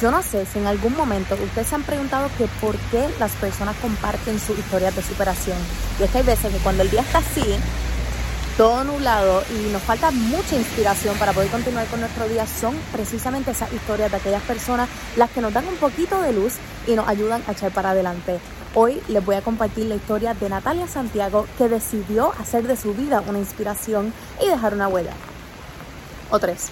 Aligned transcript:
yo 0.00 0.10
no 0.10 0.22
sé 0.22 0.46
si 0.46 0.58
en 0.58 0.66
algún 0.66 0.96
momento 0.96 1.34
ustedes 1.34 1.66
se 1.66 1.74
han 1.74 1.82
preguntado 1.82 2.30
que 2.38 2.46
por 2.60 2.76
qué 2.90 3.08
las 3.18 3.32
personas 3.32 3.76
comparten 3.82 4.38
sus 4.38 4.58
historias 4.58 4.94
de 4.94 5.02
superación. 5.02 5.58
Y 5.98 6.04
es 6.04 6.10
que 6.10 6.18
hay 6.18 6.24
veces 6.24 6.52
que 6.52 6.58
cuando 6.58 6.82
el 6.82 6.90
día 6.90 7.00
está 7.00 7.18
así, 7.18 7.56
todo 8.56 8.84
nublado 8.84 9.42
y 9.50 9.72
nos 9.72 9.82
falta 9.82 10.10
mucha 10.10 10.56
inspiración 10.56 11.16
para 11.16 11.32
poder 11.32 11.50
continuar 11.50 11.86
con 11.86 12.00
nuestro 12.00 12.28
día, 12.28 12.46
son 12.46 12.76
precisamente 12.92 13.50
esas 13.50 13.72
historias 13.72 14.10
de 14.10 14.18
aquellas 14.18 14.42
personas 14.42 14.88
las 15.16 15.30
que 15.30 15.40
nos 15.40 15.52
dan 15.52 15.66
un 15.66 15.76
poquito 15.76 16.20
de 16.20 16.32
luz 16.32 16.54
y 16.86 16.92
nos 16.92 17.08
ayudan 17.08 17.42
a 17.48 17.52
echar 17.52 17.72
para 17.72 17.90
adelante. 17.90 18.38
Hoy 18.74 19.02
les 19.08 19.24
voy 19.24 19.34
a 19.34 19.42
compartir 19.42 19.86
la 19.86 19.96
historia 19.96 20.34
de 20.34 20.48
Natalia 20.48 20.86
Santiago 20.86 21.46
que 21.58 21.68
decidió 21.68 22.32
hacer 22.38 22.66
de 22.66 22.76
su 22.76 22.94
vida 22.94 23.22
una 23.26 23.38
inspiración 23.38 24.12
y 24.40 24.48
dejar 24.48 24.74
una 24.74 24.88
huella. 24.88 25.12
O 26.30 26.38
tres. 26.38 26.70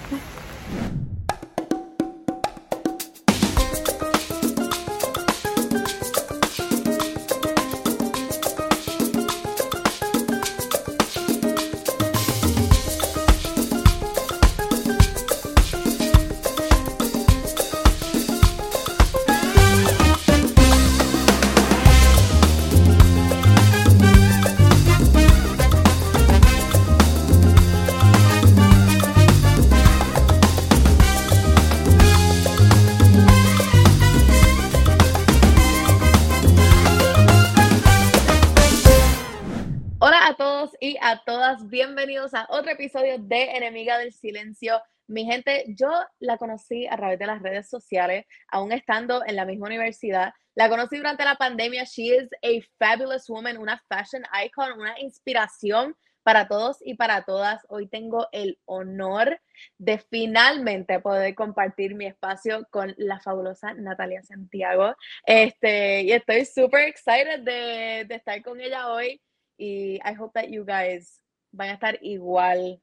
Otro 42.61 42.73
episodio 42.73 43.17
de 43.17 43.57
Enemiga 43.57 43.97
del 43.97 44.13
Silencio. 44.13 44.83
Mi 45.07 45.25
gente, 45.25 45.65
yo 45.69 45.91
la 46.19 46.37
conocí 46.37 46.87
a 46.87 46.95
través 46.95 47.19
de 47.19 47.27
las 47.27 47.41
redes 47.41 47.71
sociales, 47.71 48.27
aún 48.49 48.71
estando 48.73 49.25
en 49.27 49.37
la 49.37 49.47
misma 49.47 49.69
universidad. 49.69 50.35
La 50.55 50.69
conocí 50.69 50.99
durante 50.99 51.25
la 51.25 51.37
pandemia. 51.37 51.85
She 51.85 52.15
is 52.15 52.29
a 52.43 52.61
fabulous 52.79 53.31
woman, 53.31 53.57
una 53.57 53.83
fashion 53.89 54.25
icon, 54.45 54.79
una 54.79 55.01
inspiración 55.01 55.97
para 56.23 56.49
todos 56.49 56.77
y 56.85 56.97
para 56.97 57.23
todas. 57.23 57.63
Hoy 57.71 57.89
tengo 57.89 58.29
el 58.31 58.59
honor 58.67 59.41
de 59.79 59.97
finalmente 59.97 61.01
poder 61.01 61.35
compartir 61.35 61.95
mi 61.95 62.05
espacio 62.05 62.67
con 62.71 62.95
la 62.99 63.21
fabulosa 63.21 63.73
Natalia 63.73 64.23
Santiago. 64.23 64.95
Este, 65.25 66.03
y 66.03 66.13
estoy 66.13 66.45
súper 66.45 66.89
excited 66.89 67.41
de, 67.41 68.05
de 68.07 68.15
estar 68.17 68.43
con 68.43 68.61
ella 68.61 68.93
hoy 68.93 69.23
y 69.57 69.95
I 70.05 70.15
hope 70.19 70.39
that 70.39 70.51
you 70.51 70.67
guys 70.67 71.23
van 71.53 71.71
a 71.71 71.75
estar 71.75 71.99
igual 72.03 72.81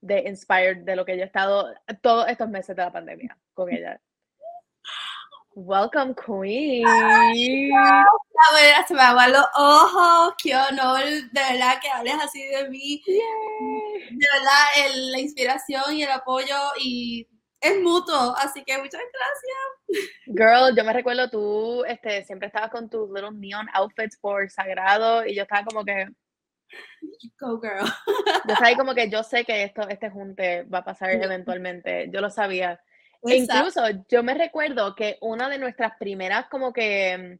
de 0.00 0.20
inspired 0.26 0.84
de 0.84 0.96
lo 0.96 1.04
que 1.04 1.16
yo 1.16 1.22
he 1.22 1.26
estado 1.26 1.74
todos 2.00 2.28
estos 2.28 2.48
meses 2.48 2.76
de 2.76 2.82
la 2.82 2.92
pandemia 2.92 3.36
con 3.54 3.72
ella. 3.72 4.00
Welcome, 5.58 6.14
Queen. 6.14 6.86
Ay, 6.86 7.70
se 8.86 8.94
me 8.94 9.00
aguan 9.00 9.32
los 9.32 9.46
ojos. 9.54 10.34
Qué 10.36 10.54
honor, 10.54 11.02
de 11.02 11.40
verdad, 11.40 11.80
que 11.80 11.88
hables 11.88 12.14
así 12.22 12.46
de 12.46 12.68
mí. 12.68 13.02
De 13.06 14.26
verdad, 14.34 14.94
la 15.12 15.18
inspiración 15.18 15.94
y 15.94 16.02
el 16.02 16.10
apoyo 16.10 16.54
y 16.78 17.26
es 17.58 17.80
mutuo, 17.80 18.36
así 18.36 18.62
que 18.64 18.76
muchas 18.76 19.00
gracias. 19.00 20.12
Girl, 20.26 20.76
yo 20.76 20.84
me 20.84 20.92
recuerdo 20.92 21.30
tú 21.30 21.84
este, 21.86 22.22
siempre 22.24 22.48
estabas 22.48 22.70
con 22.70 22.90
tus 22.90 23.08
little 23.10 23.32
neon 23.32 23.66
outfits 23.72 24.18
por 24.18 24.50
sagrado 24.50 25.24
y 25.24 25.34
yo 25.34 25.42
estaba 25.42 25.64
como 25.64 25.84
que... 25.84 26.06
Go 27.38 27.60
girl. 27.60 27.86
Yo 28.46 28.54
estaba 28.54 28.74
como 28.76 28.94
que 28.94 29.08
yo 29.08 29.22
sé 29.22 29.44
que 29.44 29.64
esto, 29.64 29.88
este 29.88 30.10
junte 30.10 30.64
va 30.64 30.78
a 30.78 30.84
pasar 30.84 31.10
eventualmente, 31.10 32.08
yo 32.10 32.20
lo 32.20 32.30
sabía. 32.30 32.80
E 33.22 33.36
incluso 33.36 33.82
yo 34.08 34.22
me 34.22 34.34
recuerdo 34.34 34.94
que 34.94 35.18
una 35.20 35.48
de 35.48 35.58
nuestras 35.58 35.96
primeras 35.98 36.46
como 36.48 36.72
que 36.72 37.38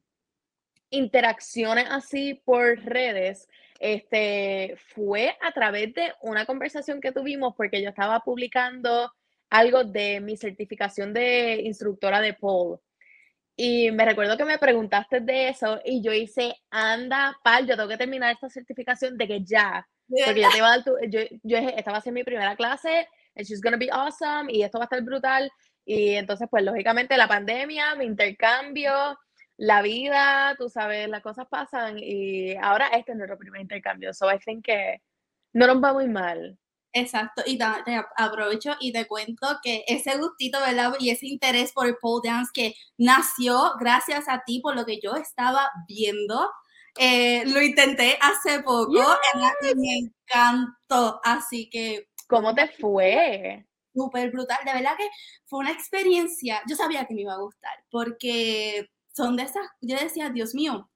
interacciones 0.91 1.87
así 1.91 2.35
por 2.45 2.79
redes 2.85 3.49
este, 3.81 4.77
fue 4.95 5.37
a 5.43 5.53
través 5.53 5.93
de 5.95 6.13
una 6.23 6.47
conversación 6.47 7.01
que 7.01 7.13
tuvimos 7.13 7.55
porque 7.57 7.83
yo 7.83 7.91
estaba 7.91 8.21
publicando 8.21 9.13
algo 9.51 9.85
de 9.85 10.21
mi 10.21 10.37
certificación 10.37 11.13
de 11.13 11.61
instructora 11.65 12.21
de 12.21 12.35
pole. 12.35 12.79
Y 13.59 13.91
me 13.91 14.05
recuerdo 14.05 14.37
que 14.37 14.45
me 14.45 14.59
preguntaste 14.59 15.21
de 15.21 15.49
eso 15.49 15.81
y 15.83 16.03
yo 16.03 16.13
hice, 16.13 16.55
anda, 16.71 17.39
pal, 17.43 17.67
yo 17.67 17.75
tengo 17.75 17.89
que 17.89 17.97
terminar 17.97 18.35
esta 18.35 18.51
certificación 18.51 19.17
de 19.17 19.27
que 19.27 19.45
ya. 19.45 19.87
Porque 20.09 20.43
yo 20.43 20.51
te 20.51 20.59
iba 20.59 20.69
a 20.69 20.77
dar 20.77 20.85
tu, 20.85 20.95
yo, 21.09 21.21
yo 21.43 21.57
estaba 21.59 21.99
haciendo 21.99 22.21
mi 22.21 22.25
primera 22.25 22.55
clase, 22.55 23.09
and 23.35 23.47
she's 23.47 23.63
gonna 23.63 23.79
be 23.79 23.89
awesome, 23.91 24.53
y 24.53 24.63
esto 24.63 24.79
va 24.79 24.85
a 24.85 24.87
estar 24.87 25.03
brutal. 25.03 25.51
Y 25.87 26.15
entonces, 26.15 26.49
pues, 26.51 26.65
lógicamente, 26.65 27.17
la 27.17 27.29
pandemia, 27.29 27.95
mi 27.95 28.05
intercambio, 28.05 29.19
la 29.57 29.81
vida, 29.83 30.55
tú 30.59 30.69
sabes, 30.69 31.09
las 31.09 31.23
cosas 31.23 31.47
pasan, 31.49 31.97
y 31.99 32.55
ahora 32.57 32.89
este 32.89 33.13
es 33.13 33.19
nuestro 33.19 33.39
primer 33.39 33.63
intercambio. 33.63 34.13
So 34.13 34.31
I 34.31 34.39
think 34.39 34.67
que 34.67 35.01
no 35.55 35.67
nos 35.67 35.83
va 35.83 35.95
muy 35.95 36.09
mal. 36.09 36.59
Exacto, 36.99 37.43
y 37.45 37.59
te, 37.59 38.03
aprovecho 38.17 38.75
y 38.81 38.91
te 38.91 39.07
cuento 39.07 39.47
que 39.63 39.85
ese 39.87 40.17
gustito, 40.17 40.59
¿verdad? 40.61 40.95
Y 40.99 41.11
ese 41.11 41.27
interés 41.27 41.71
por 41.75 41.87
el 41.87 41.99
pole 42.01 42.27
dance 42.27 42.51
que 42.55 42.75
nació 42.97 43.73
gracias 43.79 44.31
a 44.31 44.43
ti, 44.47 44.61
por 44.63 44.75
lo 44.75 44.87
que 44.87 44.99
yo 45.03 45.15
estaba 45.15 45.71
viendo. 45.87 46.51
Eh, 46.99 47.45
lo 47.49 47.61
intenté 47.61 48.17
hace 48.19 48.63
poco 48.63 48.95
y 49.61 49.75
me 49.75 49.99
encantó, 49.99 51.21
así 51.23 51.69
que... 51.69 52.09
¿Cómo 52.29 52.55
te 52.55 52.67
fue? 52.81 53.67
Súper 53.95 54.31
brutal, 54.31 54.59
de 54.65 54.73
verdad 54.73 54.97
que 54.97 55.11
fue 55.45 55.59
una 55.59 55.73
experiencia, 55.73 56.63
yo 56.67 56.77
sabía 56.77 57.05
que 57.05 57.13
me 57.13 57.21
iba 57.21 57.35
a 57.35 57.41
gustar, 57.41 57.75
porque 57.91 58.89
son 59.13 59.37
de 59.37 59.43
esas, 59.43 59.67
yo 59.83 59.99
decía, 59.99 60.31
Dios 60.31 60.55
mío, 60.55 60.89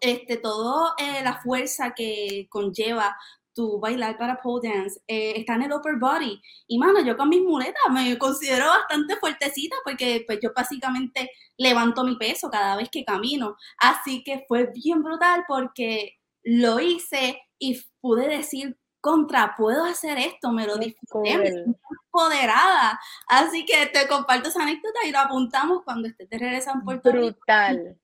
este, 0.00 0.36
todo 0.38 0.94
eh, 0.98 1.22
la 1.22 1.40
fuerza 1.42 1.92
que 1.94 2.46
conlleva 2.50 3.16
tu 3.56 3.80
bailar 3.80 4.18
para 4.18 4.40
pole 4.40 4.68
dance 4.68 5.00
eh, 5.08 5.32
está 5.36 5.54
en 5.54 5.62
el 5.62 5.72
upper 5.72 5.96
body. 5.96 6.40
Y 6.68 6.78
mano, 6.78 7.00
yo 7.00 7.16
con 7.16 7.30
mis 7.30 7.42
muletas 7.42 7.82
me 7.90 8.16
considero 8.18 8.66
bastante 8.66 9.16
fuertecita 9.16 9.76
porque 9.82 10.24
pues 10.26 10.38
yo 10.42 10.50
básicamente 10.54 11.30
levanto 11.56 12.04
mi 12.04 12.16
peso 12.16 12.50
cada 12.50 12.76
vez 12.76 12.90
que 12.90 13.04
camino. 13.04 13.56
Así 13.78 14.22
que 14.22 14.44
fue 14.46 14.70
bien 14.72 15.02
brutal 15.02 15.44
porque 15.48 16.18
lo 16.44 16.78
hice 16.78 17.40
y 17.58 17.82
pude 18.00 18.28
decir 18.28 18.76
contra, 19.00 19.54
puedo 19.56 19.84
hacer 19.84 20.18
esto, 20.18 20.52
me 20.52 20.66
lo 20.66 20.76
disfruté, 20.76 21.38
me 21.38 21.48
empoderada. 21.48 23.00
Así 23.26 23.64
que 23.64 23.86
te 23.86 24.06
comparto 24.06 24.50
esa 24.50 24.62
anécdota 24.62 24.98
y 25.06 25.12
lo 25.12 25.20
apuntamos 25.20 25.82
cuando 25.84 26.08
estés 26.08 26.28
de 26.28 26.38
regreso 26.38 26.72
en 26.74 26.82
Puerto 26.82 27.10
Rico. 27.10 27.24
Brutal. 27.26 27.96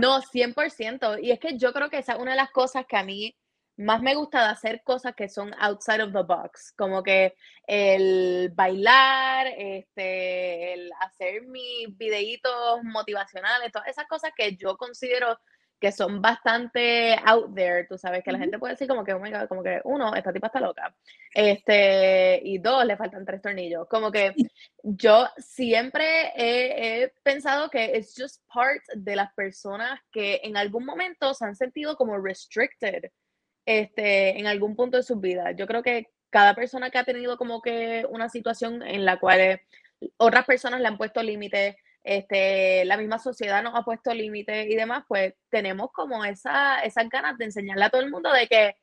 No, 0.00 0.20
100%. 0.20 1.22
Y 1.22 1.30
es 1.30 1.38
que 1.38 1.56
yo 1.56 1.72
creo 1.72 1.88
que 1.88 1.98
esa 1.98 2.14
es 2.14 2.18
una 2.18 2.32
de 2.32 2.38
las 2.38 2.50
cosas 2.50 2.86
que 2.86 2.96
a 2.96 3.04
mí 3.04 3.36
más 3.76 4.00
me 4.00 4.14
gusta 4.14 4.42
de 4.42 4.50
hacer 4.50 4.82
cosas 4.82 5.14
que 5.14 5.28
son 5.28 5.52
outside 5.58 6.02
of 6.02 6.12
the 6.12 6.22
box, 6.22 6.72
como 6.76 7.02
que 7.02 7.34
el 7.66 8.50
bailar, 8.54 9.48
este, 9.56 10.72
el 10.74 10.90
hacer 11.00 11.42
mis 11.42 11.96
videitos 11.96 12.82
motivacionales, 12.84 13.72
todas 13.72 13.88
esas 13.88 14.06
cosas 14.06 14.30
que 14.36 14.56
yo 14.56 14.76
considero 14.76 15.38
que 15.78 15.92
son 15.92 16.22
bastante 16.22 17.16
out 17.24 17.54
there, 17.54 17.86
tú 17.86 17.98
sabes, 17.98 18.24
que 18.24 18.32
la 18.32 18.38
gente 18.38 18.58
puede 18.58 18.72
decir 18.72 18.88
como 18.88 19.04
que, 19.04 19.12
oh 19.12 19.20
my 19.20 19.30
God, 19.30 19.46
como 19.46 19.62
que 19.62 19.80
uno, 19.84 20.14
esta 20.14 20.32
tipa 20.32 20.46
está 20.46 20.58
loca, 20.58 20.96
este, 21.34 22.40
y 22.42 22.58
dos, 22.58 22.84
le 22.86 22.96
faltan 22.96 23.26
tres 23.26 23.42
tornillos, 23.42 23.86
como 23.88 24.10
que 24.10 24.34
yo 24.82 25.28
siempre 25.36 26.32
he, 26.34 27.02
he 27.02 27.12
pensado 27.22 27.68
que 27.68 27.96
es 27.96 28.14
just 28.16 28.42
part 28.52 28.82
de 28.94 29.16
las 29.16 29.34
personas 29.34 30.00
que 30.10 30.40
en 30.44 30.56
algún 30.56 30.86
momento 30.86 31.34
se 31.34 31.44
han 31.44 31.54
sentido 31.54 31.96
como 31.96 32.16
restricted, 32.16 33.10
este, 33.66 34.38
en 34.38 34.46
algún 34.46 34.76
punto 34.76 34.96
de 34.96 35.02
su 35.02 35.16
vida. 35.16 35.50
Yo 35.52 35.66
creo 35.66 35.82
que 35.82 36.08
cada 36.30 36.54
persona 36.54 36.90
que 36.90 36.98
ha 36.98 37.04
tenido 37.04 37.36
como 37.36 37.60
que 37.60 38.06
una 38.08 38.28
situación 38.28 38.82
en 38.82 39.04
la 39.04 39.18
cual 39.18 39.60
otras 40.16 40.44
personas 40.46 40.80
le 40.80 40.88
han 40.88 40.98
puesto 40.98 41.22
límites, 41.22 41.76
este, 42.04 42.84
la 42.84 42.96
misma 42.96 43.18
sociedad 43.18 43.62
nos 43.62 43.74
ha 43.74 43.82
puesto 43.82 44.14
límites 44.14 44.66
y 44.68 44.76
demás, 44.76 45.04
pues 45.08 45.34
tenemos 45.50 45.90
como 45.92 46.24
esa, 46.24 46.80
esas 46.80 47.08
ganas 47.08 47.36
de 47.36 47.46
enseñarle 47.46 47.84
a 47.84 47.90
todo 47.90 48.02
el 48.02 48.10
mundo 48.10 48.32
de 48.32 48.46
que 48.46 48.76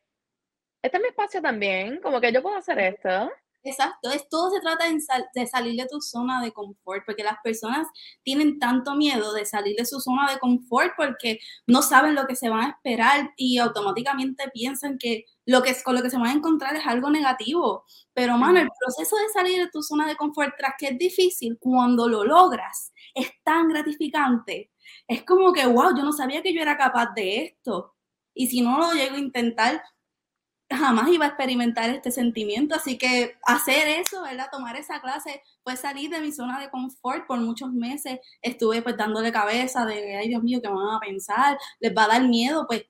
este 0.82 0.98
es 0.98 1.04
mi 1.04 1.10
espacio 1.10 1.42
también, 1.42 2.02
como 2.02 2.20
que 2.20 2.34
yo 2.34 2.42
puedo 2.42 2.58
hacer 2.58 2.78
esto. 2.80 3.32
Exacto, 3.66 4.10
es, 4.12 4.28
todo 4.28 4.52
se 4.52 4.60
trata 4.60 4.86
de, 4.90 5.48
salir 5.48 5.80
de 5.82 5.88
tu 5.88 6.02
zona 6.02 6.42
de 6.44 6.52
confort, 6.52 7.06
porque 7.06 7.24
las 7.24 7.38
personas 7.42 7.88
tienen 8.22 8.60
tanto 8.60 8.94
miedo 8.96 9.34
de 9.34 9.46
salir 9.46 9.78
de 9.78 9.86
su 9.86 10.02
zona 10.02 10.30
de 10.30 10.38
confort 10.38 10.92
porque 10.98 11.40
no 11.66 11.82
saben 11.82 12.14
lo 12.14 12.28
que 12.28 12.36
se 12.36 12.50
van 12.50 12.66
a 12.66 12.70
esperar 12.72 13.32
y 13.38 13.60
automáticamente 13.60 14.50
piensan 14.54 14.98
que 14.98 15.24
lo 15.46 15.62
que 15.64 15.74
con 15.82 15.96
lo 15.96 16.02
que 16.02 16.10
se 16.10 16.18
van 16.18 16.28
a 16.28 16.34
encontrar 16.34 16.76
es 16.76 16.86
algo 16.86 17.10
negativo. 17.10 17.86
Pero, 18.14 18.38
mano, 18.38 18.60
el 18.60 18.68
proceso 18.80 19.16
de 19.16 19.30
salir 19.34 19.60
de 19.60 19.70
tu 19.70 19.82
zona 19.82 20.08
de 20.08 20.18
confort, 20.18 20.56
tras 20.58 20.74
que 20.78 20.88
es 20.88 20.98
difícil, 20.98 21.58
cuando 21.60 22.10
lo 22.10 22.26
logras, 22.26 22.92
es 23.16 23.32
tan 23.44 23.70
gratificante. 23.70 24.72
Es 25.08 25.24
como 25.24 25.54
que, 25.54 25.66
wow, 25.66 25.96
yo 25.96 26.04
no 26.04 26.12
sabía 26.12 26.42
que 26.42 26.54
yo 26.54 26.62
era 26.62 26.78
capaz 26.78 27.14
de 27.16 27.46
esto. 27.46 27.96
Y 28.34 28.48
si 28.48 28.62
no 28.62 28.78
lo 28.80 28.92
llego 28.94 29.16
a 29.16 29.20
intentar, 29.20 29.82
jamás 30.70 31.10
iba 31.10 31.26
a 31.26 31.30
experimentar 31.30 31.90
este 31.90 32.12
sentimiento, 32.12 32.76
así 32.76 32.98
que 32.98 33.38
hacer 33.44 33.88
eso, 33.88 34.24
¿verdad? 34.24 34.50
Tomar 34.52 34.76
esa 34.76 35.02
clase, 35.02 35.42
pues 35.64 35.80
salir 35.80 36.10
de 36.10 36.20
mi 36.20 36.32
zona 36.32 36.60
de 36.60 36.70
confort 36.70 37.28
por 37.28 37.40
muchos 37.40 37.72
meses, 37.72 38.20
estuve 38.42 38.82
pues 38.82 38.98
dándole 38.98 39.32
cabeza 39.32 39.86
de, 39.86 40.18
ay 40.18 40.30
Dios 40.30 40.44
mío, 40.44 40.60
¿qué 40.62 40.70
van 40.70 40.96
a 40.96 41.00
pensar? 41.00 41.58
¿Les 41.80 41.96
va 41.96 42.06
a 42.06 42.08
dar 42.08 42.24
miedo? 42.28 42.66
Pues, 42.68 42.86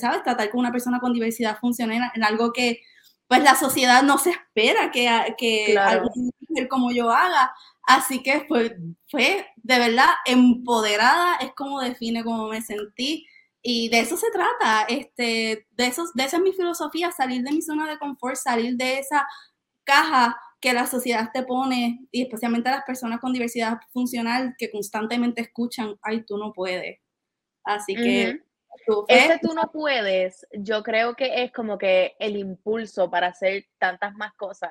¿sabes? 0.00 0.22
Tratar 0.22 0.50
con 0.50 0.60
una 0.60 0.72
persona 0.72 1.00
con 1.00 1.12
diversidad 1.12 1.58
funcional 1.58 2.10
en 2.14 2.24
algo 2.24 2.52
que 2.52 2.80
pues 3.26 3.42
la 3.42 3.54
sociedad 3.54 4.02
no 4.02 4.16
se 4.18 4.30
espera 4.30 4.90
que, 4.90 5.34
que 5.36 5.76
algún 5.78 6.32
como 6.70 6.90
yo 6.90 7.10
haga. 7.10 7.52
Así 7.86 8.22
que 8.22 8.44
pues 8.48 8.72
fue 9.10 9.46
de 9.56 9.78
verdad 9.78 10.08
empoderada, 10.24 11.36
es 11.36 11.52
como 11.54 11.80
define 11.80 12.24
cómo 12.24 12.48
me 12.48 12.62
sentí 12.62 13.26
y 13.62 13.88
de 13.88 14.00
eso 14.00 14.16
se 14.16 14.30
trata, 14.30 14.86
este, 14.88 15.66
de, 15.70 15.86
esos, 15.86 16.12
de 16.14 16.24
esa 16.24 16.36
es 16.36 16.42
mi 16.42 16.52
filosofía, 16.52 17.10
salir 17.10 17.42
de 17.42 17.52
mi 17.52 17.62
zona 17.62 17.88
de 17.88 17.98
confort, 17.98 18.36
salir 18.36 18.76
de 18.76 18.98
esa 18.98 19.26
caja 19.84 20.38
que 20.60 20.72
la 20.72 20.86
sociedad 20.86 21.30
te 21.32 21.42
pone, 21.42 22.06
y 22.10 22.22
especialmente 22.22 22.68
a 22.68 22.76
las 22.76 22.84
personas 22.84 23.20
con 23.20 23.32
diversidad 23.32 23.78
funcional 23.92 24.54
que 24.58 24.70
constantemente 24.70 25.40
escuchan, 25.40 25.96
ay, 26.02 26.24
tú 26.24 26.36
no 26.36 26.52
puedes. 26.52 27.00
Así 27.64 27.94
que... 27.94 28.40
Ese 29.08 29.38
tú 29.42 29.54
no 29.54 29.70
puedes, 29.72 30.46
yo 30.52 30.82
creo 30.82 31.14
que 31.14 31.42
es 31.42 31.52
como 31.52 31.76
que 31.76 32.14
el 32.18 32.36
impulso 32.36 33.10
para 33.10 33.28
hacer 33.28 33.66
tantas 33.78 34.14
más 34.14 34.32
cosas. 34.34 34.70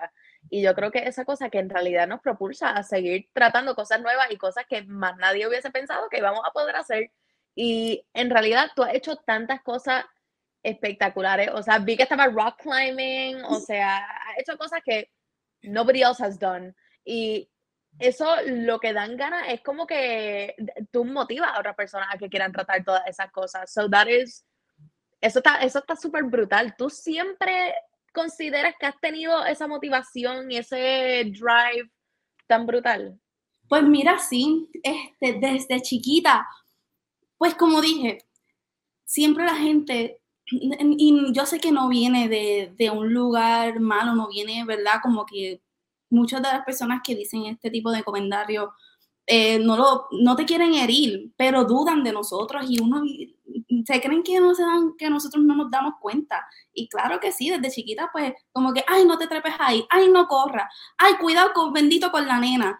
Y 0.50 0.62
yo 0.62 0.74
creo 0.74 0.92
que 0.92 1.00
esa 1.00 1.25
cosa 1.25 1.50
que 1.50 1.60
en 1.60 1.69
realidad 1.69 2.07
nos 2.07 2.22
propulsa 2.22 2.69
a 2.72 2.83
seguir 2.83 3.30
tratando 3.33 3.75
cosas 3.75 4.01
nuevas 4.01 4.31
y 4.31 4.38
cosas 4.38 4.66
que 4.68 4.83
más 4.83 5.18
nadie 5.18 5.48
hubiese 5.48 5.72
pensado 5.72 6.10
que 6.10 6.18
íbamos 6.18 6.42
a 6.48 6.51
poder 6.51 6.75
hacer 6.78 7.12
y 7.59 8.06
en 8.13 8.30
realidad 8.30 8.69
tú 8.75 8.83
has 8.83 8.94
hecho 8.94 9.15
tantas 9.15 9.63
cosas 9.63 10.06
espectaculares. 10.62 11.50
O 11.54 11.63
sea, 11.63 11.80
vi 11.80 11.98
que 11.98 12.04
estaba 12.04 12.27
rock 12.27 12.62
climbing, 12.62 13.44
o 13.45 13.59
sea, 13.59 13.98
has 13.98 14.38
hecho 14.38 14.56
cosas 14.59 14.80
que 14.86 15.09
nobody 15.63 16.04
else 16.04 16.24
has 16.24 16.38
done. 16.38 16.75
Y 17.04 17.50
eso 17.98 18.27
lo 18.45 18.80
que 18.80 18.94
dan 18.94 19.18
ganas 19.18 19.45
es 19.50 19.62
como 19.62 19.88
que 19.88 20.56
tú 20.92 21.04
motivas 21.04 21.50
a 21.51 21.59
otras 21.59 21.75
personas 21.75 22.09
a 22.13 22.18
que 22.19 22.30
quieran 22.30 22.51
tratar 22.51 22.83
todas 22.83 23.07
esas 23.07 23.31
cosas. 23.31 23.74
So 23.74 23.89
that 23.89 24.06
is, 24.06 24.45
eso 25.19 25.39
está 25.39 25.57
eso 25.63 25.80
está 25.80 25.95
súper 25.95 26.25
brutal. 26.25 26.75
Tú 26.77 26.92
siempre 26.92 27.74
consideras 28.13 28.75
que 28.80 28.86
has 28.86 29.00
tenido 29.00 29.44
esa 29.45 29.65
motivación 29.65 30.51
y 30.51 30.57
ese 30.57 31.24
drive 31.31 31.89
tan 32.45 32.68
brutal. 32.68 33.19
Pues 33.68 33.81
mira, 33.81 34.19
sí, 34.19 34.69
este, 34.83 35.39
desde 35.39 35.81
chiquita 35.81 36.48
pues 37.38 37.56
como 37.56 37.81
dije, 37.81 38.19
siempre 39.06 39.45
la 39.45 39.56
gente, 39.56 40.22
y 40.45 41.34
yo 41.34 41.45
sé 41.45 41.60
que 41.60 41.72
no 41.72 41.89
viene 41.89 42.30
de, 42.30 42.92
un 42.92 43.13
lugar 43.13 43.80
malo, 43.80 44.16
no 44.16 44.28
viene, 44.28 44.66
¿verdad? 44.66 45.00
Como 45.01 45.25
que 45.25 45.62
muchas 46.10 46.42
de 46.42 46.50
las 46.50 46.63
personas 46.63 47.01
que 47.04 47.16
dicen 47.16 47.45
este 47.45 47.69
tipo 47.69 47.92
de 47.92 48.04
comentarios 48.04 48.69
eh, 49.25 49.60
no, 49.60 49.75
lo, 49.75 50.07
no 50.12 50.36
te 50.38 50.45
quieren 50.45 50.74
herir, 50.74 51.34
pero 51.36 51.66
dudan 51.66 52.04
de 52.04 52.13
nosotros 52.13 52.66
y 52.69 52.80
uno 52.80 53.04
se 53.86 54.01
creen 54.01 54.24
que 54.24 54.40
no 54.40 54.56
se 54.56 54.63
dan, 54.63 54.95
que 54.98 55.10
nosotros 55.10 55.44
no 55.44 55.56
nos 55.56 55.69
damos 55.69 55.95
cuenta. 56.00 56.45
Y 56.74 56.88
claro 56.88 57.19
que 57.19 57.33
sí, 57.33 57.50
desde 57.50 57.69
chiquita, 57.69 58.10
pues, 58.12 58.33
como 58.54 58.74
que, 58.74 58.83
ay, 58.88 59.06
no 59.06 59.18
te 59.18 59.28
trepes 59.28 59.54
ahí, 59.60 59.86
ay, 59.90 60.10
no 60.10 60.28
corra, 60.28 60.69
ay, 60.98 61.16
cuidado 61.16 61.51
con 61.54 61.74
bendito 61.74 62.10
con 62.12 62.25
la 62.25 62.40
nena 62.40 62.80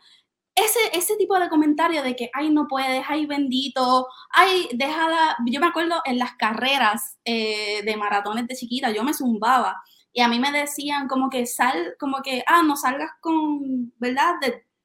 ese, 0.58 0.80
ese 0.94 1.16
tipo 1.18 1.40
de 1.40 1.50
comentario 1.50 2.02
de 2.02 2.16
que, 2.16 2.32
ay, 2.34 2.50
no 2.50 2.68
puedes, 2.68 3.06
ay, 3.08 3.28
bendito, 3.28 4.08
ay, 4.32 4.68
déjala. 4.74 5.38
Yo 5.46 5.60
me 5.60 5.68
acuerdo 5.68 6.02
en 6.04 6.18
las 6.18 6.34
carreras 6.36 7.18
eh, 7.26 7.84
de 7.84 7.96
maratones 7.96 8.48
de 8.48 8.56
chiquita, 8.56 8.92
yo 8.92 9.04
me 9.04 9.14
zumbaba 9.14 9.80
y 10.12 10.22
a 10.22 10.28
mí 10.28 10.40
me 10.40 10.52
decían 10.52 11.08
como 11.08 11.30
que 11.30 11.46
sal, 11.46 11.96
como 12.00 12.24
que, 12.24 12.44
ah, 12.48 12.64
no 12.64 12.76
salgas 12.76 13.12
con, 13.22 13.94
¿verdad? 14.00 14.34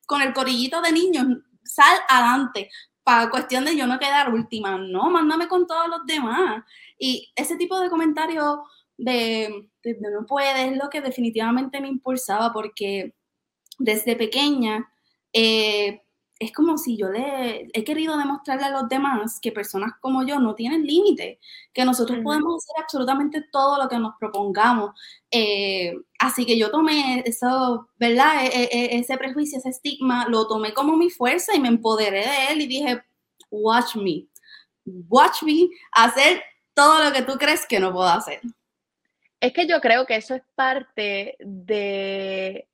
con 0.06 0.20
el 0.20 0.34
corillito 0.34 0.82
de 0.82 0.92
niños, 0.92 1.26
sal 1.64 1.96
adelante, 2.08 2.68
para 3.02 3.30
cuestión 3.30 3.64
de 3.64 3.74
yo 3.74 3.86
no 3.86 3.98
quedar 3.98 4.32
última, 4.32 4.76
no, 4.76 5.08
mándame 5.10 5.48
con 5.48 5.66
todos 5.66 5.88
los 5.88 6.04
demás. 6.06 6.62
Y 6.98 7.32
ese 7.34 7.56
tipo 7.56 7.80
de 7.80 7.88
comentarios 7.88 8.58
de, 8.98 9.70
de 9.82 9.96
no 10.00 10.26
puedes 10.26 10.70
es 10.70 10.76
lo 10.76 10.90
que 10.90 11.00
definitivamente 11.00 11.80
me 11.80 11.88
impulsaba 11.88 12.52
porque 12.52 13.14
desde 13.78 14.16
pequeña 14.16 14.91
eh, 15.32 16.02
es 16.42 16.52
como 16.52 16.76
si 16.76 16.96
yo 16.96 17.08
le 17.08 17.68
he 17.72 17.84
querido 17.84 18.18
demostrarle 18.18 18.64
a 18.64 18.70
los 18.70 18.88
demás 18.88 19.38
que 19.40 19.52
personas 19.52 19.92
como 20.00 20.24
yo 20.24 20.40
no 20.40 20.56
tienen 20.56 20.84
límite, 20.84 21.38
que 21.72 21.84
nosotros 21.84 22.18
podemos 22.24 22.64
hacer 22.64 22.82
absolutamente 22.82 23.44
todo 23.52 23.80
lo 23.80 23.88
que 23.88 23.98
nos 23.98 24.14
propongamos. 24.18 24.90
Eh, 25.30 25.94
así 26.18 26.44
que 26.44 26.58
yo 26.58 26.70
tomé 26.72 27.22
eso, 27.24 27.88
¿verdad? 27.96 28.44
E, 28.44 28.48
e, 28.48 28.68
e, 28.72 28.98
ese 28.98 29.16
prejuicio, 29.18 29.58
ese 29.58 29.68
estigma, 29.68 30.26
lo 30.28 30.48
tomé 30.48 30.74
como 30.74 30.96
mi 30.96 31.10
fuerza 31.10 31.54
y 31.54 31.60
me 31.60 31.68
empoderé 31.68 32.26
de 32.26 32.46
él 32.50 32.60
y 32.62 32.66
dije, 32.66 33.04
watch 33.48 33.94
me, 33.94 34.26
watch 34.84 35.44
me 35.44 35.68
hacer 35.92 36.42
todo 36.74 37.04
lo 37.04 37.12
que 37.12 37.22
tú 37.22 37.34
crees 37.38 37.66
que 37.66 37.78
no 37.78 37.92
puedo 37.92 38.08
hacer. 38.08 38.40
Es 39.38 39.52
que 39.52 39.68
yo 39.68 39.80
creo 39.80 40.06
que 40.06 40.16
eso 40.16 40.34
es 40.34 40.42
parte 40.56 41.36
de 41.38 42.68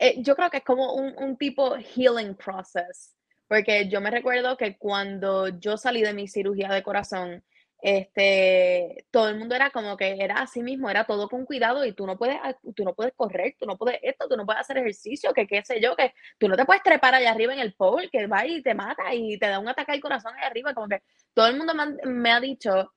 eh, 0.00 0.16
yo 0.22 0.34
creo 0.34 0.50
que 0.50 0.56
es 0.58 0.64
como 0.64 0.94
un, 0.94 1.14
un, 1.18 1.36
tipo 1.36 1.76
healing 1.76 2.34
process, 2.34 3.14
porque 3.46 3.88
yo 3.88 4.00
me 4.00 4.10
recuerdo 4.10 4.56
que 4.56 4.78
cuando 4.78 5.48
yo 5.48 5.76
salí 5.76 6.00
de 6.00 6.14
mi 6.14 6.26
cirugía 6.26 6.70
de 6.70 6.82
corazón, 6.82 7.44
este, 7.82 9.06
todo 9.10 9.28
el 9.28 9.38
mundo 9.38 9.54
era 9.54 9.70
como 9.70 9.96
que 9.98 10.16
era 10.18 10.40
así 10.42 10.62
mismo, 10.62 10.88
era 10.88 11.04
todo 11.04 11.28
con 11.28 11.44
cuidado 11.44 11.84
y 11.84 11.92
tú 11.92 12.06
no 12.06 12.16
puedes, 12.16 12.38
tú 12.74 12.84
no 12.84 12.94
puedes 12.94 13.12
correr, 13.14 13.56
tú 13.58 13.66
no 13.66 13.76
puedes 13.76 14.00
esto, 14.02 14.26
tú 14.26 14.36
no 14.36 14.46
puedes 14.46 14.60
hacer 14.62 14.78
ejercicio, 14.78 15.34
que 15.34 15.46
qué 15.46 15.62
sé 15.64 15.80
yo, 15.82 15.94
que 15.96 16.14
tú 16.38 16.48
no 16.48 16.56
te 16.56 16.64
puedes 16.64 16.82
trepar 16.82 17.14
allá 17.14 17.30
arriba 17.30 17.52
en 17.52 17.60
el 17.60 17.74
pole, 17.74 18.08
que 18.10 18.26
va 18.26 18.46
y 18.46 18.62
te 18.62 18.74
mata 18.74 19.14
y 19.14 19.38
te 19.38 19.48
da 19.48 19.58
un 19.58 19.68
ataque 19.68 19.92
al 19.92 20.00
corazón 20.00 20.34
allá 20.34 20.46
arriba, 20.46 20.72
como 20.72 20.88
que 20.88 21.02
todo 21.34 21.46
el 21.46 21.56
mundo 21.58 21.74
me 22.04 22.32
ha 22.32 22.40
dicho, 22.40 22.92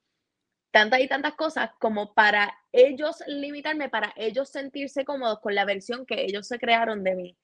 tantas 0.73 1.01
y 1.01 1.07
tantas 1.07 1.35
cosas 1.35 1.69
como 1.79 2.15
para 2.15 2.57
ellos 2.71 3.23
limitarme, 3.27 3.89
para 3.89 4.11
ellos 4.15 4.49
sentirse 4.49 5.05
cómodos 5.05 5.39
con 5.39 5.53
la 5.53 5.65
versión 5.65 6.03
que 6.03 6.23
ellos 6.25 6.47
se 6.47 6.57
crearon 6.57 7.03
de 7.03 7.13
mí. 7.13 7.37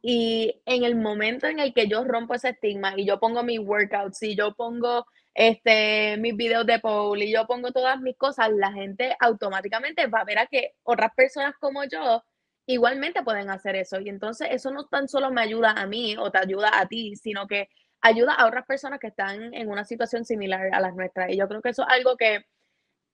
Y 0.00 0.62
en 0.64 0.84
el 0.84 0.96
momento 0.96 1.46
en 1.46 1.58
el 1.58 1.74
que 1.74 1.88
yo 1.88 2.04
rompo 2.04 2.32
ese 2.32 2.48
estigma 2.48 2.94
y 2.96 3.04
yo 3.04 3.20
pongo 3.20 3.42
mis 3.42 3.60
workouts 3.60 4.22
y 4.22 4.34
yo 4.34 4.54
pongo 4.54 5.04
este, 5.34 6.16
mis 6.16 6.34
videos 6.34 6.64
de 6.64 6.78
pole 6.78 7.26
y 7.26 7.34
yo 7.34 7.46
pongo 7.46 7.70
todas 7.70 8.00
mis 8.00 8.16
cosas, 8.16 8.48
la 8.50 8.72
gente 8.72 9.14
automáticamente 9.20 10.06
va 10.06 10.20
a 10.20 10.24
ver 10.24 10.38
a 10.38 10.46
que 10.46 10.72
otras 10.82 11.12
personas 11.14 11.54
como 11.60 11.84
yo 11.84 12.24
igualmente 12.64 13.22
pueden 13.22 13.50
hacer 13.50 13.76
eso. 13.76 14.00
Y 14.00 14.08
entonces 14.08 14.48
eso 14.52 14.70
no 14.70 14.86
tan 14.86 15.06
solo 15.06 15.30
me 15.30 15.42
ayuda 15.42 15.72
a 15.72 15.86
mí 15.86 16.16
o 16.18 16.30
te 16.30 16.38
ayuda 16.38 16.70
a 16.80 16.88
ti, 16.88 17.14
sino 17.16 17.46
que 17.46 17.68
ayuda 18.00 18.32
a 18.32 18.46
otras 18.46 18.64
personas 18.64 19.00
que 19.00 19.08
están 19.08 19.52
en 19.52 19.68
una 19.68 19.84
situación 19.84 20.24
similar 20.24 20.70
a 20.72 20.80
las 20.80 20.94
nuestras. 20.94 21.30
Y 21.30 21.36
yo 21.36 21.46
creo 21.46 21.60
que 21.60 21.68
eso 21.68 21.82
es 21.82 21.88
algo 21.90 22.16
que 22.16 22.46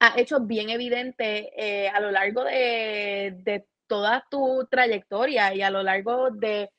ha 0.00 0.18
hecho 0.18 0.40
bien 0.40 0.70
evidente 0.70 1.52
eh, 1.56 1.88
a 1.88 2.00
lo 2.00 2.10
largo 2.10 2.44
de, 2.44 3.64
toda 3.86 4.26
tu 4.28 4.66
trayectoria 4.68 5.54
y 5.54 5.62
a 5.62 5.70
lo 5.70 5.80
largo 5.82 6.30
de 6.30 6.70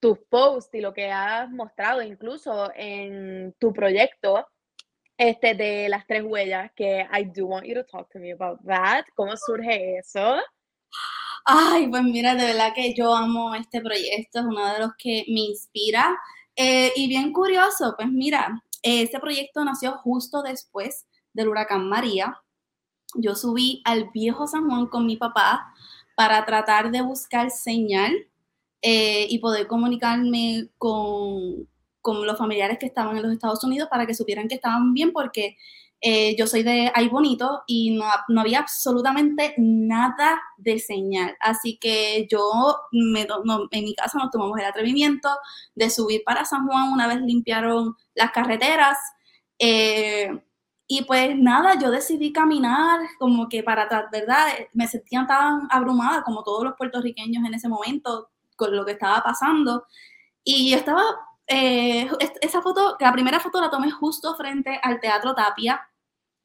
tus 0.00 0.18
posts 0.28 0.74
y 0.74 0.80
lo 0.80 0.92
que 0.92 1.10
has 1.10 1.48
mostrado 1.48 2.02
incluso 2.02 2.72
en 2.74 3.54
tu 3.60 3.72
proyecto 3.72 4.48
este, 5.16 5.54
de 5.54 5.88
las 5.88 6.06
tres 6.08 6.24
huellas, 6.24 6.72
que 6.74 7.06
I 7.12 7.24
do 7.24 7.46
want 7.46 7.66
you 7.66 7.74
to 7.74 7.84
talk 7.84 8.10
to 8.10 8.18
me 8.18 8.32
about 8.32 8.58
that. 8.66 9.04
¿Cómo 9.14 9.36
surge 9.36 9.98
eso? 9.98 10.38
Ay, 11.44 11.86
pues 11.88 12.02
mira, 12.02 12.34
de 12.34 12.46
verdad 12.46 12.72
que 12.74 12.94
yo 12.94 13.14
amo 13.14 13.54
este 13.54 13.80
proyecto, 13.80 14.40
es 14.40 14.44
uno 14.44 14.72
de 14.72 14.78
los 14.80 14.90
que 14.98 15.24
me 15.28 15.40
inspira. 15.40 16.18
Eh, 16.56 16.92
y 16.96 17.06
bien 17.06 17.32
curioso, 17.32 17.94
pues 17.96 18.08
mira, 18.08 18.62
este 18.82 19.20
proyecto 19.20 19.64
nació 19.64 19.98
justo 19.98 20.42
después 20.42 21.06
del 21.32 21.48
huracán 21.48 21.88
María 21.88 22.34
yo 23.14 23.34
subí 23.34 23.82
al 23.84 24.10
viejo 24.10 24.46
San 24.46 24.68
Juan 24.68 24.86
con 24.86 25.06
mi 25.06 25.16
papá 25.16 25.72
para 26.14 26.44
tratar 26.44 26.90
de 26.90 27.02
buscar 27.02 27.50
señal 27.50 28.12
eh, 28.82 29.26
y 29.28 29.38
poder 29.38 29.66
comunicarme 29.66 30.68
con, 30.78 31.68
con, 32.00 32.26
los 32.26 32.38
familiares 32.38 32.78
que 32.78 32.86
estaban 32.86 33.16
en 33.16 33.22
los 33.22 33.32
Estados 33.32 33.62
Unidos 33.64 33.88
para 33.90 34.06
que 34.06 34.14
supieran 34.14 34.48
que 34.48 34.54
estaban 34.54 34.94
bien, 34.94 35.12
porque 35.12 35.56
eh, 36.02 36.34
yo 36.36 36.46
soy 36.46 36.62
de 36.62 36.90
Ay 36.94 37.08
Bonito 37.08 37.62
y 37.66 37.90
no, 37.90 38.06
no, 38.28 38.40
había 38.40 38.60
absolutamente 38.60 39.54
nada 39.58 40.40
de 40.56 40.78
señal. 40.78 41.36
Así 41.40 41.78
que 41.78 42.26
yo, 42.30 42.76
me, 42.90 43.26
en 43.70 43.84
mi 43.84 43.94
casa 43.94 44.18
nos 44.18 44.30
tomamos 44.30 44.58
el 44.58 44.64
atrevimiento 44.64 45.28
de 45.74 45.90
subir 45.90 46.22
para 46.24 46.46
San 46.46 46.66
Juan 46.66 46.92
una 46.92 47.06
vez 47.06 47.20
limpiaron 47.20 47.94
las 48.14 48.30
carreteras. 48.30 48.96
Eh, 49.58 50.30
y 50.92 51.04
pues 51.04 51.38
nada, 51.38 51.78
yo 51.78 51.88
decidí 51.92 52.32
caminar 52.32 52.98
como 53.20 53.48
que 53.48 53.62
para 53.62 53.84
atrás, 53.84 54.06
¿verdad? 54.10 54.48
Me 54.72 54.88
sentía 54.88 55.24
tan 55.24 55.68
abrumada 55.70 56.24
como 56.24 56.42
todos 56.42 56.64
los 56.64 56.74
puertorriqueños 56.74 57.44
en 57.46 57.54
ese 57.54 57.68
momento 57.68 58.30
con 58.56 58.74
lo 58.74 58.84
que 58.84 58.92
estaba 58.92 59.22
pasando. 59.22 59.86
Y 60.42 60.72
yo 60.72 60.78
estaba, 60.78 61.04
eh, 61.46 62.10
esa 62.40 62.60
foto, 62.60 62.96
la 62.98 63.12
primera 63.12 63.38
foto 63.38 63.60
la 63.60 63.70
tomé 63.70 63.92
justo 63.92 64.34
frente 64.34 64.80
al 64.82 64.98
Teatro 64.98 65.32
Tapia, 65.32 65.80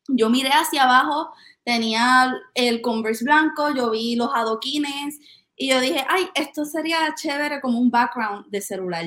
yo 0.08 0.30
miré 0.30 0.50
hacia 0.50 0.84
abajo, 0.84 1.34
tenía 1.64 2.32
el 2.54 2.82
Converse 2.84 3.25
blanco, 3.25 3.72
yo 3.72 3.90
vi 3.90 4.16
los 4.16 4.30
adoquines 4.36 5.20
y 5.56 5.72
yo 5.72 5.80
dije, 5.82 6.06
ay, 6.08 6.30
esto 6.36 6.66
sería 6.66 7.16
chévere 7.16 7.62
como 7.62 7.80
un 7.80 7.90
background 7.90 8.46
de 8.52 8.62
celular. 8.62 9.06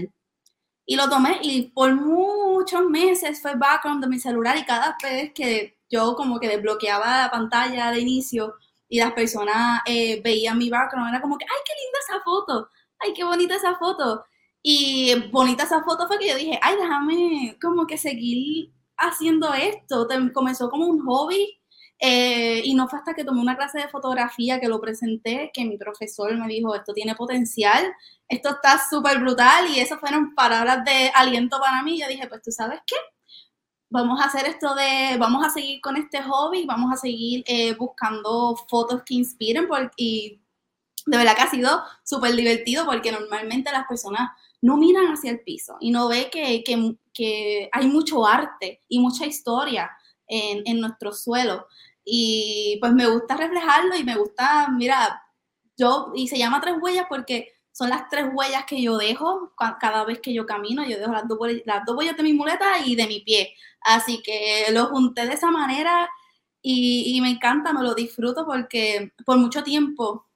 Y 0.90 0.96
lo 0.96 1.06
tomé 1.06 1.38
y 1.42 1.64
por 1.64 1.94
muchos 1.94 2.82
meses 2.86 3.42
fue 3.42 3.54
background 3.56 4.02
de 4.02 4.08
mi 4.08 4.18
celular 4.18 4.56
y 4.56 4.64
cada 4.64 4.96
vez 5.02 5.34
que 5.34 5.76
yo 5.90 6.16
como 6.16 6.40
que 6.40 6.48
desbloqueaba 6.48 7.24
la 7.24 7.30
pantalla 7.30 7.90
de 7.90 8.00
inicio 8.00 8.54
y 8.88 8.98
las 8.98 9.12
personas 9.12 9.82
eh, 9.84 10.22
veían 10.24 10.56
mi 10.56 10.70
background, 10.70 11.10
era 11.10 11.20
como 11.20 11.36
que, 11.36 11.44
ay, 11.44 11.60
qué 11.66 11.74
linda 11.84 11.98
esa 12.08 12.24
foto, 12.24 12.70
ay, 13.00 13.12
qué 13.12 13.22
bonita 13.22 13.56
esa 13.56 13.76
foto. 13.76 14.24
Y 14.62 15.14
bonita 15.30 15.64
esa 15.64 15.82
foto 15.84 16.06
fue 16.08 16.18
que 16.18 16.28
yo 16.30 16.36
dije, 16.36 16.58
ay, 16.62 16.76
déjame 16.76 17.58
como 17.60 17.86
que 17.86 17.98
seguir 17.98 18.72
haciendo 18.96 19.52
esto. 19.52 20.08
Comenzó 20.32 20.70
como 20.70 20.86
un 20.86 21.04
hobby 21.04 21.57
eh, 21.98 22.62
y 22.64 22.74
no 22.74 22.88
fue 22.88 22.98
hasta 22.98 23.14
que 23.14 23.24
tomé 23.24 23.40
una 23.40 23.56
clase 23.56 23.78
de 23.78 23.88
fotografía 23.88 24.60
que 24.60 24.68
lo 24.68 24.80
presenté 24.80 25.50
que 25.52 25.64
mi 25.64 25.76
profesor 25.76 26.36
me 26.36 26.46
dijo, 26.46 26.74
esto 26.74 26.92
tiene 26.92 27.14
potencial, 27.14 27.92
esto 28.28 28.50
está 28.50 28.80
súper 28.88 29.18
brutal 29.20 29.66
y 29.68 29.80
esas 29.80 29.98
fueron 29.98 30.34
palabras 30.34 30.84
de 30.84 31.10
aliento 31.14 31.58
para 31.58 31.82
mí. 31.82 32.00
Yo 32.00 32.08
dije, 32.08 32.28
pues 32.28 32.42
tú 32.42 32.50
sabes 32.52 32.80
qué, 32.86 32.96
vamos 33.90 34.20
a 34.20 34.26
hacer 34.26 34.46
esto 34.46 34.74
de, 34.74 35.16
vamos 35.18 35.44
a 35.44 35.50
seguir 35.50 35.80
con 35.80 35.96
este 35.96 36.22
hobby, 36.22 36.66
vamos 36.66 36.92
a 36.92 36.96
seguir 36.96 37.42
eh, 37.46 37.74
buscando 37.74 38.56
fotos 38.68 39.02
que 39.04 39.14
inspiren 39.14 39.68
y 39.96 40.40
de 41.06 41.16
verdad 41.16 41.34
que 41.34 41.42
ha 41.42 41.50
sido 41.50 41.82
súper 42.04 42.34
divertido 42.36 42.84
porque 42.84 43.12
normalmente 43.12 43.72
las 43.72 43.86
personas 43.86 44.30
no 44.60 44.76
miran 44.76 45.06
hacia 45.06 45.30
el 45.30 45.40
piso 45.40 45.76
y 45.80 45.90
no 45.90 46.08
ve 46.08 46.28
que, 46.30 46.62
que, 46.64 47.68
hay 47.72 47.86
mucho 47.88 48.26
arte 48.26 48.82
y 48.88 48.98
mucha 49.00 49.26
historia 49.26 49.90
en, 50.26 50.62
en, 50.66 50.80
nuestro 50.80 51.12
suelo. 51.12 51.66
Y 52.10 52.78
pues 52.80 52.92
me 52.92 53.06
gusta 53.06 53.36
reflejarlo 53.36 53.96
y 53.96 54.04
me 54.04 54.16
gusta, 54.16 54.68
mira, 54.70 55.22
yo, 55.76 56.12
y 56.14 56.28
se 56.28 56.38
llama 56.38 56.60
tres 56.60 56.76
huellas 56.80 57.06
porque 57.08 57.52
son 57.72 57.90
las 57.90 58.08
tres 58.08 58.26
huellas 58.32 58.64
que 58.64 58.82
yo 58.82 58.96
dejo 58.96 59.52
cada 59.80 60.04
vez 60.04 60.20
que 60.20 60.32
yo 60.32 60.46
camino. 60.46 60.84
Yo 60.84 60.98
dejo 60.98 61.12
las 61.12 61.28
dos, 61.28 61.38
las 61.64 61.84
dos 61.84 61.96
huellas 61.96 62.16
de 62.16 62.22
mi 62.22 62.32
muleta 62.32 62.78
y 62.84 62.96
de 62.96 63.06
mi 63.06 63.20
pie. 63.20 63.54
Así 63.82 64.22
que 64.22 64.66
lo 64.72 64.86
junté 64.86 65.26
de 65.26 65.34
esa 65.34 65.50
manera 65.50 66.08
y, 66.62 67.16
y 67.16 67.20
me 67.20 67.30
encanta, 67.30 67.72
me 67.72 67.82
lo 67.82 67.94
disfruto 67.94 68.46
porque 68.46 69.12
por 69.24 69.38
mucho 69.38 69.62
tiempo 69.62 70.26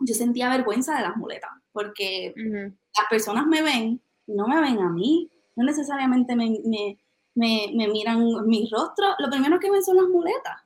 yo 0.00 0.14
sentía 0.14 0.50
vergüenza 0.50 0.96
de 0.96 1.02
las 1.02 1.16
muletas 1.16 1.50
porque 1.72 2.34
las 2.36 3.06
personas 3.10 3.46
me 3.46 3.62
ven, 3.62 4.00
no 4.26 4.46
me 4.46 4.60
ven 4.60 4.78
a 4.78 4.90
mí, 4.90 5.30
no 5.56 5.64
necesariamente 5.64 6.36
me, 6.36 6.98
miran 7.34 8.46
mi 8.46 8.68
rostro, 8.70 9.14
lo 9.18 9.30
primero 9.30 9.58
que 9.58 9.70
ven 9.70 9.82
son 9.82 9.96
las 9.96 10.08
muletas. 10.08 10.61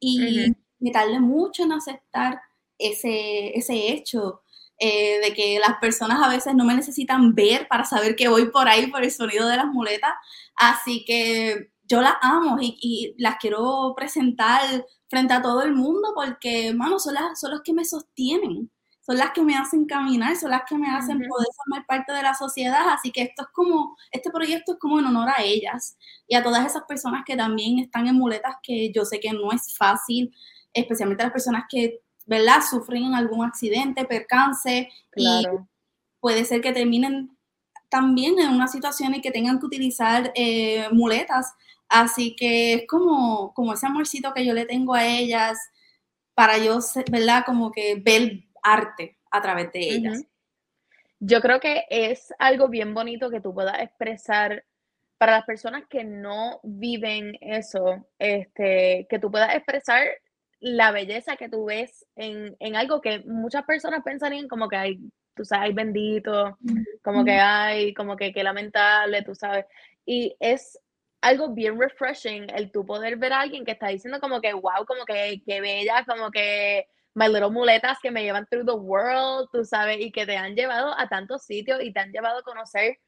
Y 0.00 0.52
me 0.78 0.90
tardé 0.90 1.20
mucho 1.20 1.62
en 1.62 1.72
aceptar 1.72 2.40
ese, 2.78 3.56
ese 3.56 3.92
hecho 3.92 4.42
eh, 4.78 5.20
de 5.22 5.34
que 5.34 5.58
las 5.58 5.78
personas 5.78 6.22
a 6.22 6.28
veces 6.30 6.54
no 6.54 6.64
me 6.64 6.74
necesitan 6.74 7.34
ver 7.34 7.68
para 7.68 7.84
saber 7.84 8.16
que 8.16 8.28
voy 8.28 8.50
por 8.50 8.66
ahí 8.66 8.86
por 8.86 9.04
el 9.04 9.10
sonido 9.10 9.46
de 9.46 9.56
las 9.56 9.66
muletas. 9.66 10.12
Así 10.56 11.04
que 11.04 11.70
yo 11.82 12.00
las 12.00 12.14
amo 12.22 12.56
y, 12.60 13.14
las 13.18 13.36
quiero 13.36 13.92
presentar 13.94 14.86
frente 15.08 15.34
a 15.34 15.42
todo 15.42 15.62
el 15.62 15.74
mundo 15.74 16.12
porque, 16.14 16.68
hermano, 16.68 16.98
son, 16.98 17.14
son 17.36 17.50
los 17.50 17.60
que 17.62 17.74
me 17.74 17.84
sostienen 17.84 18.70
son 19.10 19.18
las 19.18 19.32
que 19.32 19.42
me 19.42 19.56
hacen 19.56 19.86
caminar, 19.86 20.36
son 20.36 20.52
las 20.52 20.62
que 20.68 20.78
me 20.78 20.88
hacen 20.88 21.18
poder 21.26 21.48
formar 21.56 21.84
parte 21.84 22.12
de 22.12 22.22
la 22.22 22.32
sociedad, 22.32 22.90
así 22.90 23.10
que 23.10 23.22
esto 23.22 23.42
es 23.42 23.48
como, 23.48 23.96
este 24.12 24.30
proyecto 24.30 24.74
es 24.74 24.78
como 24.78 25.00
en 25.00 25.06
honor 25.06 25.30
a 25.36 25.42
ellas 25.42 25.96
y 26.28 26.36
a 26.36 26.44
todas 26.44 26.64
esas 26.64 26.84
personas 26.84 27.24
que 27.26 27.36
también 27.36 27.80
están 27.80 28.06
en 28.06 28.14
muletas 28.14 28.54
que 28.62 28.92
yo 28.92 29.04
sé 29.04 29.18
que 29.18 29.32
no 29.32 29.50
es 29.50 29.76
fácil, 29.76 30.32
especialmente 30.72 31.24
las 31.24 31.32
personas 31.32 31.64
que, 31.68 32.02
¿verdad?, 32.24 32.60
sufren 32.70 33.12
algún 33.12 33.44
accidente, 33.44 34.04
percance 34.04 34.88
y 35.16 35.44
puede 36.20 36.44
ser 36.44 36.60
que 36.60 36.70
terminen 36.70 37.36
también 37.88 38.38
en 38.38 38.50
una 38.50 38.68
situación 38.68 39.12
en 39.14 39.22
que 39.22 39.32
tengan 39.32 39.58
que 39.58 39.66
utilizar 39.66 40.30
eh, 40.36 40.86
muletas, 40.92 41.52
así 41.88 42.36
que 42.36 42.74
es 42.74 42.82
como, 42.86 43.52
como 43.54 43.72
ese 43.72 43.88
amorcito 43.88 44.32
que 44.32 44.46
yo 44.46 44.54
le 44.54 44.66
tengo 44.66 44.94
a 44.94 45.04
ellas 45.04 45.58
para 46.32 46.58
yo, 46.58 46.78
¿verdad?, 47.10 47.42
como 47.44 47.72
que 47.72 47.96
ver 47.96 48.44
arte 48.62 49.18
a 49.30 49.40
través 49.40 49.72
de 49.72 49.80
ellas. 49.80 50.24
Yo 51.18 51.40
creo 51.40 51.60
que 51.60 51.84
es 51.90 52.32
algo 52.38 52.68
bien 52.68 52.94
bonito 52.94 53.30
que 53.30 53.40
tú 53.40 53.52
puedas 53.52 53.80
expresar 53.80 54.64
para 55.18 55.32
las 55.32 55.44
personas 55.44 55.84
que 55.86 56.02
no 56.02 56.60
viven 56.62 57.36
eso, 57.42 58.06
este, 58.18 59.06
que 59.10 59.18
tú 59.18 59.30
puedas 59.30 59.54
expresar 59.54 60.08
la 60.60 60.92
belleza 60.92 61.36
que 61.36 61.48
tú 61.48 61.66
ves 61.66 62.06
en, 62.16 62.56
algo 62.76 63.00
que 63.00 63.20
muchas 63.20 63.64
personas 63.64 64.02
pensarían 64.02 64.48
como 64.48 64.68
que 64.68 64.76
hay, 64.76 64.98
tú 65.34 65.44
sabes, 65.44 65.66
hay 65.66 65.72
bendito, 65.74 66.58
como 67.02 67.24
que 67.24 67.32
hay, 67.32 67.94
como 67.94 68.16
que 68.16 68.32
qué 68.32 68.42
lamentable, 68.42 69.22
tú 69.22 69.34
sabes. 69.34 69.66
Y 70.04 70.36
es 70.38 70.78
algo 71.22 71.50
bien 71.50 71.78
refreshing 71.78 72.46
el 72.54 72.70
tú 72.70 72.84
poder 72.84 73.16
ver 73.16 73.32
a 73.32 73.40
alguien 73.40 73.64
que 73.64 73.72
está 73.72 73.88
diciendo 73.88 74.20
como 74.20 74.40
que 74.40 74.52
wow, 74.52 74.84
como 74.86 75.04
que, 75.04 75.42
que 75.44 75.60
bella, 75.60 76.04
como 76.06 76.30
que 76.30 76.86
my 77.14 77.26
little 77.26 77.50
muletas 77.50 77.98
que 78.02 78.10
me 78.10 78.22
llevan 78.22 78.46
through 78.46 78.66
the 78.66 78.72
world, 78.72 79.48
tú 79.52 79.64
sabes, 79.64 79.98
y 80.00 80.12
que 80.12 80.26
te 80.26 80.36
han 80.36 80.54
llevado 80.54 80.96
a 80.98 81.08
tantos 81.08 81.44
sitios 81.44 81.82
y 81.82 81.92
te 81.92 82.00
han 82.00 82.12
llevado 82.12 82.38
a 82.38 82.42
conocer 82.42 82.98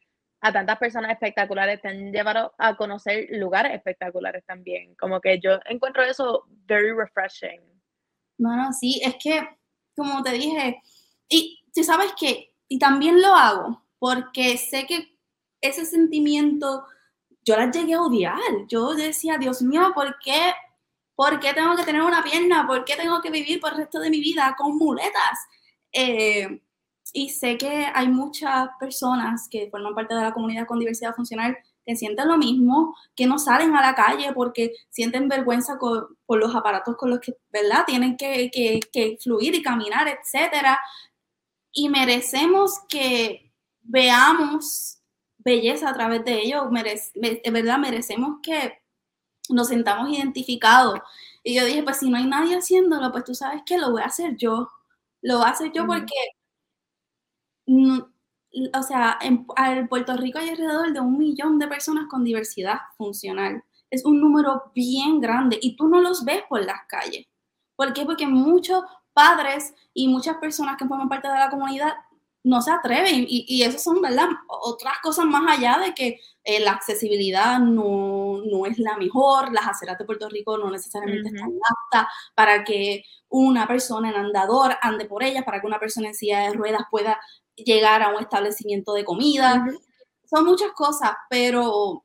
a 0.41 0.53
tantas 0.53 0.77
personas 0.79 1.13
espectaculares, 1.13 1.81
te 1.81 1.89
han 1.89 2.13
llevado 2.13 2.53
a 2.59 2.77
conocer 2.77 3.29
lugares 3.31 3.75
espectaculares 3.75 4.45
también. 4.45 4.95
Como 4.97 5.21
que 5.21 5.39
yo 5.39 5.61
encuentro 5.67 6.03
eso 6.03 6.45
very 6.67 6.93
refreshing. 6.93 7.61
Bueno, 8.39 8.73
sí, 8.73 9.01
es 9.05 9.15
que, 9.23 9.49
como 9.97 10.21
te 10.23 10.33
dije, 10.33 10.83
y 11.29 11.65
tú 11.73 11.85
sabes 11.85 12.13
que, 12.19 12.57
y 12.67 12.79
también 12.79 13.23
lo 13.23 13.29
hago, 13.37 13.85
porque 14.01 14.59
sé 14.59 14.85
que 14.87 15.17
ese 15.61 15.85
sentimiento, 15.85 16.87
yo 17.45 17.57
las 17.57 17.75
llegué 17.75 17.95
a 17.95 18.03
odiar. 18.03 18.41
Yo 18.67 18.95
decía, 18.95 19.39
Dios 19.39 19.63
mío, 19.63 19.93
¿por 19.95 20.19
qué 20.19 20.53
¿Por 21.15 21.41
qué 21.41 21.53
tengo 21.53 21.77
que 21.77 21.85
tener 21.85 22.03
una 22.03 22.23
pierna? 22.23 22.67
¿Por 22.67 22.85
qué 22.85 22.97
tengo 22.97 23.21
que 23.21 23.31
vivir 23.31 23.61
por 23.61 23.73
el 23.73 23.79
resto 23.79 24.01
de 24.01 24.11
mi 24.11 24.21
vida 24.21 24.55
con 24.57 24.77
muletas? 24.77 25.39
Eh, 25.93 26.63
y 27.13 27.29
sé 27.29 27.59
que 27.59 27.87
hay 27.95 28.09
muchas 28.09 28.69
personas 28.81 29.49
que 29.51 29.69
forman 29.71 29.95
parte 29.95 30.15
de 30.15 30.23
la 30.23 30.33
comunidad 30.33 30.67
con 30.67 30.79
diversidad 30.79 31.15
funcional 31.15 31.57
que 31.85 31.97
sienten 31.97 32.29
lo 32.29 32.39
mismo, 32.39 32.97
que 33.15 33.27
no 33.27 33.39
salen 33.39 33.75
a 33.75 33.83
la 33.83 33.95
calle 33.95 34.33
porque 34.33 34.73
sienten 34.89 35.29
vergüenza 35.29 35.79
por 35.79 36.39
los 36.39 36.55
aparatos 36.55 36.97
con 36.97 37.11
los 37.11 37.21
que, 37.21 37.37
¿verdad? 37.51 37.85
Tienen 37.87 38.17
que, 38.17 38.51
que, 38.51 39.19
fluir 39.21 39.55
y 39.55 39.63
caminar, 39.63 40.09
etc. 40.09 40.79
Y 41.73 41.89
merecemos 41.89 42.79
que 42.89 43.53
veamos 43.81 45.01
belleza 45.39 45.91
a 45.91 45.95
través 45.95 46.25
de 46.25 46.41
ellos, 46.41 46.65
¿verdad? 46.71 47.79
Merecemos 47.79 48.39
que 48.43 48.82
nos 49.49 49.69
sentamos 49.69 50.11
identificados. 50.11 51.01
Y 51.43 51.55
yo 51.55 51.65
dije, 51.65 51.83
pues 51.83 51.99
si 51.99 52.11
no 52.11 52.17
hay 52.17 52.27
nadie 52.27 52.57
haciéndolo, 52.57 53.11
pues 53.11 53.25
tú 53.25 53.35
sabes 53.35 53.63
que 53.67 53.79
lo 53.79 53.91
voy 53.91 54.03
a 54.03 54.07
hacer 54.07 54.37
yo. 54.37 54.69
Lo 55.23 55.39
voy 55.39 55.47
a 55.47 55.51
hacer 55.51 55.73
yo 55.73 55.87
porque, 55.87 56.15
o 58.75 58.83
sea, 58.83 59.19
en, 59.21 59.47
Puerto 59.89 60.17
Rico 60.17 60.39
hay 60.39 60.51
alrededor 60.51 60.93
de 60.93 61.01
un 61.01 61.19
millón 61.19 61.59
de 61.59 61.69
personas 61.69 62.07
con 62.09 62.25
diversidad 62.25 62.79
funcional. 62.97 63.63
Es 63.91 64.05
un 64.05 64.21
número 64.21 64.71
bien 64.75 65.21
grande 65.21 65.59
y 65.61 65.77
tú 65.77 65.89
no 65.89 66.01
los 66.01 66.25
ves 66.25 66.43
por 66.49 66.65
las 66.65 66.87
calles. 66.89 67.27
¿Por 67.77 67.93
qué? 67.93 68.05
Porque 68.05 68.27
muchos 68.27 68.83
padres 69.13 69.75
y 69.93 70.09
muchas 70.09 70.37
personas 70.39 70.77
que 70.77 70.87
forman 70.87 71.09
parte 71.09 71.29
de 71.29 71.35
la 71.35 71.51
comunidad 71.51 71.93
no 72.45 72.61
se 72.61 72.71
atreven 72.73 73.25
y, 73.29 73.45
y 73.49 73.63
eso 73.63 73.79
son, 73.79 74.01
¿verdad? 74.01 74.29
Otras 74.49 74.95
cosas 75.03 75.27
más 75.27 75.59
allá 75.59 75.79
de 75.79 75.95
que 75.95 76.21
eh, 76.45 76.61
la 76.61 76.73
accesibilidad 76.73 77.61
no, 77.61 78.43
no, 78.45 78.67
es 78.67 78.79
la 78.79 78.97
mejor, 78.97 79.53
las 79.53 79.69
aceras 79.69 79.97
de 79.99 80.05
Puerto 80.05 80.29
Rico 80.29 80.59
no 80.59 80.71
necesariamente 80.71 81.29
están 81.29 81.53
aptas 81.53 82.13
para 82.35 82.65
que 82.65 83.05
una 83.29 83.69
persona 83.69 84.11
en 84.11 84.17
andador 84.17 84.77
ande 84.81 85.05
por 85.05 85.23
ellas, 85.23 85.45
para 85.45 85.61
que 85.61 85.67
una 85.67 85.79
persona 85.79 86.09
en 86.09 86.15
silla 86.15 86.41
de 86.41 86.55
ruedas 86.55 86.83
pueda 86.91 87.21
llegar 87.55 88.03
a 88.03 88.09
un 88.09 88.21
establecimiento 88.21 88.93
de 88.95 89.05
comida. 89.05 89.65
Son 90.29 90.45
muchas 90.45 90.73
cosas, 90.73 91.13
pero 91.31 92.05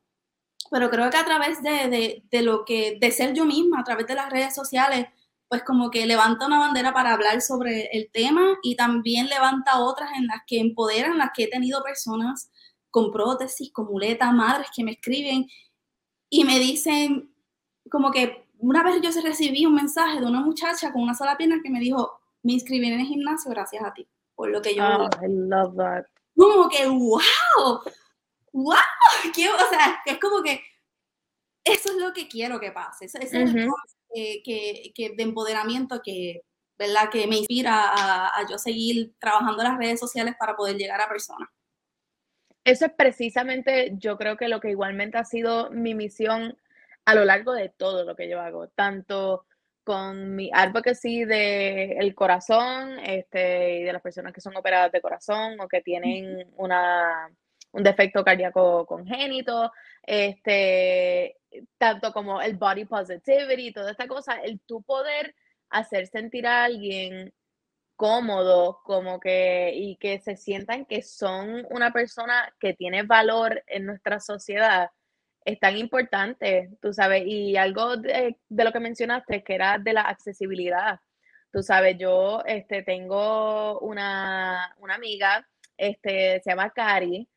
pero 0.70 0.90
creo 0.90 1.10
que 1.10 1.18
a 1.18 1.26
través 1.26 1.62
de, 1.62 2.22
de, 2.30 2.42
lo 2.42 2.66
que, 2.66 2.98
de 3.00 3.12
ser 3.12 3.34
yo 3.34 3.46
misma, 3.46 3.80
a 3.80 3.84
través 3.84 4.06
de 4.08 4.16
las 4.16 4.30
redes 4.30 4.54
sociales, 4.54 5.08
pues 5.50 5.64
como 5.64 5.90
que 5.90 6.06
levanta 6.06 6.46
una 6.46 6.60
bandera 6.60 6.94
para 6.94 7.14
hablar 7.14 7.42
sobre 7.42 7.90
el 7.94 8.10
tema 8.12 8.58
y 8.64 8.76
también 8.76 9.28
levanta 9.28 9.80
otras 9.80 10.12
en 10.18 10.28
las 10.28 10.42
que 10.46 10.60
empoderan, 10.60 11.18
las 11.18 11.32
que 11.34 11.44
he 11.44 11.50
tenido 11.50 11.84
personas 11.84 12.52
con 12.90 13.12
prótesis, 13.12 13.72
con 13.72 13.86
muletas, 13.86 14.34
madres 14.34 14.68
que 14.76 14.84
me 14.84 14.92
escriben 14.92 15.48
y 16.30 16.44
me 16.44 16.60
dicen 16.60 17.34
como 17.90 18.12
que 18.12 18.48
una 18.60 18.84
vez 18.84 19.02
yo 19.02 19.10
recibí 19.22 19.66
un 19.66 19.76
mensaje 19.76 20.20
de 20.20 20.26
una 20.26 20.42
muchacha 20.42 20.92
con 20.92 21.04
una 21.04 21.14
sola 21.14 21.38
pierna 21.38 21.62
que 21.64 21.70
me 21.70 21.80
dijo, 21.80 22.20
me 22.44 22.54
inscribí 22.54 22.88
en 22.88 23.00
el 23.00 23.06
gimnasio 23.06 23.52
gracias 23.52 23.84
a 23.84 23.94
ti, 23.94 24.08
por 24.36 24.50
lo 24.50 24.62
que 24.62 24.76
yo... 24.76 24.84
Oh, 24.84 25.10
I 25.24 25.28
love 25.28 25.76
that. 25.78 26.06
Como 26.36 26.68
que, 26.70 26.86
wow, 26.88 27.82
wow, 28.52 28.74
o 28.74 29.70
sea, 29.70 30.02
es 30.06 30.20
como 30.20 30.42
que 30.42 30.62
eso 31.64 31.90
es 31.92 31.98
lo 31.98 32.14
que 32.14 32.28
quiero 32.28 32.60
que 32.60 32.72
pase, 32.72 33.06
es 33.06 33.14
lo 34.14 34.42
que, 34.44 34.92
que, 34.96 35.10
de 35.16 35.24
empoderamiento 35.24 36.02
que, 36.04 36.42
¿verdad? 36.78 37.10
que 37.12 37.28
me 37.28 37.38
inspira 37.38 37.90
a, 37.90 38.40
a 38.40 38.48
yo 38.50 38.58
seguir 38.58 39.14
trabajando 39.20 39.62
en 39.62 39.70
las 39.70 39.78
redes 39.78 40.00
sociales 40.00 40.36
para 40.40 40.56
poder 40.56 40.78
llegar 40.78 41.02
a 41.02 41.10
personas. 41.10 41.50
Eso 42.64 42.86
es 42.86 42.92
precisamente, 42.92 43.94
yo 43.94 44.18
creo 44.18 44.36
que 44.36 44.50
lo 44.50 44.60
que 44.60 44.72
igualmente 44.72 45.18
ha 45.18 45.24
sido 45.24 45.70
mi 45.72 45.96
misión 45.96 46.58
a 47.06 47.16
lo 47.16 47.24
largo 47.24 47.54
de 47.54 47.70
todo 47.70 48.04
lo 48.04 48.18
que 48.18 48.28
yo 48.28 48.42
hago, 48.42 48.68
tanto 48.68 49.46
con 49.86 50.36
mi 50.36 50.52
advocacy 50.54 51.24
de 51.24 51.94
el 51.94 52.14
corazón, 52.14 53.00
este, 53.00 53.80
y 53.80 53.84
de 53.84 53.94
las 53.94 54.02
personas 54.02 54.34
que 54.34 54.42
son 54.42 54.58
operadas 54.58 54.92
de 54.92 55.00
corazón 55.00 55.58
o 55.62 55.70
que 55.70 55.80
tienen 55.80 56.52
una, 56.58 57.30
un 57.72 57.84
defecto 57.84 58.26
cardíaco 58.26 58.86
congénito, 58.86 59.72
este, 60.04 61.38
tanto 61.78 62.14
como 62.14 62.42
el 62.42 62.58
body 62.58 62.86
positivity, 62.86 63.72
toda 63.74 63.92
esta 63.92 64.08
cosa, 64.08 64.36
el 64.42 64.60
tu 64.62 64.82
poder 64.84 65.36
hacer 65.70 66.08
sentir 66.08 66.48
a 66.48 66.66
alguien 66.66 67.34
cómodo, 67.96 68.82
como 68.84 69.20
que, 69.20 69.72
y 69.76 69.98
que 69.98 70.20
se 70.20 70.38
sientan 70.38 70.86
que 70.86 71.02
son 71.02 71.66
una 71.72 71.92
persona 71.92 72.54
que 72.60 72.74
tiene 72.74 73.04
valor 73.04 73.64
en 73.68 73.86
nuestra 73.86 74.20
sociedad, 74.20 74.92
es 75.48 75.60
tan 75.60 75.78
importante, 75.78 76.70
tú 76.82 76.94
sabes, 76.94 77.24
y 77.26 77.58
algo 77.58 77.98
de, 77.98 78.38
lo 78.50 78.72
que 78.74 78.80
mencionaste, 78.82 79.44
que 79.44 79.56
era 79.56 79.78
de 79.80 79.94
la 79.94 80.02
accesibilidad. 80.02 81.00
Tú 81.54 81.64
sabes, 81.64 81.98
yo 81.98 82.44
este, 82.46 82.84
tengo 82.84 83.80
una, 83.80 84.76
una 84.80 84.96
amiga, 84.96 85.48
este, 85.78 86.42
se 86.42 86.50
llama 86.50 86.72
Cari, 86.72 87.30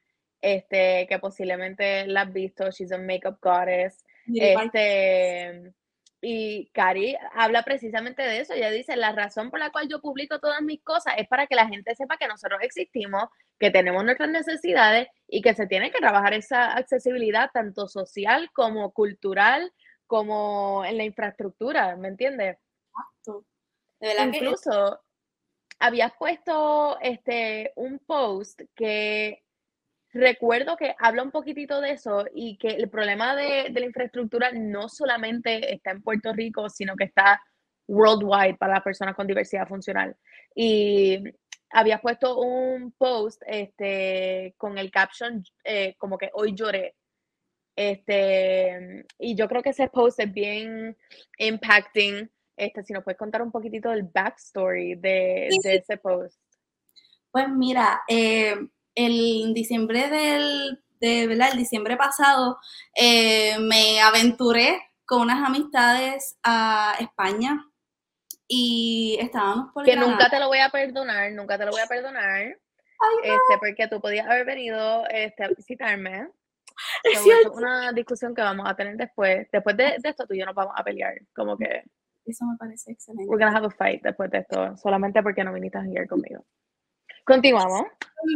este, 0.43 1.07
que 1.09 1.19
posiblemente 1.21 2.07
la 2.09 2.23
has 2.23 2.33
visto, 2.33 2.71
she's 2.71 2.93
a 2.93 2.99
makeup 2.99 3.39
goddess. 3.41 4.05
Este, 4.35 5.73
y 6.21 6.71
Cari 6.73 7.17
habla 7.35 7.63
precisamente 7.63 8.23
de 8.23 8.41
eso. 8.41 8.53
Ella 8.53 8.71
dice, 8.71 8.97
la 8.97 9.13
razón 9.13 9.51
por 9.51 9.59
la 9.59 9.71
cual 9.71 9.89
yo 9.89 10.01
publico 10.01 10.39
todas 10.39 10.61
mis 10.61 10.83
cosas 10.83 11.15
es 11.17 11.27
para 11.29 11.47
que 11.47 11.55
la 11.55 11.69
gente 11.69 11.95
sepa 11.95 12.19
que 12.19 12.29
nosotros 12.29 12.61
existimos, 12.63 13.25
que 13.59 13.71
tenemos 13.71 14.05
nuestras 14.05 14.29
necesidades 14.29 15.09
y 15.27 15.41
que 15.41 15.55
se 15.55 15.67
tiene 15.67 15.91
que 15.91 15.99
trabajar 15.99 16.35
esa 16.35 16.77
accesibilidad 16.77 17.51
tanto 17.53 17.89
social 17.89 18.51
como 18.53 18.93
cultural, 18.93 19.73
como 20.07 20.85
en 20.85 20.99
la 20.99 21.05
infraestructura, 21.05 21.97
¿me 21.97 22.09
entiendes? 22.09 22.59
Exacto. 22.89 23.47
Incluso 24.01 25.01
habías 25.79 26.13
puesto 26.19 26.99
este, 27.01 27.73
un 27.77 27.99
post 28.01 28.61
que 28.75 29.43
recuerdo 30.13 30.77
que 30.77 30.95
habla 30.99 31.23
un 31.23 31.31
poquitito 31.31 31.81
de 31.81 31.93
eso 31.93 32.25
y 32.35 32.57
que 32.57 32.69
el 32.69 32.89
problema 32.89 33.37
de, 33.37 33.71
la 33.71 33.87
infraestructura 33.87 34.51
no 34.53 34.89
solamente 34.89 35.73
está 35.73 35.93
en 35.93 36.03
Puerto 36.03 36.33
Rico, 36.33 36.69
sino 36.69 36.97
que 36.97 37.05
está 37.05 37.41
worldwide 37.87 38.57
para 38.57 38.75
las 38.75 38.83
personas 38.83 39.15
con 39.15 39.27
diversidad 39.27 39.67
funcional. 39.67 40.17
Y 40.55 41.23
había 41.71 42.01
puesto 42.01 42.39
un 42.41 42.93
post 42.93 43.43
este, 43.47 44.55
con 44.57 44.79
el 44.79 44.91
caption 44.91 45.43
eh, 45.65 45.95
como 45.99 46.19
que 46.19 46.31
hoy 46.35 46.55
lloré. 46.55 46.97
Este, 47.77 49.07
y 49.19 49.35
yo 49.35 49.49
creo 49.49 49.63
que 49.63 49.71
ese 49.71 49.89
post 49.89 50.21
es 50.21 50.33
bien 50.33 50.97
impacting. 51.39 52.31
Este, 52.57 52.83
si 52.83 52.93
nos 52.93 53.05
puedes 53.05 53.19
contar 53.19 53.41
un 53.43 53.51
poquitito 53.51 53.91
del 53.91 54.03
backstory 54.03 54.97
de, 54.97 55.49
de 55.63 55.75
ese 55.77 55.97
post. 55.97 56.39
Pues 57.31 57.49
mira, 57.49 58.03
eh, 58.09 58.57
el 59.07 59.55
diciembre 59.55 60.09
del, 60.09 60.83
de, 61.01 61.27
¿verdad? 61.27 61.51
El 61.53 61.59
diciembre 61.59 61.97
pasado 61.97 62.59
eh, 62.95 63.59
me 63.59 64.01
aventuré 64.01 64.81
con 65.05 65.23
unas 65.23 65.45
amistades 65.45 66.39
a 66.43 66.95
España 67.01 67.67
y 68.47 69.17
estábamos 69.21 69.73
por 69.73 69.85
Que 69.85 69.97
nunca 69.97 70.29
te 70.29 70.41
lo 70.41 70.49
voy 70.49 70.59
a 70.59 70.71
perdonar, 70.71 71.33
nunca 71.33 71.57
te 71.57 71.65
lo 71.65 71.71
voy 71.71 71.81
a 71.81 71.87
perdonar. 71.87 72.43
este, 73.23 73.59
porque 73.59 73.89
tú 73.89 74.01
podías 74.01 74.27
haber 74.27 74.45
venido 74.45 75.07
este, 75.09 75.45
a 75.45 75.49
visitarme. 75.49 76.29
Es 77.05 77.25
una 77.53 77.93
discusión 77.93 78.35
que 78.35 78.41
vamos 78.41 78.67
a 78.69 78.75
tener 78.75 78.97
después. 78.97 79.47
Después 79.53 79.77
de, 79.77 79.97
esto, 80.03 80.27
tú 80.27 80.35
y 80.35 80.39
yo 80.39 80.47
nos 80.47 80.55
vamos 80.55 80.73
a 80.77 80.83
pelear. 80.83 81.15
Como 81.35 81.57
que. 81.57 81.85
Eso 82.25 82.45
me 82.47 82.57
parece 82.57 82.93
excelente. 82.93 83.29
We're 83.29 83.45
gonna 83.45 83.57
have 83.57 83.67
a 83.67 83.71
fight 83.71 84.03
después 84.03 84.31
de 84.31 84.39
esto. 84.39 84.77
Solamente 84.79 85.23
porque 85.23 85.45
no 85.45 85.53
viniste 85.53 85.79
a 85.79 85.85
jugar 85.85 86.09
conmigo. 86.09 86.45
Continuamos. 87.25 87.83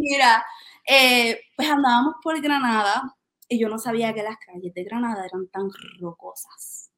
Mira, 0.01 0.45
eh, 0.87 1.41
pues 1.57 1.69
andábamos 1.71 2.17
por 2.23 2.41
Granada 2.41 3.17
y 3.49 3.59
yo 3.59 3.69
no 3.69 3.79
sabía 3.79 4.15
que 4.15 4.23
las 4.23 4.37
calles 4.39 4.73
de 4.75 4.85
Granada 4.85 5.25
eran 5.25 5.49
tan 5.49 5.69
rocosas. 6.01 6.91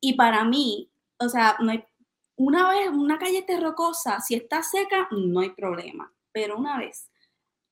Y 0.00 0.14
para 0.14 0.44
mí, 0.44 0.90
o 1.18 1.28
sea, 1.28 1.56
no 1.60 1.72
hay, 1.72 1.84
una 2.36 2.70
vez 2.70 2.88
una 2.90 3.18
calle 3.18 3.38
está 3.38 3.58
rocosa, 3.58 4.20
si 4.20 4.34
está 4.34 4.62
seca, 4.62 5.08
no 5.10 5.40
hay 5.40 5.50
problema. 5.50 6.12
Pero 6.32 6.56
una 6.56 6.78
vez 6.78 7.10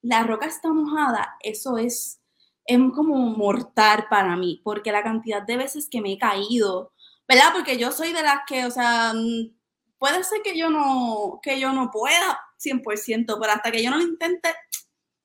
la 0.03 0.23
roca 0.23 0.47
está 0.47 0.73
mojada, 0.73 1.37
eso 1.41 1.79
es, 1.79 2.21
es 2.65 2.79
como 2.95 3.17
mortal 3.17 4.07
para 4.09 4.37
mí, 4.37 4.61
porque 4.63 4.93
la 4.93 5.03
cantidad 5.03 5.43
de 5.43 5.57
veces 5.57 5.89
que 5.91 6.01
me 6.01 6.13
he 6.13 6.19
caído, 6.19 6.93
¿verdad? 7.29 7.51
Porque 7.53 7.77
yo 7.77 7.91
soy 7.93 8.13
de 8.13 8.23
las 8.23 8.41
que, 8.47 8.67
o 8.67 8.71
sea, 8.71 9.13
mm, 9.15 9.53
puede 9.99 10.23
ser 10.23 10.43
que 10.43 10.57
yo 10.57 10.71
no, 10.71 11.41
que 11.43 11.59
yo 11.59 11.73
no 11.73 11.91
pueda, 11.91 12.41
100%, 12.59 13.37
pero 13.41 13.53
hasta 13.53 13.71
que 13.71 13.83
yo 13.83 13.91
no 13.91 13.97
lo 13.97 14.05
intente, 14.05 14.49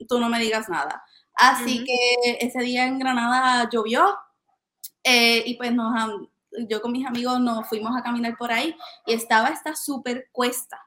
tú 0.07 0.19
no 0.19 0.29
me 0.29 0.39
digas 0.39 0.69
nada. 0.69 1.03
Así 1.33 1.83
que 1.83 2.37
ese 2.39 2.59
día 2.59 2.85
en 2.85 2.99
Granada 2.99 3.69
llovió 3.71 4.17
eh, 5.03 5.43
y 5.45 5.55
pues 5.55 5.73
nos, 5.73 5.93
yo 6.67 6.81
con 6.81 6.91
mis 6.91 7.05
amigos 7.05 7.39
nos 7.39 7.67
fuimos 7.67 7.95
a 7.97 8.03
caminar 8.03 8.37
por 8.37 8.51
ahí 8.51 8.75
y 9.05 9.13
estaba 9.13 9.49
esta 9.49 9.75
súper 9.75 10.29
cuesta. 10.31 10.79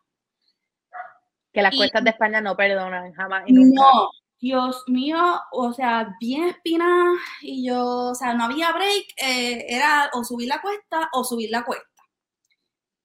Que 1.52 1.62
las 1.62 1.74
cuestas 1.74 2.02
de 2.02 2.10
España 2.10 2.40
no 2.40 2.56
perdonan 2.56 3.12
jamás 3.12 3.44
y 3.46 3.52
nunca. 3.52 3.80
No, 3.80 4.10
Dios 4.40 4.84
mío, 4.88 5.40
o 5.52 5.72
sea, 5.72 6.16
bien 6.20 6.48
espina 6.48 7.14
y 7.40 7.66
yo, 7.66 8.10
o 8.10 8.14
sea, 8.14 8.34
no 8.34 8.44
había 8.44 8.72
break, 8.72 9.06
eh, 9.16 9.64
era 9.68 10.10
o 10.12 10.24
subir 10.24 10.48
la 10.48 10.60
cuesta 10.60 11.08
o 11.12 11.24
subir 11.24 11.50
la 11.50 11.64
cuesta. 11.64 11.88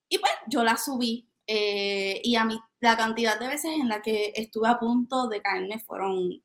Y 0.10 0.18
pues 0.18 0.34
yo 0.48 0.64
la 0.64 0.76
subí 0.78 1.30
eh, 1.46 2.20
y 2.24 2.36
a 2.36 2.44
mí 2.44 2.60
la 2.82 2.98
cantidad 2.98 3.40
de 3.40 3.48
veces 3.48 3.72
en 3.80 3.90
la 3.90 4.02
que 4.02 4.34
estuve 4.36 4.68
a 4.68 4.80
punto 4.80 5.28
de 5.28 5.42
caerme 5.42 5.80
fueron 5.80 6.42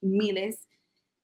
miles. 0.00 0.66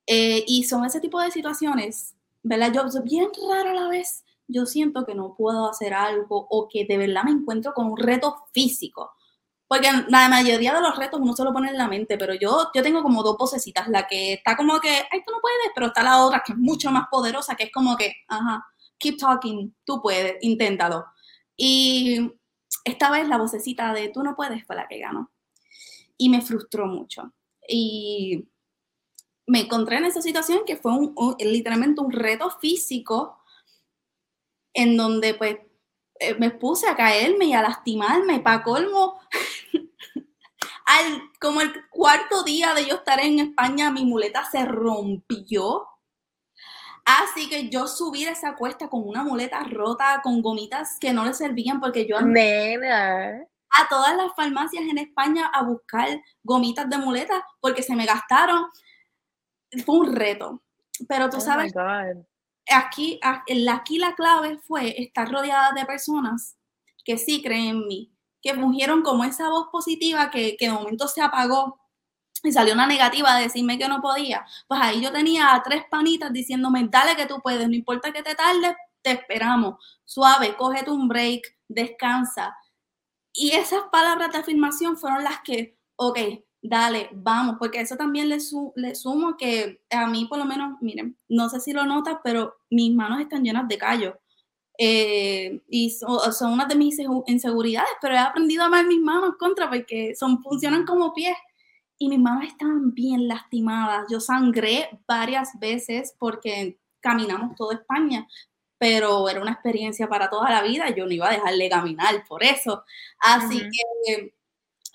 Eh, 0.06 0.44
y 0.46 0.64
son 0.64 0.84
ese 0.84 1.00
tipo 1.00 1.20
de 1.20 1.30
situaciones, 1.30 2.16
¿verdad? 2.42 2.72
Yo, 2.72 3.02
bien 3.04 3.28
raro 3.48 3.70
a 3.70 3.74
la 3.74 3.88
vez, 3.88 4.24
yo 4.48 4.66
siento 4.66 5.06
que 5.06 5.14
no 5.14 5.34
puedo 5.36 5.70
hacer 5.70 5.94
algo 5.94 6.46
o 6.50 6.68
que 6.68 6.84
de 6.84 6.98
verdad 6.98 7.24
me 7.24 7.30
encuentro 7.30 7.72
con 7.72 7.86
un 7.86 7.96
reto 7.96 8.36
físico. 8.52 9.12
Porque 9.68 9.88
la 10.08 10.28
mayoría 10.28 10.74
de 10.74 10.80
los 10.80 10.96
retos 10.98 11.20
uno 11.20 11.34
se 11.36 11.44
lo 11.44 11.52
pone 11.52 11.70
en 11.70 11.78
la 11.78 11.86
mente, 11.86 12.18
pero 12.18 12.34
yo, 12.34 12.70
yo 12.74 12.82
tengo 12.82 13.02
como 13.02 13.22
dos 13.22 13.36
vocecitas, 13.38 13.88
la 13.88 14.08
que 14.08 14.32
está 14.34 14.56
como 14.56 14.80
que, 14.80 14.88
ay, 14.88 15.22
tú 15.24 15.32
no 15.32 15.40
puedes, 15.40 15.70
pero 15.74 15.86
está 15.86 16.02
la 16.02 16.24
otra 16.24 16.42
que 16.44 16.52
es 16.52 16.58
mucho 16.58 16.90
más 16.90 17.04
poderosa, 17.08 17.54
que 17.54 17.64
es 17.64 17.72
como 17.72 17.96
que, 17.96 18.12
ajá, 18.26 18.66
keep 18.98 19.16
talking, 19.16 19.74
tú 19.84 20.02
puedes, 20.02 20.36
inténtalo. 20.40 21.04
Y 21.56 22.32
esta 22.84 23.10
vez 23.10 23.28
la 23.28 23.38
vocecita 23.38 23.92
de 23.92 24.08
tú 24.08 24.22
no 24.22 24.36
puedes 24.36 24.64
fue 24.66 24.76
la 24.76 24.88
que 24.88 24.98
ganó. 24.98 25.30
Y 26.16 26.28
me 26.28 26.42
frustró 26.42 26.86
mucho. 26.86 27.32
Y 27.66 28.48
me 29.46 29.60
encontré 29.60 29.96
en 29.96 30.04
esa 30.04 30.22
situación 30.22 30.60
que 30.66 30.76
fue 30.76 30.92
literalmente 31.40 32.00
un 32.00 32.12
reto 32.12 32.50
físico 32.50 33.38
en 34.72 34.96
donde 34.96 35.34
pues 35.34 35.58
eh, 36.20 36.34
me 36.34 36.50
puse 36.50 36.88
a 36.88 36.96
caerme 36.96 37.46
y 37.46 37.52
a 37.54 37.62
lastimarme 37.62 38.40
para 38.40 38.62
colmo. 38.62 39.18
Al, 40.86 41.22
como 41.40 41.60
el 41.60 41.72
cuarto 41.88 42.42
día 42.42 42.74
de 42.74 42.86
yo 42.86 42.96
estar 42.96 43.20
en 43.20 43.38
España, 43.38 43.90
mi 43.90 44.04
muleta 44.04 44.48
se 44.50 44.64
rompió 44.64 45.86
Así 47.10 47.48
que 47.48 47.68
yo 47.68 47.88
subir 47.88 48.28
esa 48.28 48.54
cuesta 48.54 48.88
con 48.88 49.06
una 49.06 49.24
muleta 49.24 49.64
rota, 49.64 50.20
con 50.22 50.40
gomitas 50.42 50.96
que 51.00 51.12
no 51.12 51.24
le 51.24 51.34
servían 51.34 51.80
porque 51.80 52.06
yo 52.06 52.20
Nena. 52.20 53.44
a 53.70 53.88
todas 53.88 54.16
las 54.16 54.32
farmacias 54.36 54.84
en 54.84 54.98
España 54.98 55.50
a 55.52 55.64
buscar 55.64 56.08
gomitas 56.44 56.88
de 56.88 56.98
muleta 56.98 57.44
porque 57.60 57.82
se 57.82 57.96
me 57.96 58.06
gastaron. 58.06 58.66
Fue 59.84 59.98
un 59.98 60.14
reto. 60.14 60.62
Pero 61.08 61.28
tú 61.30 61.38
oh 61.38 61.40
sabes, 61.40 61.72
aquí, 62.70 63.18
aquí 63.22 63.98
la 63.98 64.14
clave 64.14 64.60
fue 64.68 65.02
estar 65.02 65.28
rodeada 65.28 65.72
de 65.72 65.86
personas 65.86 66.56
que 67.04 67.18
sí 67.18 67.42
creen 67.42 67.68
en 67.68 67.86
mí, 67.88 68.14
que 68.40 68.54
fungieron 68.54 69.02
como 69.02 69.24
esa 69.24 69.48
voz 69.48 69.68
positiva 69.72 70.30
que, 70.30 70.56
que 70.56 70.66
de 70.66 70.72
momento 70.72 71.08
se 71.08 71.22
apagó 71.22 71.80
y 72.42 72.52
salió 72.52 72.74
una 72.74 72.86
negativa 72.86 73.36
de 73.36 73.44
decirme 73.44 73.78
que 73.78 73.88
no 73.88 74.00
podía. 74.00 74.44
Pues 74.68 74.80
ahí 74.82 75.00
yo 75.00 75.12
tenía 75.12 75.54
a 75.54 75.62
tres 75.62 75.84
panitas 75.90 76.32
diciéndome, 76.32 76.88
dale 76.90 77.16
que 77.16 77.26
tú 77.26 77.40
puedes, 77.42 77.68
no 77.68 77.74
importa 77.74 78.12
que 78.12 78.22
te 78.22 78.34
tardes, 78.34 78.74
te 79.02 79.12
esperamos, 79.12 79.76
suave, 80.04 80.56
cógete 80.56 80.90
un 80.90 81.08
break, 81.08 81.56
descansa. 81.68 82.56
Y 83.32 83.52
esas 83.52 83.82
palabras 83.92 84.32
de 84.32 84.38
afirmación 84.38 84.96
fueron 84.96 85.24
las 85.24 85.40
que, 85.42 85.78
ok, 85.96 86.18
dale, 86.62 87.08
vamos, 87.12 87.56
porque 87.58 87.80
eso 87.80 87.96
también 87.96 88.28
le, 88.28 88.38
le 88.76 88.94
sumo 88.94 89.36
que 89.36 89.82
a 89.90 90.06
mí 90.06 90.26
por 90.26 90.38
lo 90.38 90.44
menos, 90.44 90.80
miren, 90.80 91.16
no 91.28 91.48
sé 91.48 91.60
si 91.60 91.72
lo 91.72 91.84
notas, 91.84 92.18
pero 92.22 92.56
mis 92.70 92.94
manos 92.94 93.20
están 93.20 93.44
llenas 93.44 93.68
de 93.68 93.78
callos. 93.78 94.14
Eh, 94.82 95.60
y 95.68 95.90
son, 95.90 96.52
una 96.52 96.64
de 96.64 96.74
mis 96.74 96.98
inseguridades, 97.26 97.90
pero 98.00 98.14
he 98.14 98.18
aprendido 98.18 98.62
a 98.62 98.66
amar 98.66 98.86
mis 98.86 99.00
manos 99.00 99.34
contra 99.38 99.68
porque 99.68 100.14
son, 100.14 100.42
funcionan 100.42 100.86
como 100.86 101.12
pies 101.12 101.36
y 102.02 102.08
mis 102.08 102.18
manos 102.18 102.44
estaban 102.46 102.94
bien 102.94 103.28
lastimadas. 103.28 104.06
Yo 104.10 104.20
sangré 104.20 104.88
varias 105.06 105.50
veces 105.60 106.16
porque 106.18 106.78
caminamos 107.00 107.54
toda 107.56 107.74
España, 107.74 108.26
pero 108.78 109.28
era 109.28 109.42
una 109.42 109.52
experiencia 109.52 110.08
para 110.08 110.30
toda 110.30 110.48
la 110.48 110.62
vida. 110.62 110.88
Yo 110.88 111.04
no 111.04 111.12
iba 111.12 111.28
a 111.28 111.32
dejarle 111.32 111.68
caminar 111.68 112.24
por 112.26 112.42
eso. 112.42 112.84
Así 113.18 113.60
que 113.60 114.34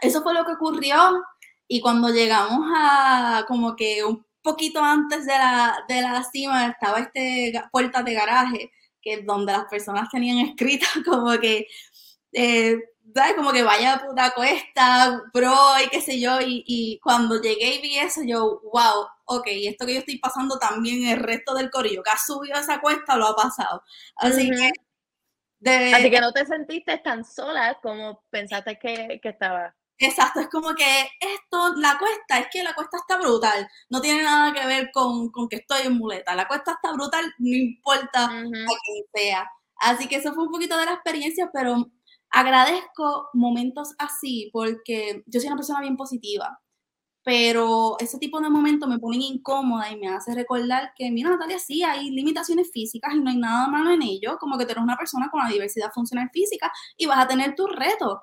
eso 0.02 0.24
fue 0.24 0.34
lo 0.34 0.46
que 0.46 0.54
ocurrió. 0.54 1.22
Y 1.68 1.80
cuando 1.80 2.10
llegamos 2.10 2.68
a 2.76 3.46
como 3.48 3.76
que 3.76 4.04
un 4.04 4.26
poquito 4.42 4.82
antes 4.84 5.28
de 5.28 5.34
la, 5.34 5.86
de 5.88 6.02
la 6.02 6.24
cima 6.24 6.66
estaba 6.66 7.00
este 7.02 7.54
puerta 7.72 8.02
de 8.02 8.14
garaje, 8.16 8.72
que 9.00 9.14
es 9.14 9.26
donde 9.28 9.54
las 9.54 9.66
personas 9.66 10.10
tenían 10.10 10.40
escrito 10.48 10.88
como 11.06 11.38
que, 11.40 11.68
eh, 12.34 12.80
Como 13.36 13.52
que 13.52 13.64
vaya 13.64 14.04
puta 14.06 14.32
cuesta, 14.32 15.22
bro, 15.34 15.56
y 15.84 15.90
qué 15.90 16.02
sé 16.02 16.20
yo. 16.20 16.42
Y, 16.42 16.64
y, 16.66 17.00
cuando 17.00 17.42
llegué 17.42 17.76
y 17.76 17.82
vi 17.82 17.98
eso, 17.98 18.22
yo, 18.26 18.62
wow, 18.72 19.08
ok, 19.26 19.48
esto 19.48 19.86
que 19.86 19.94
yo 19.94 20.00
estoy 20.00 20.18
pasando 20.20 20.58
también 20.58 21.06
el 21.06 21.20
resto 21.20 21.54
del 21.54 21.70
corillo 21.70 22.04
que 22.04 22.12
ha 22.12 22.18
subido 22.18 22.60
esa 22.60 22.82
cuesta 22.82 23.16
lo 23.16 23.28
ha 23.28 23.36
pasado. 23.36 23.84
Así 24.16 24.50
que... 24.50 24.72
Así 25.94 26.12
que 26.12 26.20
no 26.20 26.32
te 26.32 26.46
sentiste 26.46 26.98
tan 27.00 27.26
sola 27.26 27.80
como 27.82 28.22
pensaste 28.30 28.78
que, 28.78 29.20
que 29.22 29.30
estaba. 29.30 29.74
Exacto, 29.98 30.42
es 30.42 30.50
como 30.50 30.76
que 30.76 31.10
esto, 31.20 31.74
la 31.78 31.98
cuesta, 31.98 32.40
es 32.40 32.48
que 32.52 32.64
la 32.64 32.74
cuesta 32.74 32.98
está 32.98 33.18
brutal, 33.18 33.68
no 33.90 34.02
tiene 34.02 34.24
nada 34.24 34.54
que 34.54 34.66
ver 34.68 34.92
con, 34.92 35.32
que 35.50 35.56
estoy 35.56 35.88
en 35.88 35.98
muleta, 35.98 36.36
la 36.36 36.48
cuesta 36.48 36.74
está 36.74 36.92
brutal, 36.92 37.34
no 37.40 37.56
importa 37.56 38.26
a 38.26 38.30
quién 38.30 39.06
sea. 39.14 39.50
Así 39.78 40.08
que 40.08 40.18
eso 40.18 40.34
fue 40.34 40.44
un 40.44 40.52
poquito 40.52 40.78
de 40.78 40.86
la 40.86 40.94
experiencia, 40.94 41.50
pero 41.54 41.90
agradezco 42.36 43.30
momentos 43.34 43.94
así 43.98 44.50
porque 44.52 45.24
yo 45.26 45.40
soy 45.40 45.48
una 45.48 45.56
persona 45.56 45.80
bien 45.80 45.96
positiva, 45.96 46.60
pero 47.24 47.98
ese 48.00 48.20
tipo 48.20 48.42
de 48.42 48.50
momentos 48.50 48.90
me 48.90 49.00
ponen 49.00 49.22
incómoda 49.22 49.90
y 49.92 49.98
me 49.98 50.10
hace 50.10 50.36
recordar 50.36 50.92
que, 50.98 51.12
mira, 51.12 51.30
Natalia, 51.30 51.60
sí, 51.60 51.84
hay 51.84 52.12
limitaciones 52.12 52.72
físicas 52.74 53.16
y 53.16 53.22
no 53.22 53.30
hay 53.32 53.38
nada 53.38 53.68
malo 53.68 53.92
en 53.92 54.02
ello, 54.04 54.38
como 54.40 54.58
que 54.58 54.66
tú 54.66 54.72
eres 54.74 54.84
una 54.84 54.98
persona 54.98 55.30
con 55.32 55.42
una 55.42 55.50
diversidad 55.50 55.92
funcional 55.94 56.30
física 56.34 56.72
y 56.98 57.06
vas 57.06 57.20
a 57.20 57.28
tener 57.28 57.56
tus 57.56 57.72
retos 57.74 58.20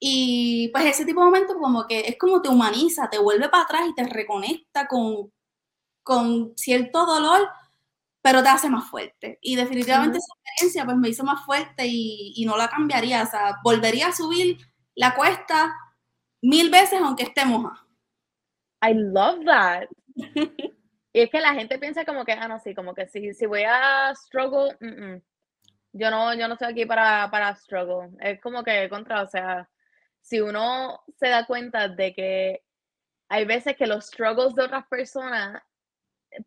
y 0.00 0.68
pues 0.72 0.86
ese 0.86 1.04
tipo 1.04 1.20
de 1.20 1.26
momentos 1.26 1.56
como 1.60 1.86
que 1.86 2.00
es 2.00 2.16
como 2.18 2.42
te 2.42 2.48
humaniza, 2.48 3.10
te 3.10 3.18
vuelve 3.18 3.48
para 3.50 3.64
atrás 3.64 3.82
y 3.88 3.94
te 3.94 4.04
reconecta 4.04 4.86
con, 4.88 5.32
con 6.02 6.54
cierto 6.56 7.04
dolor, 7.06 7.48
pero 8.22 8.42
te 8.42 8.48
hace 8.48 8.70
más 8.70 8.88
fuerte. 8.90 9.38
Y 9.42 9.56
definitivamente 9.56 10.18
esa 10.18 10.34
experiencia 10.50 10.84
pues 10.84 10.96
me 10.96 11.08
hizo 11.08 11.24
más 11.24 11.44
fuerte 11.44 11.86
y, 11.86 12.32
y, 12.36 12.44
no 12.44 12.56
la 12.56 12.68
cambiaría. 12.68 13.22
O 13.22 13.26
sea, 13.26 13.56
volvería 13.62 14.08
a 14.08 14.12
subir 14.12 14.58
la 14.94 15.14
cuesta 15.14 15.74
mil 16.42 16.70
veces 16.70 17.00
aunque 17.00 17.24
esté 17.24 17.44
moja. 17.44 17.86
I 18.82 18.94
love 18.94 19.44
that. 19.44 19.88
y 21.12 21.20
es 21.20 21.30
que 21.30 21.40
la 21.40 21.54
gente 21.54 21.78
piensa 21.78 22.04
como 22.04 22.24
que, 22.24 22.32
ah, 22.32 22.48
no, 22.48 22.58
sí, 22.58 22.74
como 22.74 22.94
que 22.94 23.06
si, 23.06 23.34
si 23.34 23.46
voy 23.46 23.62
a 23.62 24.12
struggle, 24.14 24.76
yo 25.92 26.10
no, 26.10 26.34
yo 26.34 26.48
no 26.48 26.54
estoy 26.54 26.72
aquí 26.72 26.86
para, 26.86 27.30
para 27.30 27.54
struggle. 27.54 28.10
Es 28.20 28.40
como 28.40 28.62
que 28.64 28.88
contra, 28.88 29.22
o 29.22 29.28
sea, 29.28 29.68
si 30.20 30.40
uno 30.40 31.02
se 31.18 31.28
da 31.28 31.46
cuenta 31.46 31.88
de 31.88 32.14
que 32.14 32.62
hay 33.28 33.44
veces 33.44 33.76
que 33.76 33.86
los 33.86 34.06
struggles 34.06 34.54
de 34.54 34.64
otras 34.64 34.86
personas 34.88 35.62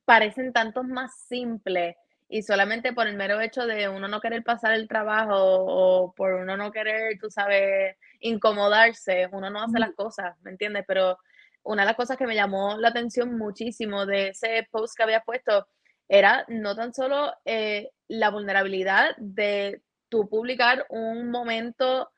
parecen 0.05 0.53
tantos 0.53 0.85
más 0.85 1.17
simples 1.27 1.95
y 2.33 2.41
solamente 2.41 2.93
por 2.93 3.05
el 3.05 3.15
mero 3.15 3.39
hecho 3.41 3.67
de 3.67 3.87
uno 3.87 4.07
no 4.07 4.19
querer 4.19 4.43
pasar 4.43 4.73
el 4.73 4.87
trabajo 4.87 5.35
o 5.37 6.13
por 6.15 6.33
uno 6.33 6.57
no 6.57 6.71
querer, 6.71 7.19
tú 7.21 7.29
sabes, 7.29 7.95
incomodarse, 8.21 9.29
uno 9.31 9.51
no 9.51 9.61
hace 9.61 9.77
las 9.77 9.93
cosas, 9.93 10.35
¿me 10.41 10.49
entiendes? 10.49 10.83
Pero 10.87 11.19
una 11.61 11.83
de 11.83 11.89
las 11.89 11.95
cosas 11.95 12.17
que 12.17 12.25
me 12.25 12.33
llamó 12.33 12.75
la 12.79 12.87
atención 12.87 13.37
muchísimo 13.37 14.07
de 14.07 14.29
ese 14.29 14.67
post 14.71 14.97
que 14.97 15.03
había 15.03 15.19
puesto 15.21 15.67
era 16.07 16.43
no 16.47 16.75
tan 16.75 16.91
solo 16.91 17.31
eh, 17.45 17.91
la 18.07 18.31
vulnerabilidad 18.31 19.15
de 19.17 19.83
tú 20.09 20.27
publicar 20.27 20.87
un 20.89 21.29
momento 21.29 22.09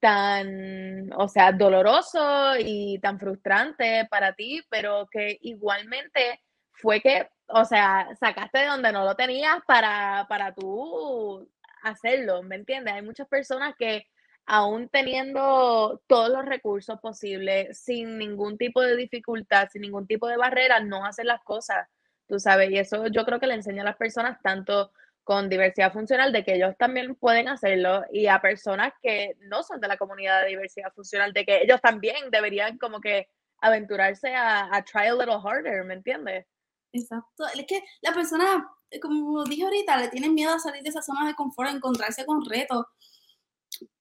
tan, 0.00 1.12
o 1.12 1.28
sea, 1.28 1.52
doloroso 1.52 2.54
y 2.58 2.98
tan 3.00 3.18
frustrante 3.18 4.08
para 4.10 4.32
ti, 4.32 4.62
pero 4.70 5.06
que 5.12 5.36
igualmente 5.42 6.40
fue 6.72 7.02
que, 7.02 7.28
o 7.52 7.64
sea, 7.64 8.08
sacaste 8.18 8.58
de 8.58 8.66
donde 8.66 8.92
no 8.92 9.04
lo 9.04 9.14
tenías 9.14 9.58
para, 9.66 10.26
para 10.28 10.54
tú 10.54 11.48
hacerlo, 11.82 12.42
¿me 12.42 12.56
entiendes? 12.56 12.94
Hay 12.94 13.02
muchas 13.02 13.28
personas 13.28 13.74
que 13.78 14.06
aún 14.46 14.88
teniendo 14.88 16.02
todos 16.06 16.30
los 16.30 16.44
recursos 16.44 16.98
posibles, 17.00 17.78
sin 17.78 18.18
ningún 18.18 18.58
tipo 18.58 18.80
de 18.82 18.96
dificultad, 18.96 19.68
sin 19.70 19.82
ningún 19.82 20.06
tipo 20.06 20.26
de 20.28 20.36
barrera, 20.36 20.80
no 20.80 21.04
hacen 21.04 21.26
las 21.26 21.42
cosas, 21.42 21.88
tú 22.26 22.38
sabes, 22.38 22.70
y 22.70 22.78
eso 22.78 23.06
yo 23.08 23.24
creo 23.24 23.38
que 23.38 23.46
le 23.46 23.54
enseña 23.54 23.82
a 23.82 23.86
las 23.86 23.96
personas 23.96 24.38
tanto 24.42 24.92
con 25.24 25.48
diversidad 25.48 25.92
funcional 25.92 26.32
de 26.32 26.44
que 26.44 26.54
ellos 26.54 26.74
también 26.76 27.14
pueden 27.14 27.48
hacerlo 27.48 28.04
y 28.10 28.26
a 28.26 28.40
personas 28.40 28.92
que 29.00 29.36
no 29.42 29.62
son 29.62 29.80
de 29.80 29.86
la 29.88 29.96
comunidad 29.96 30.42
de 30.42 30.48
diversidad 30.48 30.92
funcional 30.92 31.32
de 31.32 31.44
que 31.44 31.62
ellos 31.62 31.80
también 31.80 32.30
deberían 32.30 32.76
como 32.78 33.00
que 33.00 33.28
aventurarse 33.60 34.34
a, 34.34 34.74
a 34.74 34.82
try 34.82 35.06
a 35.06 35.14
little 35.14 35.38
harder, 35.40 35.84
¿me 35.84 35.94
entiendes? 35.94 36.46
Exacto, 36.92 37.44
es 37.46 37.66
que 37.66 37.82
la 38.02 38.12
persona, 38.12 38.68
como 39.00 39.44
dije 39.44 39.64
ahorita, 39.64 39.96
le 39.96 40.08
tienen 40.08 40.34
miedo 40.34 40.52
a 40.52 40.58
salir 40.58 40.82
de 40.82 40.90
esa 40.90 41.02
zona 41.02 41.26
de 41.26 41.34
confort, 41.34 41.70
a 41.70 41.72
encontrarse 41.72 42.26
con 42.26 42.44
retos 42.44 42.86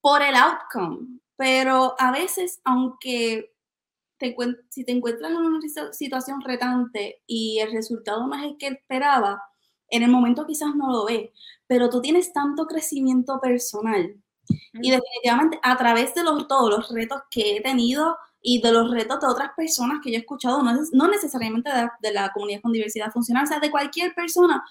por 0.01 0.21
el 0.21 0.35
outcome, 0.35 1.19
pero 1.37 1.95
a 1.97 2.11
veces, 2.11 2.59
aunque 2.65 3.53
te, 4.17 4.35
si 4.69 4.83
te 4.83 4.91
encuentras 4.91 5.31
en 5.31 5.37
una 5.37 5.61
situación 5.91 6.41
retante 6.41 7.23
y 7.25 7.59
el 7.59 7.71
resultado 7.71 8.27
no 8.27 8.35
es 8.35 8.43
el 8.43 8.57
que 8.57 8.67
esperaba, 8.67 9.41
en 9.87 10.03
el 10.03 10.11
momento 10.11 10.45
quizás 10.45 10.75
no 10.75 10.91
lo 10.91 11.05
ves, 11.05 11.29
pero 11.67 11.89
tú 11.89 12.01
tienes 12.01 12.33
tanto 12.33 12.65
crecimiento 12.65 13.39
personal. 13.39 14.15
Y 14.73 14.91
definitivamente 14.91 15.59
a 15.63 15.77
través 15.77 16.13
de 16.13 16.23
los, 16.23 16.47
todos 16.47 16.69
los 16.69 16.89
retos 16.89 17.21
que 17.29 17.57
he 17.57 17.61
tenido 17.61 18.17
y 18.41 18.61
de 18.61 18.71
los 18.71 18.89
retos 18.89 19.19
de 19.19 19.27
otras 19.27 19.51
personas 19.55 19.99
que 20.03 20.11
yo 20.11 20.17
he 20.17 20.21
escuchado, 20.21 20.63
no, 20.63 20.73
no 20.91 21.07
necesariamente 21.07 21.69
de, 22.01 22.11
la 22.11 22.31
comunidad 22.31 22.61
con 22.61 22.71
diversidad 22.71 23.11
funcional, 23.11 23.43
o 23.43 23.47
sea, 23.47 23.59
de 23.59 23.71
cualquier 23.71 24.13
persona, 24.13 24.63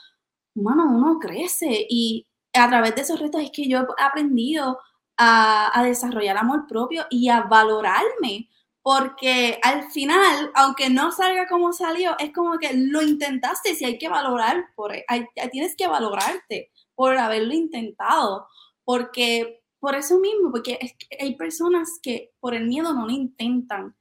humano, 0.55 0.87
uno 0.91 1.19
crece 1.19 1.87
y 1.89 2.27
a 2.53 2.69
través 2.69 2.95
de 2.95 3.03
esos 3.03 3.21
retos 3.21 3.43
es 3.43 3.51
que 3.53 3.69
yo 3.69 3.79
he 3.79 4.03
aprendido 4.03 4.79
a, 5.17 5.79
a 5.79 5.85
desarrollar 5.85 6.37
amor 6.37 6.67
propio 6.67 7.07
y 7.11 7.29
a 7.29 7.43
valorarme 7.43 8.49
porque 8.83 9.59
al 9.63 9.91
final, 9.91 10.51
aunque 10.55 10.89
no 10.89 11.13
salga 11.13 11.47
como 11.47 11.73
salió, 11.73 12.19
es 12.19 12.33
como 12.33 12.59
que 12.59 12.73
lo 12.75 13.03
intentaste 13.03 13.75
si 13.75 13.85
hay 13.85 13.99
que 13.99 14.09
valorar, 14.09 14.65
por, 14.75 14.93
hay, 15.07 15.27
tienes 15.53 15.77
que 15.77 15.87
valorarte 15.87 16.71
por 16.95 17.17
haberlo 17.19 17.53
intentado, 17.53 18.49
porque 18.85 19.60
por 19.81 19.95
eso 19.95 20.19
mismo, 20.21 20.51
porque 20.51 20.79
hay 21.19 21.35
personas 21.37 21.99
que 22.03 22.33
por 22.39 22.55
el 22.55 22.67
miedo 22.67 22.93
no 22.93 23.07
lo 23.07 23.13
intentan. 23.13 23.97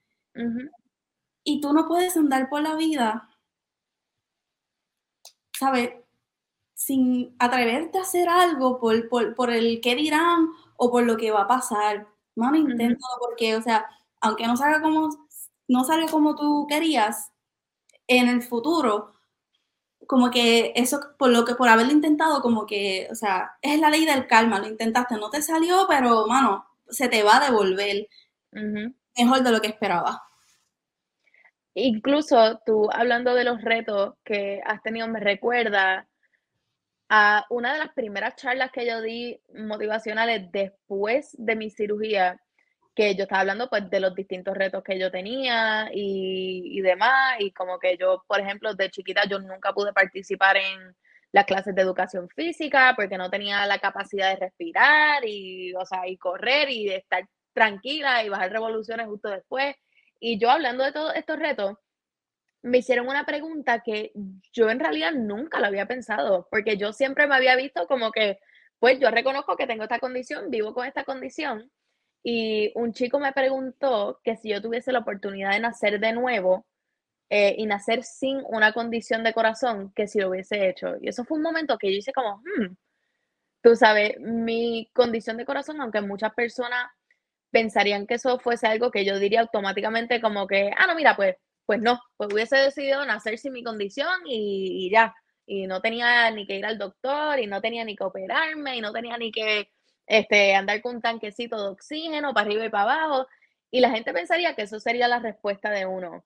Y 1.43 1.61
tú 1.61 1.73
no 1.73 1.87
puedes 1.87 2.15
andar 2.15 2.49
por 2.49 2.61
la 2.61 2.75
vida, 2.75 3.29
¿sabes? 5.57 5.91
Sin 6.75 7.35
atreverte 7.39 7.97
a 7.97 8.03
hacer 8.03 8.29
algo 8.29 8.79
por, 8.79 9.09
por, 9.35 9.49
el 9.49 9.81
qué 9.81 9.95
dirán 9.95 10.49
o 10.77 10.91
por 10.91 11.03
lo 11.03 11.17
que 11.17 11.31
va 11.31 11.41
a 11.41 11.47
pasar. 11.47 12.07
Mano, 12.35 12.57
inténtalo 12.57 13.15
porque, 13.19 13.55
o 13.55 13.61
sea, 13.61 13.85
aunque 14.21 14.47
no 14.47 14.55
salga 14.55 14.81
como, 14.81 15.09
no 15.67 15.83
salga 15.83 16.07
como 16.11 16.35
tú 16.35 16.67
querías, 16.69 17.31
en 18.07 18.27
el 18.27 18.41
futuro, 18.41 19.13
como 20.09 20.31
que 20.31 20.73
eso, 20.75 20.99
por 21.19 21.29
lo 21.29 21.45
que, 21.45 21.53
por 21.53 21.69
haberlo 21.69 21.91
intentado, 21.91 22.41
como 22.41 22.65
que, 22.65 23.07
o 23.11 23.15
sea, 23.15 23.51
es 23.61 23.79
la 23.79 23.91
ley 23.91 24.05
del 24.05 24.25
karma, 24.25 24.57
lo 24.57 24.65
intentaste, 24.65 25.17
no 25.17 25.29
te 25.29 25.39
salió, 25.43 25.85
pero, 25.87 26.25
mano, 26.25 26.65
se 26.87 27.09
te 27.09 27.21
va 27.21 27.37
a 27.37 27.45
devolver 27.45 28.07
mejor 28.51 29.43
de 29.43 29.51
lo 29.51 29.61
que 29.61 29.67
esperaba. 29.67 30.23
incluso 31.75 32.59
tú 32.65 32.89
hablando 32.91 33.35
de 33.35 33.43
los 33.43 33.61
retos 33.61 34.15
que 34.23 34.63
has 34.65 34.81
tenido, 34.81 35.07
me 35.07 35.19
recuerda 35.19 36.07
a 37.07 37.45
una 37.51 37.73
de 37.73 37.77
las 37.77 37.93
primeras 37.93 38.35
charlas 38.35 38.71
que 38.71 38.87
yo 38.87 39.01
di 39.01 39.39
motivacionales 39.53 40.51
después 40.51 41.35
de 41.37 41.55
mi 41.55 41.69
cirugía, 41.69 42.41
que 42.99 43.15
yo 43.15 43.23
estaba 43.23 43.39
hablando 43.39 43.69
pues 43.69 43.89
de 43.89 44.01
los 44.01 44.13
distintos 44.13 44.57
retos 44.57 44.83
que 44.83 44.99
yo 44.99 45.09
tenía 45.09 45.89
y, 45.93 46.77
y 46.77 46.81
demás, 46.81 47.37
y 47.39 47.51
como 47.53 47.79
que 47.79 47.95
yo, 47.95 48.25
por 48.27 48.41
ejemplo, 48.41 48.73
de 48.73 48.91
chiquita 48.91 49.23
yo 49.25 49.39
nunca 49.39 49.71
pude 49.71 49.93
participar 49.93 50.57
en 50.57 50.93
las 51.31 51.45
clases 51.45 51.73
de 51.73 51.81
educación 51.81 52.27
física 52.27 52.91
porque 52.97 53.17
no 53.17 53.29
tenía 53.29 53.65
la 53.67 53.79
capacidad 53.79 54.31
de 54.31 54.47
respirar 54.47 55.23
y, 55.25 55.73
o 55.75 55.85
sea, 55.85 56.09
y 56.09 56.17
correr 56.17 56.69
y 56.71 56.87
de 56.87 56.97
estar 56.97 57.25
tranquila 57.53 58.21
y 58.21 58.27
bajar 58.27 58.51
revoluciones 58.51 59.07
justo 59.07 59.29
después. 59.29 59.77
Y 60.19 60.37
yo 60.37 60.51
hablando 60.51 60.83
de 60.83 60.91
todos 60.91 61.15
estos 61.15 61.39
retos, 61.39 61.77
me 62.63 62.79
hicieron 62.79 63.07
una 63.07 63.25
pregunta 63.25 63.81
que 63.81 64.11
yo 64.51 64.69
en 64.69 64.81
realidad 64.81 65.13
nunca 65.13 65.61
lo 65.61 65.67
había 65.67 65.85
pensado, 65.85 66.49
porque 66.51 66.75
yo 66.75 66.91
siempre 66.91 67.27
me 67.27 67.35
había 67.35 67.55
visto 67.55 67.87
como 67.87 68.11
que, 68.11 68.39
pues 68.77 68.99
yo 68.99 69.09
reconozco 69.09 69.55
que 69.55 69.67
tengo 69.67 69.83
esta 69.83 69.99
condición, 69.99 70.49
vivo 70.49 70.73
con 70.73 70.85
esta 70.85 71.05
condición, 71.05 71.71
y 72.23 72.71
un 72.75 72.93
chico 72.93 73.19
me 73.19 73.33
preguntó 73.33 74.19
que 74.23 74.35
si 74.37 74.49
yo 74.49 74.61
tuviese 74.61 74.91
la 74.91 74.99
oportunidad 74.99 75.51
de 75.51 75.59
nacer 75.61 75.99
de 75.99 76.13
nuevo 76.13 76.65
eh, 77.29 77.55
y 77.57 77.65
nacer 77.65 78.03
sin 78.03 78.41
una 78.49 78.73
condición 78.73 79.23
de 79.23 79.33
corazón, 79.33 79.93
que 79.95 80.07
si 80.07 80.19
lo 80.19 80.29
hubiese 80.29 80.69
hecho. 80.69 80.95
Y 81.01 81.09
eso 81.09 81.23
fue 81.25 81.37
un 81.37 81.43
momento 81.43 81.77
que 81.77 81.91
yo 81.91 81.97
hice 81.97 82.13
como, 82.13 82.37
hmm, 82.39 82.75
tú 83.63 83.75
sabes, 83.75 84.19
mi 84.19 84.89
condición 84.93 85.37
de 85.37 85.45
corazón, 85.45 85.81
aunque 85.81 86.01
muchas 86.01 86.33
personas 86.33 86.87
pensarían 87.51 88.07
que 88.07 88.15
eso 88.15 88.39
fuese 88.39 88.67
algo 88.67 88.91
que 88.91 89.05
yo 89.05 89.19
diría 89.19 89.41
automáticamente 89.41 90.21
como 90.21 90.47
que, 90.47 90.71
ah, 90.77 90.87
no, 90.87 90.95
mira, 90.95 91.15
pues, 91.15 91.35
pues 91.65 91.81
no, 91.81 91.99
pues 92.17 92.33
hubiese 92.33 92.57
decidido 92.57 93.05
nacer 93.05 93.37
sin 93.37 93.53
mi 93.53 93.63
condición 93.63 94.09
y, 94.25 94.89
ya. 94.91 95.15
Y 95.45 95.67
no 95.67 95.81
tenía 95.81 96.29
ni 96.31 96.45
que 96.47 96.57
ir 96.57 96.65
al 96.65 96.77
doctor, 96.77 97.39
y 97.39 97.47
no 97.47 97.61
tenía 97.61 97.83
ni 97.85 97.95
que 97.95 98.03
operarme, 98.03 98.77
y 98.77 98.81
no 98.81 98.91
tenía 98.93 99.17
ni 99.17 99.31
que 99.31 99.71
este, 100.09 100.55
andar 100.55 100.81
con 100.81 100.95
un 100.95 101.01
tanquecito 101.01 101.61
de 101.61 101.69
oxígeno 101.69 102.33
para 102.33 102.47
arriba 102.47 102.65
y 102.65 102.69
para 102.69 102.83
abajo. 102.83 103.27
Y 103.71 103.79
la 103.79 103.91
gente 103.91 104.11
pensaría 104.11 104.55
que 104.55 104.63
eso 104.63 104.79
sería 104.79 105.07
la 105.07 105.19
respuesta 105.19 105.69
de 105.69 105.85
uno. 105.85 106.25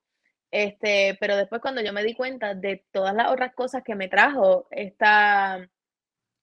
Este, 0.50 1.16
pero 1.20 1.36
después 1.36 1.60
cuando 1.60 1.82
yo 1.82 1.92
me 1.92 2.02
di 2.02 2.14
cuenta 2.14 2.54
de 2.54 2.84
todas 2.92 3.14
las 3.14 3.30
otras 3.30 3.54
cosas 3.54 3.82
que 3.84 3.94
me 3.94 4.08
trajo 4.08 4.66
esta, 4.70 5.68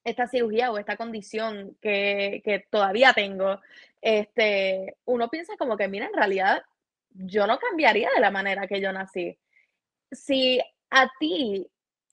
esta 0.03 0.27
cirugía 0.27 0.71
o 0.71 0.77
esta 0.77 0.97
condición 0.97 1.77
que, 1.81 2.41
que 2.45 2.59
todavía 2.69 3.13
tengo, 3.13 3.59
este, 4.01 4.97
uno 5.05 5.29
piensa 5.29 5.57
como 5.57 5.77
que, 5.77 5.87
mira, 5.87 6.05
en 6.05 6.13
realidad 6.13 6.63
yo 7.09 7.47
no 7.47 7.57
cambiaría 7.57 8.09
de 8.13 8.21
la 8.21 8.29
manera 8.29 8.67
que 8.67 8.81
yo 8.81 8.91
nací. 8.91 9.37
Si 10.11 10.61
a 10.91 11.09
ti 11.19 11.67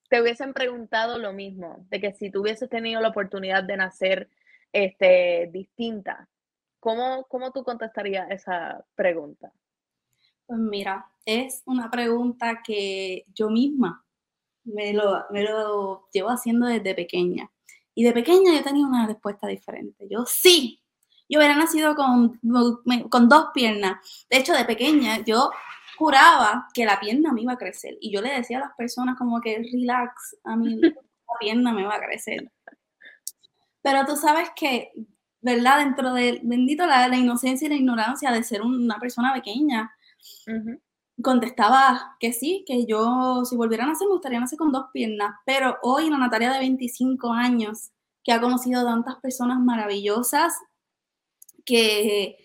te 0.08 0.22
hubiesen 0.22 0.54
preguntado 0.54 1.18
lo 1.18 1.34
mismo, 1.34 1.84
de 1.90 2.00
que 2.00 2.12
si 2.12 2.30
tú 2.30 2.40
hubieses 2.40 2.70
tenido 2.70 3.02
la 3.02 3.08
oportunidad 3.08 3.64
de 3.64 3.76
nacer 3.76 4.30
este, 4.72 5.50
distinta, 5.52 6.28
¿cómo, 6.80 7.24
cómo 7.28 7.52
tú 7.52 7.64
contestarías 7.64 8.30
esa 8.30 8.84
pregunta? 8.94 9.52
Pues 10.46 10.58
mira, 10.58 11.10
es 11.24 11.62
una 11.66 11.90
pregunta 11.90 12.62
que 12.64 13.24
yo 13.34 13.50
misma 13.50 14.04
me 14.64 14.92
lo, 14.92 15.24
me 15.30 15.42
lo 15.42 16.08
llevo 16.12 16.30
haciendo 16.30 16.66
desde 16.66 16.94
pequeña. 16.94 17.50
Y 17.94 18.04
de 18.04 18.12
pequeña 18.12 18.54
yo 18.54 18.62
tenía 18.62 18.86
una 18.86 19.06
respuesta 19.06 19.46
diferente. 19.46 20.06
Yo 20.08 20.24
sí, 20.26 20.82
yo 21.28 21.38
hubiera 21.38 21.56
nacido 21.56 21.94
con, 21.94 22.40
con 23.08 23.28
dos 23.28 23.46
piernas. 23.52 23.98
De 24.30 24.38
hecho, 24.38 24.52
de 24.52 24.64
pequeña 24.64 25.18
yo 25.24 25.50
juraba 25.98 26.68
que 26.72 26.86
la 26.86 27.00
pierna 27.00 27.32
me 27.32 27.42
iba 27.42 27.54
a 27.54 27.58
crecer. 27.58 27.98
Y 28.00 28.12
yo 28.12 28.22
le 28.22 28.30
decía 28.30 28.58
a 28.58 28.60
las 28.60 28.76
personas 28.76 29.18
como 29.18 29.40
que 29.40 29.58
relax, 29.72 30.36
a 30.44 30.56
mí 30.56 30.76
la 30.80 31.38
pierna 31.40 31.72
me 31.72 31.84
va 31.84 31.96
a 31.96 32.00
crecer. 32.00 32.50
Pero 33.82 34.04
tú 34.06 34.16
sabes 34.16 34.50
que, 34.56 34.92
¿verdad? 35.40 35.78
Dentro 35.78 36.12
de, 36.12 36.40
bendito 36.42 36.86
la, 36.86 37.08
la 37.08 37.16
inocencia 37.16 37.66
y 37.66 37.70
la 37.70 37.76
ignorancia 37.76 38.30
de 38.32 38.42
ser 38.42 38.62
una 38.62 38.98
persona 38.98 39.32
pequeña, 39.32 39.90
contestaba 41.22 42.16
que 42.20 42.32
sí, 42.32 42.64
que 42.66 42.86
yo 42.86 43.44
si 43.44 43.56
volviera 43.56 43.84
a 43.84 43.88
nacer 43.88 44.06
me 44.06 44.14
gustaría 44.14 44.40
nacer 44.40 44.58
con 44.58 44.72
dos 44.72 44.86
piernas. 44.92 45.34
Pero 45.44 45.76
hoy 45.82 46.08
una 46.08 46.18
Natalia 46.18 46.52
de 46.52 46.60
25 46.60 47.32
años, 47.32 47.90
que 48.24 48.32
ha 48.32 48.40
conocido 48.40 48.84
tantas 48.84 49.16
personas 49.16 49.58
maravillosas, 49.58 50.54
que 51.64 52.36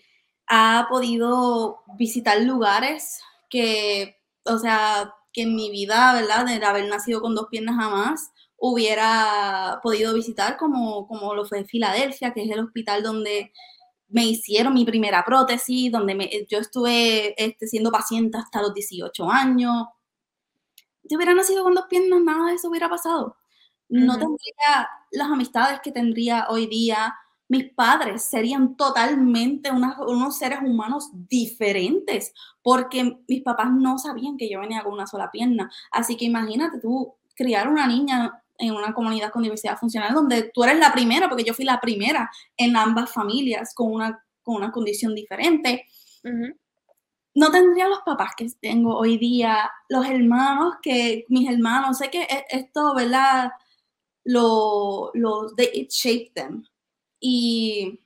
ha 0.46 0.86
podido 0.88 1.82
visitar 1.98 2.40
lugares 2.42 3.20
que, 3.48 4.16
o 4.44 4.58
sea, 4.58 5.14
que 5.32 5.42
en 5.42 5.54
mi 5.54 5.70
vida, 5.70 6.12
¿verdad? 6.14 6.46
De 6.46 6.64
haber 6.64 6.88
nacido 6.88 7.20
con 7.20 7.34
dos 7.34 7.48
piernas 7.50 7.76
jamás, 7.76 8.30
hubiera 8.66 9.78
podido 9.82 10.14
visitar, 10.14 10.56
como, 10.56 11.06
como 11.06 11.34
lo 11.34 11.44
fue 11.44 11.66
Filadelfia, 11.66 12.32
que 12.32 12.44
es 12.44 12.50
el 12.50 12.60
hospital 12.60 13.02
donde 13.02 13.52
me 14.08 14.24
hicieron 14.24 14.72
mi 14.72 14.86
primera 14.86 15.22
prótesis, 15.22 15.92
donde 15.92 16.14
me, 16.14 16.30
yo 16.48 16.60
estuve 16.60 17.34
este, 17.36 17.66
siendo 17.66 17.92
paciente 17.92 18.38
hasta 18.38 18.62
los 18.62 18.72
18 18.72 19.30
años. 19.30 19.84
Si 21.06 21.14
hubiera 21.14 21.34
nacido 21.34 21.62
con 21.62 21.74
dos 21.74 21.84
piernas, 21.90 22.22
nada 22.22 22.46
de 22.46 22.54
eso 22.54 22.70
hubiera 22.70 22.88
pasado. 22.88 23.36
No 23.90 24.18
tendría 24.18 24.88
las 25.10 25.28
amistades 25.28 25.80
que 25.82 25.92
tendría 25.92 26.46
hoy 26.48 26.66
día, 26.66 27.14
mis 27.48 27.70
padres 27.74 28.24
serían 28.24 28.78
totalmente 28.78 29.70
unos 29.70 30.38
seres 30.38 30.60
humanos 30.62 31.10
diferentes, 31.12 32.32
porque 32.62 33.20
mis 33.28 33.42
papás 33.42 33.70
no 33.70 33.98
sabían 33.98 34.38
que 34.38 34.48
yo 34.48 34.60
venía 34.60 34.82
con 34.82 34.94
una 34.94 35.06
sola 35.06 35.30
pierna. 35.30 35.70
Así 35.92 36.16
que 36.16 36.24
imagínate 36.24 36.80
tú 36.80 37.14
criar 37.36 37.68
una 37.68 37.86
niña 37.86 38.40
en 38.58 38.74
una 38.74 38.94
comunidad 38.94 39.30
con 39.30 39.42
diversidad 39.42 39.78
funcional, 39.78 40.14
donde 40.14 40.50
tú 40.54 40.64
eres 40.64 40.78
la 40.78 40.92
primera, 40.92 41.28
porque 41.28 41.44
yo 41.44 41.54
fui 41.54 41.64
la 41.64 41.80
primera 41.80 42.30
en 42.56 42.76
ambas 42.76 43.12
familias 43.12 43.74
con 43.74 43.92
una, 43.92 44.24
con 44.42 44.56
una 44.56 44.70
condición 44.70 45.14
diferente. 45.14 45.86
No 47.34 47.50
tendría 47.50 47.88
los 47.88 48.00
papás 48.00 48.32
que 48.36 48.46
tengo 48.60 48.96
hoy 48.96 49.18
día, 49.18 49.70
los 49.88 50.06
hermanos 50.06 50.76
que, 50.82 51.24
mis 51.28 51.50
hermanos, 51.50 51.98
sé 51.98 52.10
que 52.10 52.22
e, 52.22 52.44
esto, 52.48 52.94
¿verdad? 52.94 53.50
Lo, 54.24 55.10
lo, 55.14 55.50
it 55.58 55.90
shaped 55.90 56.32
them 56.34 56.64
y 57.20 58.00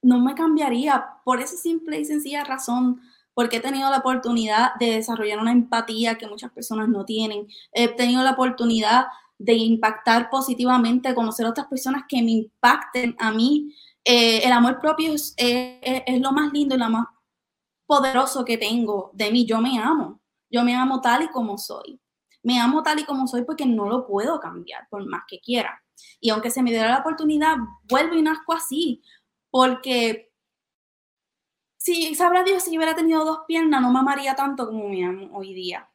no 0.00 0.18
me 0.18 0.34
cambiaría 0.34 1.04
por 1.24 1.40
esa 1.40 1.56
simple 1.56 2.00
y 2.00 2.04
sencilla 2.04 2.44
razón, 2.44 3.00
porque 3.34 3.56
he 3.56 3.60
tenido 3.60 3.90
la 3.90 3.98
oportunidad 3.98 4.74
de 4.78 4.92
desarrollar 4.92 5.38
una 5.38 5.52
empatía 5.52 6.18
que 6.18 6.28
muchas 6.28 6.52
personas 6.52 6.88
no 6.88 7.04
tienen. 7.04 7.48
He 7.72 7.88
tenido 7.88 8.22
la 8.22 8.32
oportunidad 8.32 9.06
de 9.38 9.54
impactar 9.54 10.30
positivamente, 10.30 11.14
conocer 11.14 11.46
otras 11.46 11.66
personas 11.66 12.04
que 12.08 12.22
me 12.22 12.30
impacten 12.32 13.16
a 13.18 13.32
mí. 13.32 13.74
Eh, 14.04 14.44
el 14.44 14.52
amor 14.52 14.80
propio 14.80 15.14
es, 15.14 15.34
es, 15.36 16.20
lo 16.20 16.32
más 16.32 16.52
lindo 16.52 16.74
y 16.74 16.78
lo 16.78 16.88
más 16.88 17.06
poderoso 17.86 18.44
que 18.44 18.58
tengo 18.58 19.10
de 19.14 19.30
mí. 19.30 19.46
Yo 19.46 19.60
me 19.60 19.78
amo. 19.78 20.20
Yo 20.50 20.64
me 20.64 20.74
amo 20.74 21.00
tal 21.00 21.24
y 21.24 21.28
como 21.28 21.58
soy. 21.58 22.00
Me 22.42 22.60
amo 22.60 22.82
tal 22.82 23.00
y 23.00 23.04
como 23.04 23.26
soy 23.26 23.44
porque 23.44 23.66
no 23.66 23.88
lo 23.88 24.06
puedo 24.06 24.40
cambiar 24.40 24.86
por 24.90 25.06
más 25.06 25.22
que 25.28 25.40
quiera. 25.40 25.82
Y 26.20 26.30
aunque 26.30 26.50
se 26.50 26.62
me 26.62 26.70
diera 26.70 26.90
la 26.90 26.98
oportunidad, 26.98 27.56
vuelvo 27.88 28.14
y 28.14 28.22
nazco 28.22 28.52
así, 28.52 29.02
porque 29.50 30.32
si 31.78 32.14
sabrá 32.14 32.44
Dios, 32.44 32.62
si 32.62 32.76
hubiera 32.76 32.94
tenido 32.94 33.24
dos 33.24 33.40
piernas, 33.46 33.82
no 33.82 33.92
me 33.92 33.98
amaría 33.98 34.34
tanto 34.34 34.66
como 34.66 34.88
me 34.88 35.04
amo 35.04 35.30
hoy 35.36 35.52
día. 35.52 35.91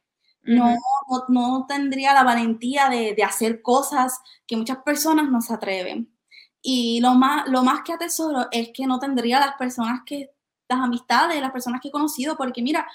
No, 0.48 0.74
no, 1.28 1.66
tendría 1.68 2.14
la 2.14 2.22
valentía 2.22 2.88
de, 2.88 3.14
de, 3.14 3.24
hacer 3.24 3.62
cosas 3.62 4.20
que 4.46 4.56
muchas 4.56 4.78
personas 4.78 5.30
no 5.30 5.40
se 5.40 5.54
atreven. 5.54 6.12
Y 6.62 7.00
lo 7.00 7.14
más, 7.14 7.48
lo 7.48 7.62
más 7.62 7.82
que 7.82 7.92
atesoro 7.92 8.46
es 8.50 8.70
que 8.74 8.86
no 8.86 8.98
tendría 8.98 9.40
las 9.40 9.54
personas 9.56 10.00
que, 10.04 10.30
las 10.68 10.80
amistades, 10.80 11.40
las 11.40 11.52
personas 11.52 11.80
que 11.80 11.88
he 11.88 11.92
conocido, 11.92 12.36
porque 12.36 12.62
mira, 12.62 12.86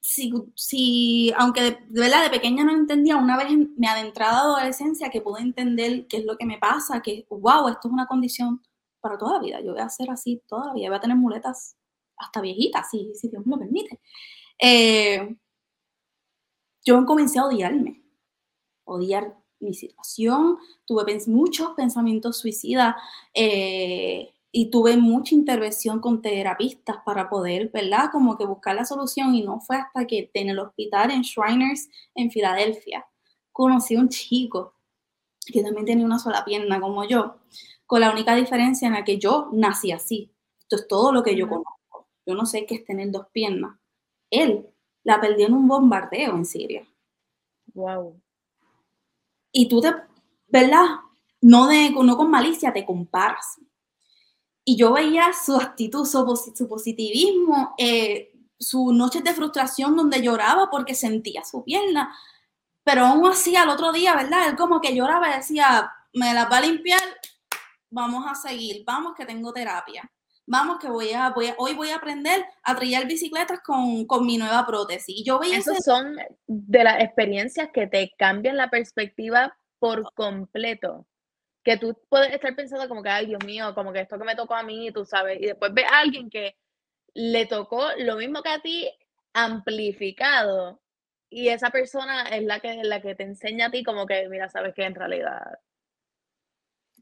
si, 0.00 0.32
si, 0.54 1.32
aunque 1.36 1.62
de, 1.62 1.78
verdad 1.88 2.24
de 2.24 2.30
pequeña 2.30 2.64
no 2.64 2.72
entendía, 2.72 3.16
una 3.16 3.36
vez 3.36 3.48
me 3.76 3.86
adentrado 3.88 4.54
a 4.54 4.60
adolescencia 4.60 5.10
que 5.10 5.22
pude 5.22 5.40
entender 5.40 6.06
qué 6.08 6.18
es 6.18 6.24
lo 6.24 6.36
que 6.36 6.46
me 6.46 6.58
pasa, 6.58 7.00
que 7.00 7.26
wow, 7.30 7.68
esto 7.68 7.88
es 7.88 7.92
una 7.92 8.06
condición 8.06 8.62
para 9.00 9.18
toda 9.18 9.34
la 9.34 9.40
vida, 9.40 9.60
yo 9.60 9.72
voy 9.72 9.80
a 9.80 9.88
ser 9.88 10.10
así 10.10 10.42
toda 10.46 10.66
la 10.68 10.74
vida, 10.74 10.88
voy 10.88 10.98
a 10.98 11.00
tener 11.00 11.16
muletas 11.16 11.76
hasta 12.18 12.40
viejitas, 12.40 12.88
si, 12.90 13.14
si 13.14 13.28
Dios 13.28 13.44
me 13.46 13.56
lo 13.56 13.60
permite. 13.60 14.00
Eh, 14.58 15.36
yo 16.84 17.04
comencé 17.06 17.38
a 17.38 17.46
odiarme, 17.46 18.02
odiar 18.84 19.36
mi 19.60 19.74
situación, 19.74 20.58
tuve 20.84 21.18
muchos 21.26 21.70
pensamientos 21.74 22.38
suicidas, 22.38 22.94
eh, 23.32 24.34
y 24.56 24.70
tuve 24.70 24.96
mucha 24.96 25.34
intervención 25.34 25.98
con 25.98 26.22
terapistas 26.22 26.98
para 27.04 27.28
poder, 27.28 27.70
¿verdad? 27.70 28.10
Como 28.12 28.38
que 28.38 28.46
buscar 28.46 28.76
la 28.76 28.84
solución 28.84 29.34
y 29.34 29.42
no 29.42 29.60
fue 29.60 29.78
hasta 29.78 30.06
que 30.06 30.30
en 30.32 30.48
el 30.48 30.60
hospital 30.60 31.10
en 31.10 31.22
Shriners 31.22 31.88
en 32.14 32.30
Filadelfia 32.30 33.04
conocí 33.50 33.96
a 33.96 33.98
un 33.98 34.08
chico 34.08 34.74
que 35.44 35.60
también 35.60 35.86
tenía 35.86 36.06
una 36.06 36.20
sola 36.20 36.44
pierna 36.44 36.80
como 36.80 37.02
yo, 37.04 37.40
con 37.84 38.00
la 38.00 38.12
única 38.12 38.36
diferencia 38.36 38.86
en 38.86 38.94
la 38.94 39.02
que 39.02 39.18
yo 39.18 39.50
nací 39.52 39.90
así. 39.90 40.30
Esto 40.60 40.76
es 40.76 40.86
todo 40.86 41.10
lo 41.12 41.24
que 41.24 41.36
yo 41.36 41.48
conozco. 41.48 42.08
Yo 42.24 42.34
no 42.36 42.46
sé 42.46 42.64
qué 42.64 42.76
es 42.76 42.84
tener 42.84 43.10
dos 43.10 43.26
piernas. 43.32 43.76
Él 44.30 44.68
la 45.04 45.20
perdió 45.20 45.46
en 45.46 45.54
un 45.54 45.68
bombardeo 45.68 46.34
en 46.34 46.44
Siria. 46.44 46.86
Wow. 47.74 48.20
Y 49.52 49.68
tú 49.68 49.80
te, 49.80 49.94
¿verdad? 50.48 50.84
No, 51.40 51.66
de, 51.68 51.90
no 51.90 52.16
con 52.16 52.30
malicia, 52.30 52.72
te 52.72 52.84
comparas. 52.84 53.60
Y 54.64 54.76
yo 54.76 54.94
veía 54.94 55.32
su 55.32 55.56
actitud, 55.56 56.06
su, 56.06 56.66
positivismo, 56.68 57.74
eh, 57.76 58.32
su 58.58 58.92
noches 58.92 59.22
de 59.22 59.34
frustración 59.34 59.94
donde 59.94 60.22
lloraba 60.22 60.70
porque 60.70 60.94
sentía 60.94 61.44
su 61.44 61.62
pierna. 61.62 62.16
Pero 62.82 63.04
aún 63.06 63.26
así, 63.26 63.54
al 63.56 63.68
otro 63.68 63.92
día, 63.92 64.16
¿verdad? 64.16 64.48
Él 64.48 64.56
como 64.56 64.80
que 64.80 64.94
lloraba 64.94 65.30
y 65.30 65.36
decía, 65.36 65.92
me 66.14 66.32
las 66.32 66.50
va 66.50 66.58
a 66.58 66.62
limpiar, 66.62 67.02
vamos 67.90 68.24
a 68.26 68.34
seguir, 68.34 68.82
vamos 68.86 69.14
que 69.14 69.26
tengo 69.26 69.52
terapia. 69.52 70.10
Vamos 70.46 70.78
que 70.78 70.88
voy 70.88 71.12
a, 71.12 71.30
voy 71.30 71.52
hoy 71.56 71.74
voy 71.74 71.90
a 71.90 71.96
aprender 71.96 72.44
a 72.62 72.76
trillar 72.76 73.06
bicicletas 73.06 73.60
con, 73.60 74.06
mi 74.26 74.36
nueva 74.36 74.66
prótesis. 74.66 75.22
Yo 75.24 75.38
veía 75.38 75.58
Esos 75.58 75.78
son 75.84 76.16
de 76.46 76.84
las 76.84 77.02
experiencias 77.02 77.70
que 77.72 77.86
te 77.86 78.12
cambian 78.18 78.56
la 78.56 78.68
perspectiva 78.70 79.56
por 79.78 80.12
completo 80.14 81.06
que 81.64 81.78
tú 81.78 81.98
puedes 82.10 82.32
estar 82.32 82.54
pensando 82.54 82.86
como 82.88 83.02
que, 83.02 83.08
ay, 83.08 83.26
Dios 83.26 83.42
mío, 83.44 83.74
como 83.74 83.92
que 83.92 84.00
esto 84.00 84.18
que 84.18 84.24
me 84.24 84.36
tocó 84.36 84.54
a 84.54 84.62
mí, 84.62 84.92
tú 84.92 85.06
sabes, 85.06 85.40
y 85.40 85.46
después 85.46 85.72
ves 85.72 85.86
a 85.90 86.00
alguien 86.00 86.28
que 86.28 86.56
le 87.14 87.46
tocó 87.46 87.88
lo 87.96 88.16
mismo 88.16 88.42
que 88.42 88.50
a 88.50 88.60
ti, 88.60 88.90
amplificado, 89.32 90.82
y 91.30 91.48
esa 91.48 91.70
persona 91.70 92.24
es 92.28 92.44
la 92.44 92.60
que, 92.60 92.84
la 92.84 93.00
que 93.00 93.14
te 93.14 93.24
enseña 93.24 93.66
a 93.66 93.70
ti 93.70 93.82
como 93.82 94.06
que, 94.06 94.28
mira, 94.28 94.48
sabes 94.50 94.74
que 94.74 94.84
en 94.84 94.94
realidad... 94.94 95.58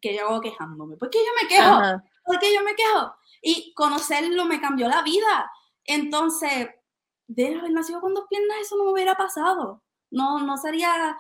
Que 0.01 0.17
yo 0.17 0.29
hago 0.29 0.41
quejándome. 0.41 0.97
¿Por 0.97 1.11
qué 1.11 1.19
yo 1.19 1.33
me 1.43 1.49
quejo? 1.49 2.03
¿Por 2.25 2.39
qué 2.39 2.55
yo 2.55 2.63
me 2.63 2.75
quejo? 2.75 3.15
Y 3.43 3.75
conocerlo 3.75 4.45
me 4.47 4.61
cambió 4.61 4.89
la 4.89 5.03
vida. 5.03 5.51
Entonces, 5.85 6.69
de 7.27 7.59
haber 7.59 7.73
nacido 7.73 8.01
con 8.01 8.15
dos 8.15 8.27
piernas, 8.31 8.59
eso 8.61 8.77
no 8.77 8.85
me 8.85 8.93
hubiera 8.93 9.17
pasado. 9.17 9.83
No, 10.11 10.41
no 10.41 10.57
sería, 10.59 11.17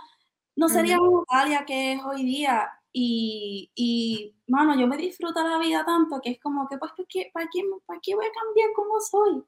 no 0.56 0.68
sería 0.68 1.00
uh 1.00 1.24
que 1.66 1.94
es 1.94 2.02
hoy 2.04 2.24
día. 2.24 2.70
Y, 2.92 3.70
y, 3.74 4.37
mano, 4.46 4.78
yo 4.78 4.87
me 4.87 4.98
disfruto 4.98 5.42
la 5.42 5.58
vida 5.58 5.85
tanto 5.85 6.20
que 6.20 6.32
es 6.32 6.40
como 6.40 6.68
que, 6.68 6.76
pues, 6.78 6.92
¿para 6.92 7.06
qué, 7.08 7.30
para 7.32 7.46
qué, 7.50 7.62
para 7.87 8.00
qué 8.02 8.14
voy 8.14 8.26
a 8.26 8.32
cambiar 8.32 8.70
como 8.74 9.00
soy? 9.00 9.42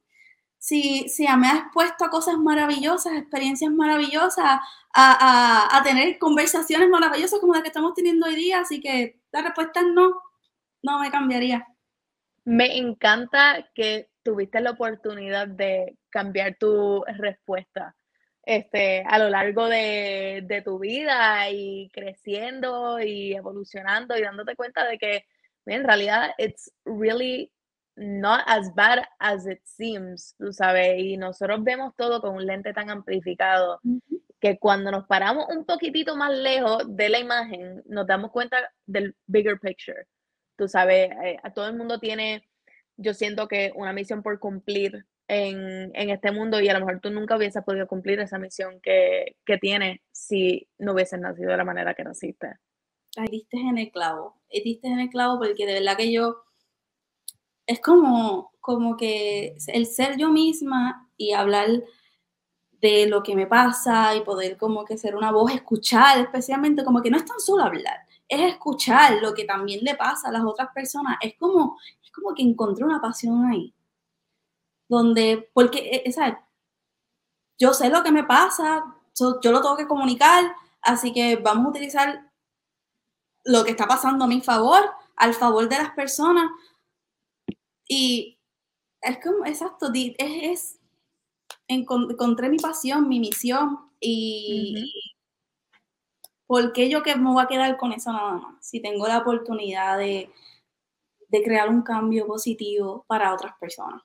Si, 0.58 1.08
si 1.10 1.24
me 1.37 1.48
has 1.48 1.60
expuesto 1.60 2.04
a 2.06 2.10
cosas 2.10 2.38
maravillosas, 2.38 3.12
experiencias 3.14 3.70
maravillosas, 3.70 4.44
a, 4.46 4.62
a, 4.94 5.78
a, 5.78 5.82
tener 5.82 6.18
conversaciones 6.18 6.88
maravillosas 6.88 7.38
como 7.40 7.52
las 7.52 7.62
que 7.62 7.68
estamos 7.68 7.94
teniendo 7.94 8.26
hoy 8.26 8.34
día, 8.34 8.60
así 8.60 8.80
que 8.80 9.20
la 9.30 9.42
respuesta 9.42 9.80
es 9.80 9.87
no, 9.88 10.22
no 10.82 10.98
me 11.00 11.10
cambiaría. 11.10 11.66
Me 12.44 12.76
encanta 12.76 13.70
que 13.74 14.11
tuviste 14.22 14.61
la 14.61 14.72
oportunidad 14.72 15.48
de 15.48 15.96
cambiar 16.11 16.57
tu 16.59 17.02
respuesta 17.18 17.94
este, 18.46 19.02
a 19.07 19.18
lo 19.18 19.30
largo 19.30 19.68
de, 19.68 20.62
tu 20.64 20.78
vida 20.78 21.48
y 21.50 21.88
creciendo 21.92 23.00
y 23.00 23.35
evolucionando 23.35 24.16
y 24.16 24.22
dándote 24.22 24.57
cuenta 24.57 24.87
de 24.87 24.98
que 24.98 25.26
en 25.66 25.85
realidad 25.85 26.30
it's 26.38 26.70
really 26.85 27.50
not 27.96 28.42
as 28.46 28.74
bad 28.74 29.04
as 29.18 29.46
it 29.46 29.61
seems, 29.64 30.35
tú 30.38 30.52
sabes, 30.52 30.98
y 30.98 31.16
nosotros 31.16 31.62
vemos 31.62 31.94
todo 31.96 32.20
con 32.20 32.37
un 32.37 32.46
lente 32.46 32.72
tan 32.74 32.90
amplificado 32.90 33.80
que 34.40 34.59
cuando 34.59 34.90
nos 34.90 35.07
paramos 35.07 35.46
un 35.48 35.64
poquitito 35.64 36.16
más 36.16 36.33
lejos 36.37 36.85
de 36.88 37.09
la 37.09 37.18
imagen, 37.18 37.83
nos 37.87 38.07
damos 38.07 38.30
cuenta 38.30 38.59
del 38.85 39.16
bigger 39.26 39.59
picture. 39.59 40.07
Tú 40.57 40.69
sabes, 40.69 41.11
eh, 41.25 41.38
todo 41.55 41.67
el 41.67 41.77
mundo 41.77 41.99
tiene, 41.99 42.49
yo 42.97 43.14
siento 43.14 43.49
que 43.49 43.73
una 43.75 43.93
misión 43.93 44.23
por 44.23 44.38
cumplir 44.38 45.07
en, 45.29 46.11
este 46.11 46.33
mundo 46.33 46.61
y 46.61 46.69
a 46.69 46.75
lo 46.75 46.81
mejor 46.81 47.01
tú 47.01 47.11
nunca 47.11 47.37
hubieses 47.37 47.64
podido 47.64 47.87
cumplir 47.87 48.21
esa 48.21 48.38
misión 48.38 48.81
que, 48.81 49.37
que 49.45 49.59
tienes 49.59 50.01
si 50.12 50.69
no 50.79 50.93
hubieses 50.93 51.21
nacido 51.21 51.51
de 51.51 51.57
la 51.57 51.64
manera 51.64 51.95
que 51.95 52.05
naciste. 52.05 52.55
Ay, 53.17 53.29
diste 53.31 53.57
en 53.57 53.79
el 53.79 53.90
clavo, 53.90 54.40
diste 54.51 54.88
en 54.88 55.01
el 55.01 55.09
clavo 55.09 55.38
porque 55.38 55.67
de 55.67 55.75
verdad 55.75 55.97
que 55.97 56.12
yo, 56.12 56.43
es 57.67 57.81
como, 57.81 58.53
como 58.61 58.97
que 58.97 59.57
el 59.69 59.87
ser 59.87 60.17
yo 60.19 60.31
misma 60.31 61.09
y 61.17 61.33
hablar 61.33 61.69
de 62.73 63.07
lo 63.07 63.23
que 63.23 63.35
me 63.35 63.47
pasa 63.47 64.14
y 64.14 64.21
poder 64.21 64.59
como 64.59 64.85
que 64.85 64.99
ser 64.99 65.17
una 65.17 65.31
voz, 65.31 65.53
escuchar, 65.55 66.19
especialmente 66.19 66.85
como 66.85 67.01
que 67.01 67.11
no 67.11 67.17
es 67.17 67.25
tan 67.25 67.40
solo 67.40 67.62
hablar, 67.62 68.04
es 68.28 68.52
escuchar 68.52 69.20
lo 69.20 69.34
que 69.34 69.44
también 69.44 69.80
le 69.82 69.94
pasa 69.94 70.28
a 70.28 70.32
las 70.32 70.44
otras 70.44 70.70
personas, 70.74 71.16
es 71.20 71.34
como, 71.38 71.78
es 72.02 72.10
como 72.12 72.34
que 72.34 72.42
encontré 72.42 72.84
una 72.84 73.00
pasión 73.00 73.44
ahí. 73.46 73.74
Donde, 74.88 75.50
porque, 75.52 76.02
esa, 76.04 76.28
eh, 76.28 76.38
yo 77.58 77.72
sé 77.72 77.88
lo 77.90 78.02
que 78.02 78.12
me 78.12 78.24
pasa, 78.24 78.84
yo 79.18 79.52
lo 79.52 79.60
tengo 79.60 79.76
que 79.76 79.87
comunicar, 79.87 80.54
así 80.82 81.12
que 81.12 81.37
vamos 81.37 81.66
a 81.66 81.70
utilizar 81.70 82.30
lo 83.44 83.64
que 83.64 83.70
está 83.72 83.87
pasando 83.87 84.24
a 84.24 84.28
mi 84.28 84.40
favor, 84.40 84.82
al 85.16 85.34
favor 85.34 85.68
de 85.68 85.78
las 85.78 85.90
personas. 85.92 86.50
Y 87.88 88.38
es 89.00 89.18
como, 89.22 89.44
exacto, 89.46 89.90
es, 89.94 90.14
es 90.18 90.80
encontré 91.68 92.48
mi 92.48 92.58
pasión, 92.58 93.08
mi 93.08 93.20
misión 93.20 93.90
y 94.00 95.13
¿por 96.46 96.72
qué 96.72 96.88
yo 96.88 97.02
que 97.02 97.16
me 97.16 97.30
voy 97.30 97.42
a 97.42 97.48
quedar 97.48 97.76
con 97.76 97.92
eso 97.92 98.12
nada 98.12 98.33
más? 98.33 98.66
Si 98.66 98.80
tengo 98.80 99.07
la 99.09 99.18
oportunidad 99.18 99.98
de, 99.98 100.30
de 101.28 101.42
crear 101.42 101.68
un 101.68 101.83
cambio 101.83 102.26
positivo 102.26 103.04
para 103.09 103.35
otras 103.35 103.54
personas 103.59 104.02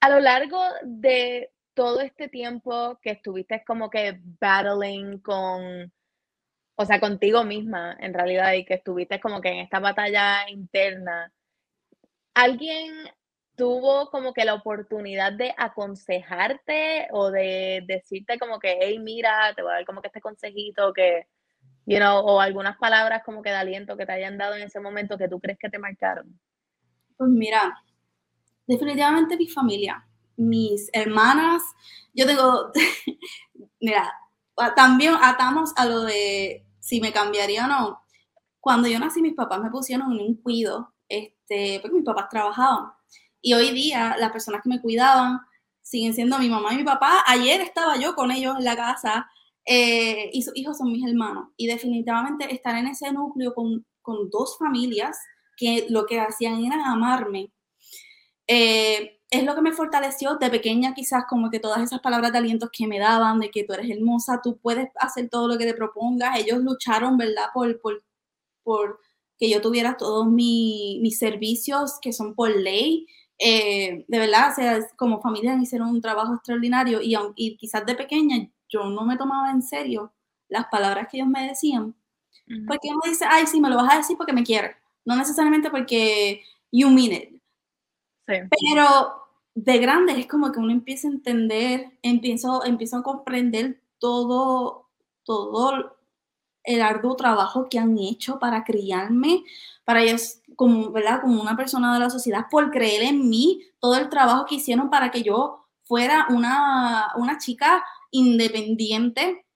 a 0.00 0.08
lo 0.08 0.20
largo 0.20 0.60
de 0.82 1.50
todo 1.74 2.00
este 2.00 2.28
tiempo 2.28 2.98
que 3.02 3.10
estuviste 3.10 3.62
como 3.64 3.90
que 3.90 4.20
battling 4.40 5.20
con, 5.20 5.92
o 6.76 6.84
sea, 6.84 7.00
contigo 7.00 7.44
misma 7.44 7.96
en 8.00 8.14
realidad 8.14 8.52
y 8.54 8.64
que 8.64 8.74
estuviste 8.74 9.20
como 9.20 9.40
que 9.40 9.48
en 9.48 9.58
esta 9.58 9.80
batalla 9.80 10.48
interna, 10.48 11.32
¿alguien 12.34 12.94
tuvo 13.58 14.08
como 14.10 14.32
que 14.32 14.44
la 14.44 14.54
oportunidad 14.54 15.32
de 15.32 15.52
aconsejarte 15.58 17.08
o 17.10 17.30
de 17.30 17.84
decirte 17.86 18.38
como 18.38 18.58
que, 18.58 18.78
hey, 18.80 18.98
mira, 19.00 19.52
te 19.54 19.62
voy 19.62 19.72
a 19.72 19.74
dar 19.74 19.84
como 19.84 20.00
que 20.00 20.06
este 20.06 20.20
consejito 20.20 20.92
que, 20.94 21.26
you 21.84 21.98
o 22.00 22.40
algunas 22.40 22.78
palabras 22.78 23.22
como 23.24 23.42
que 23.42 23.50
de 23.50 23.56
aliento 23.56 23.96
que 23.96 24.06
te 24.06 24.12
hayan 24.12 24.38
dado 24.38 24.54
en 24.54 24.62
ese 24.62 24.78
momento 24.78 25.18
que 25.18 25.28
tú 25.28 25.40
crees 25.40 25.58
que 25.58 25.68
te 25.68 25.78
marcaron? 25.78 26.38
Pues 27.16 27.30
mira, 27.30 27.82
definitivamente 28.66 29.36
mi 29.36 29.48
familia, 29.48 30.06
mis 30.36 30.88
hermanas. 30.92 31.62
Yo 32.14 32.26
tengo, 32.26 32.70
mira, 33.80 34.12
también 34.76 35.14
atamos 35.20 35.72
a 35.76 35.84
lo 35.84 36.02
de 36.02 36.64
si 36.78 37.00
me 37.00 37.12
cambiaría 37.12 37.64
o 37.64 37.68
no. 37.68 38.02
Cuando 38.60 38.86
yo 38.86 38.98
nací, 39.00 39.20
mis 39.20 39.34
papás 39.34 39.60
me 39.60 39.70
pusieron 39.70 40.12
en 40.12 40.20
un 40.20 40.34
cuido, 40.42 40.94
este, 41.08 41.80
porque 41.80 41.96
mis 41.96 42.04
papás 42.04 42.28
trabajaban. 42.28 42.97
Y 43.40 43.54
hoy 43.54 43.70
día, 43.72 44.16
las 44.18 44.32
personas 44.32 44.62
que 44.62 44.68
me 44.68 44.80
cuidaban 44.80 45.40
siguen 45.82 46.14
siendo 46.14 46.38
mi 46.38 46.48
mamá 46.48 46.74
y 46.74 46.78
mi 46.78 46.84
papá. 46.84 47.24
Ayer 47.26 47.60
estaba 47.60 47.96
yo 47.96 48.14
con 48.14 48.30
ellos 48.30 48.56
en 48.58 48.64
la 48.64 48.76
casa 48.76 49.30
eh, 49.64 50.30
y 50.32 50.42
sus 50.42 50.56
hijos 50.56 50.78
son 50.78 50.92
mis 50.92 51.06
hermanos. 51.06 51.48
Y 51.56 51.66
definitivamente 51.66 52.52
estar 52.52 52.76
en 52.76 52.88
ese 52.88 53.12
núcleo 53.12 53.54
con, 53.54 53.86
con 54.02 54.30
dos 54.30 54.56
familias 54.58 55.18
que 55.56 55.86
lo 55.88 56.06
que 56.06 56.20
hacían 56.20 56.64
era 56.64 56.90
amarme 56.90 57.52
eh, 58.48 59.20
es 59.30 59.44
lo 59.44 59.54
que 59.54 59.60
me 59.60 59.72
fortaleció 59.72 60.36
de 60.36 60.48
pequeña, 60.50 60.94
quizás 60.94 61.24
como 61.28 61.50
que 61.50 61.60
todas 61.60 61.82
esas 61.82 62.00
palabras 62.00 62.32
de 62.32 62.38
aliento 62.38 62.70
que 62.72 62.86
me 62.86 62.98
daban, 62.98 63.40
de 63.40 63.50
que 63.50 63.62
tú 63.64 63.74
eres 63.74 63.90
hermosa, 63.90 64.40
tú 64.42 64.58
puedes 64.58 64.88
hacer 64.96 65.28
todo 65.28 65.48
lo 65.48 65.58
que 65.58 65.66
te 65.66 65.74
propongas. 65.74 66.38
Ellos 66.38 66.58
lucharon, 66.60 67.18
¿verdad? 67.18 67.48
Por, 67.52 67.78
por, 67.80 68.02
por 68.62 69.00
que 69.38 69.50
yo 69.50 69.60
tuviera 69.60 69.98
todos 69.98 70.26
mis 70.28 71.18
servicios 71.18 71.98
que 72.00 72.12
son 72.14 72.34
por 72.34 72.50
ley. 72.50 73.06
Eh, 73.38 74.04
de 74.08 74.18
verdad, 74.18 74.50
o 74.50 74.54
sea, 74.54 74.78
como 74.96 75.20
familia 75.20 75.56
hicieron 75.60 75.90
un 75.90 76.00
trabajo 76.00 76.34
extraordinario 76.34 77.00
y, 77.00 77.16
y 77.36 77.56
quizás 77.56 77.86
de 77.86 77.94
pequeña 77.94 78.48
yo 78.68 78.84
no 78.84 79.04
me 79.04 79.16
tomaba 79.16 79.50
en 79.50 79.62
serio 79.62 80.12
las 80.48 80.66
palabras 80.66 81.08
que 81.08 81.18
ellos 81.18 81.28
me 81.28 81.48
decían. 81.48 81.94
Porque 82.66 82.88
uno 82.88 83.02
dice, 83.04 83.26
ay, 83.28 83.46
sí, 83.46 83.60
me 83.60 83.68
lo 83.68 83.76
vas 83.76 83.92
a 83.92 83.98
decir 83.98 84.16
porque 84.16 84.32
me 84.32 84.42
quieres. 84.42 84.74
No 85.04 85.16
necesariamente 85.16 85.70
porque 85.70 86.42
you 86.72 86.88
mean 86.88 87.12
it. 87.12 87.42
Pero 88.24 89.28
de 89.54 89.78
grande 89.78 90.18
es 90.18 90.26
como 90.26 90.52
que 90.52 90.58
uno 90.58 90.72
empieza 90.72 91.08
a 91.08 91.10
entender, 91.10 91.98
empiezo, 92.02 92.64
empiezo 92.64 92.98
a 92.98 93.02
comprender 93.02 93.82
todo, 93.98 94.88
todo 95.24 95.96
el 96.64 96.82
arduo 96.82 97.16
trabajo 97.16 97.68
que 97.68 97.78
han 97.78 97.98
hecho 97.98 98.38
para 98.38 98.64
criarme, 98.64 99.44
para 99.88 100.02
ellos, 100.02 100.42
como, 100.54 100.92
¿verdad? 100.92 101.22
como 101.22 101.40
una 101.40 101.56
persona 101.56 101.94
de 101.94 102.00
la 102.00 102.10
sociedad, 102.10 102.44
por 102.50 102.70
creer 102.70 103.04
en 103.04 103.30
mí, 103.30 103.62
todo 103.80 103.96
el 103.96 104.10
trabajo 104.10 104.44
que 104.44 104.56
hicieron 104.56 104.90
para 104.90 105.10
que 105.10 105.22
yo 105.22 105.64
fuera 105.84 106.26
una, 106.28 107.38
chica 107.38 107.82
independiente. 108.10 109.46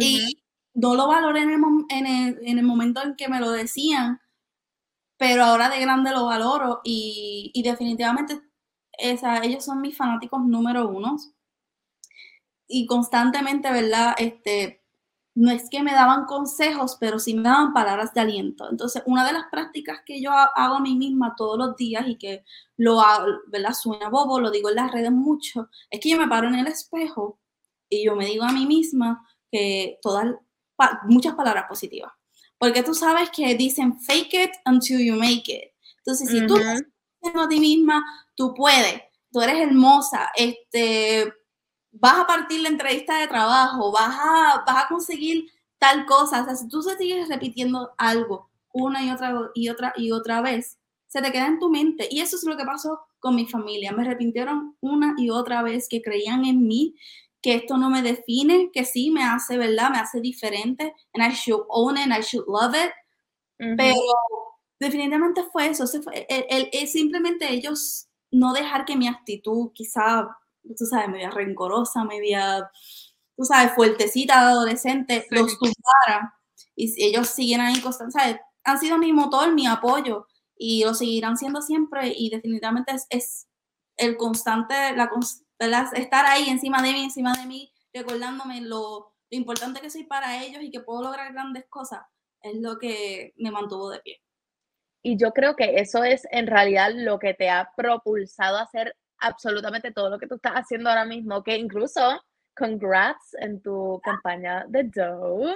Y 0.00 0.42
no 0.72 0.94
lo 0.94 1.08
valoré 1.08 1.42
en 1.42 1.50
el, 1.50 1.60
en, 1.90 2.06
el, 2.06 2.38
en 2.40 2.58
el 2.58 2.64
momento 2.64 3.02
en 3.02 3.16
que 3.16 3.28
me 3.28 3.38
lo 3.38 3.50
decían, 3.50 4.18
pero 5.18 5.44
ahora 5.44 5.68
de 5.68 5.78
grande 5.78 6.10
lo 6.12 6.24
valoro 6.24 6.80
y, 6.82 7.52
definitivamente 7.62 8.40
esa, 8.92 9.44
ellos 9.44 9.62
son 9.62 9.82
mis 9.82 9.94
fanáticos 9.94 10.40
número 10.42 10.88
uno. 10.88 11.18
y 12.66 12.86
constantemente, 12.86 13.70
¿verdad? 13.70 14.14
Este, 14.16 14.79
no 15.34 15.50
es 15.50 15.68
que 15.70 15.82
me 15.82 15.92
daban 15.92 16.24
consejos, 16.24 16.96
pero 16.98 17.18
sí 17.18 17.34
me 17.34 17.42
daban 17.42 17.72
palabras 17.72 18.12
de 18.12 18.20
aliento. 18.20 18.68
Entonces, 18.70 19.02
una 19.06 19.26
de 19.26 19.32
las 19.32 19.44
prácticas 19.50 20.00
que 20.04 20.20
yo 20.20 20.32
hago 20.32 20.74
a 20.74 20.80
mí 20.80 20.96
misma 20.96 21.34
todos 21.36 21.56
los 21.56 21.76
días 21.76 22.04
y 22.08 22.16
que 22.16 22.44
lo 22.76 23.00
hago, 23.00 23.26
¿verdad? 23.46 23.72
Suena 23.72 24.08
bobo, 24.08 24.40
lo 24.40 24.50
digo 24.50 24.70
en 24.70 24.76
las 24.76 24.92
redes 24.92 25.12
mucho, 25.12 25.68
es 25.88 26.00
que 26.00 26.10
yo 26.10 26.18
me 26.18 26.28
paro 26.28 26.48
en 26.48 26.56
el 26.56 26.66
espejo 26.66 27.40
y 27.88 28.04
yo 28.04 28.16
me 28.16 28.26
digo 28.26 28.44
a 28.44 28.52
mí 28.52 28.66
misma 28.66 29.26
que 29.50 29.98
todas, 30.02 30.26
muchas 31.04 31.34
palabras 31.34 31.66
positivas. 31.68 32.12
Porque 32.58 32.82
tú 32.82 32.94
sabes 32.94 33.30
que 33.30 33.54
dicen 33.54 34.00
fake 34.00 34.34
it 34.34 34.50
until 34.66 34.98
you 34.98 35.14
make 35.14 35.44
it. 35.46 35.72
Entonces, 35.98 36.28
si 36.30 36.46
tú 36.46 36.56
a 36.56 37.48
ti 37.48 37.60
misma, 37.60 38.04
tú 38.34 38.54
puedes, 38.54 39.02
tú 39.30 39.40
eres 39.40 39.60
hermosa, 39.60 40.30
este, 40.34 41.32
vas 41.92 42.20
a 42.20 42.26
partir 42.26 42.60
la 42.60 42.68
entrevista 42.68 43.18
de 43.18 43.28
trabajo, 43.28 43.92
vas 43.92 44.16
a, 44.18 44.64
vas 44.66 44.84
a 44.84 44.88
conseguir 44.88 45.50
tal 45.78 46.06
cosa. 46.06 46.42
O 46.42 46.44
sea, 46.44 46.56
si 46.56 46.68
tú 46.68 46.82
se 46.82 46.96
sigues 46.96 47.28
repitiendo 47.28 47.92
algo 47.98 48.50
una 48.72 49.04
y 49.04 49.10
otra 49.10 49.50
y 49.54 49.68
otra 49.68 49.92
y 49.96 50.12
otra 50.12 50.40
vez, 50.40 50.78
se 51.06 51.20
te 51.20 51.32
queda 51.32 51.46
en 51.46 51.58
tu 51.58 51.70
mente. 51.70 52.08
Y 52.10 52.20
eso 52.20 52.36
es 52.36 52.44
lo 52.44 52.56
que 52.56 52.64
pasó 52.64 53.00
con 53.18 53.34
mi 53.34 53.46
familia. 53.46 53.92
Me 53.92 54.04
repitieron 54.04 54.76
una 54.80 55.14
y 55.18 55.30
otra 55.30 55.62
vez 55.62 55.88
que 55.88 56.02
creían 56.02 56.44
en 56.44 56.66
mí, 56.66 56.94
que 57.42 57.54
esto 57.54 57.76
no 57.76 57.90
me 57.90 58.02
define, 58.02 58.70
que 58.72 58.84
sí 58.84 59.10
me 59.10 59.24
hace, 59.24 59.58
¿verdad? 59.58 59.90
Me 59.90 59.98
hace 59.98 60.20
diferente. 60.20 60.94
And 61.12 61.32
I 61.32 61.34
should 61.34 61.64
own 61.68 61.96
it, 61.96 62.04
and 62.04 62.12
I 62.12 62.22
should 62.22 62.46
love 62.46 62.74
it. 62.74 62.92
Pero 63.76 63.94
definitivamente 64.78 65.42
fue 65.52 65.68
eso. 65.68 65.86
Fue, 66.02 66.26
el, 66.28 66.88
simplemente 66.88 67.52
ellos 67.52 68.08
no 68.30 68.52
dejar 68.52 68.84
que 68.84 68.96
mi 68.96 69.08
actitud 69.08 69.72
quizá 69.74 70.28
tú 70.76 70.86
sabes, 70.86 71.08
media 71.08 71.30
rencorosa, 71.30 72.04
media, 72.04 72.70
tú 73.36 73.44
sabes, 73.44 73.72
fuertecita 73.74 74.44
de 74.44 74.50
adolescente, 74.50 75.26
los 75.30 75.58
tumbara 75.58 76.34
y 76.76 77.04
ellos 77.04 77.28
siguen 77.28 77.60
ahí 77.60 77.80
constantemente, 77.80 78.42
Han 78.64 78.78
sido 78.78 78.98
mi 78.98 79.12
motor, 79.12 79.52
mi 79.54 79.66
apoyo 79.66 80.26
y 80.56 80.84
lo 80.84 80.94
seguirán 80.94 81.36
siendo 81.36 81.62
siempre 81.62 82.12
y 82.14 82.30
definitivamente 82.30 82.94
es, 83.08 83.46
el 83.96 84.16
constante, 84.16 84.74
la, 84.96 85.90
estar 85.92 86.24
ahí 86.26 86.48
encima 86.48 86.80
de 86.80 86.92
mí, 86.92 87.04
encima 87.04 87.34
de 87.34 87.44
mí, 87.44 87.70
recordándome 87.92 88.62
lo, 88.62 89.14
lo 89.30 89.36
importante 89.36 89.80
que 89.80 89.90
soy 89.90 90.04
para 90.04 90.42
ellos 90.42 90.62
y 90.62 90.70
que 90.70 90.80
puedo 90.80 91.02
lograr 91.02 91.32
grandes 91.32 91.66
cosas, 91.68 92.00
es 92.40 92.56
lo 92.60 92.78
que 92.78 93.34
me 93.36 93.50
mantuvo 93.50 93.90
de 93.90 94.00
pie. 94.00 94.22
Y 95.02 95.18
yo 95.18 95.32
creo 95.32 95.56
que 95.56 95.76
eso 95.76 96.04
es 96.04 96.26
en 96.30 96.46
realidad 96.46 96.92
lo 96.94 97.18
que 97.18 97.34
te 97.34 97.48
ha 97.48 97.72
propulsado 97.76 98.58
a 98.58 98.66
ser 98.66 98.96
absolutamente 99.20 99.92
todo 99.92 100.10
lo 100.10 100.18
que 100.18 100.26
tú 100.26 100.36
estás 100.36 100.54
haciendo 100.54 100.90
ahora 100.90 101.04
mismo, 101.04 101.42
que 101.42 101.56
incluso 101.56 102.20
congrats 102.56 103.34
en 103.40 103.62
tu 103.62 104.00
campaña 104.02 104.64
de 104.68 104.84
Dove. 104.84 105.54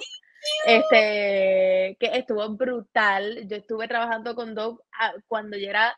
Este, 0.67 1.97
que 1.99 2.11
estuvo 2.19 2.49
brutal. 2.51 3.47
Yo 3.49 3.57
estuve 3.57 3.89
trabajando 3.89 4.35
con 4.35 4.55
Dove 4.55 4.79
ah, 5.01 5.15
cuando 5.27 5.57
yo 5.57 5.69
era, 5.69 5.97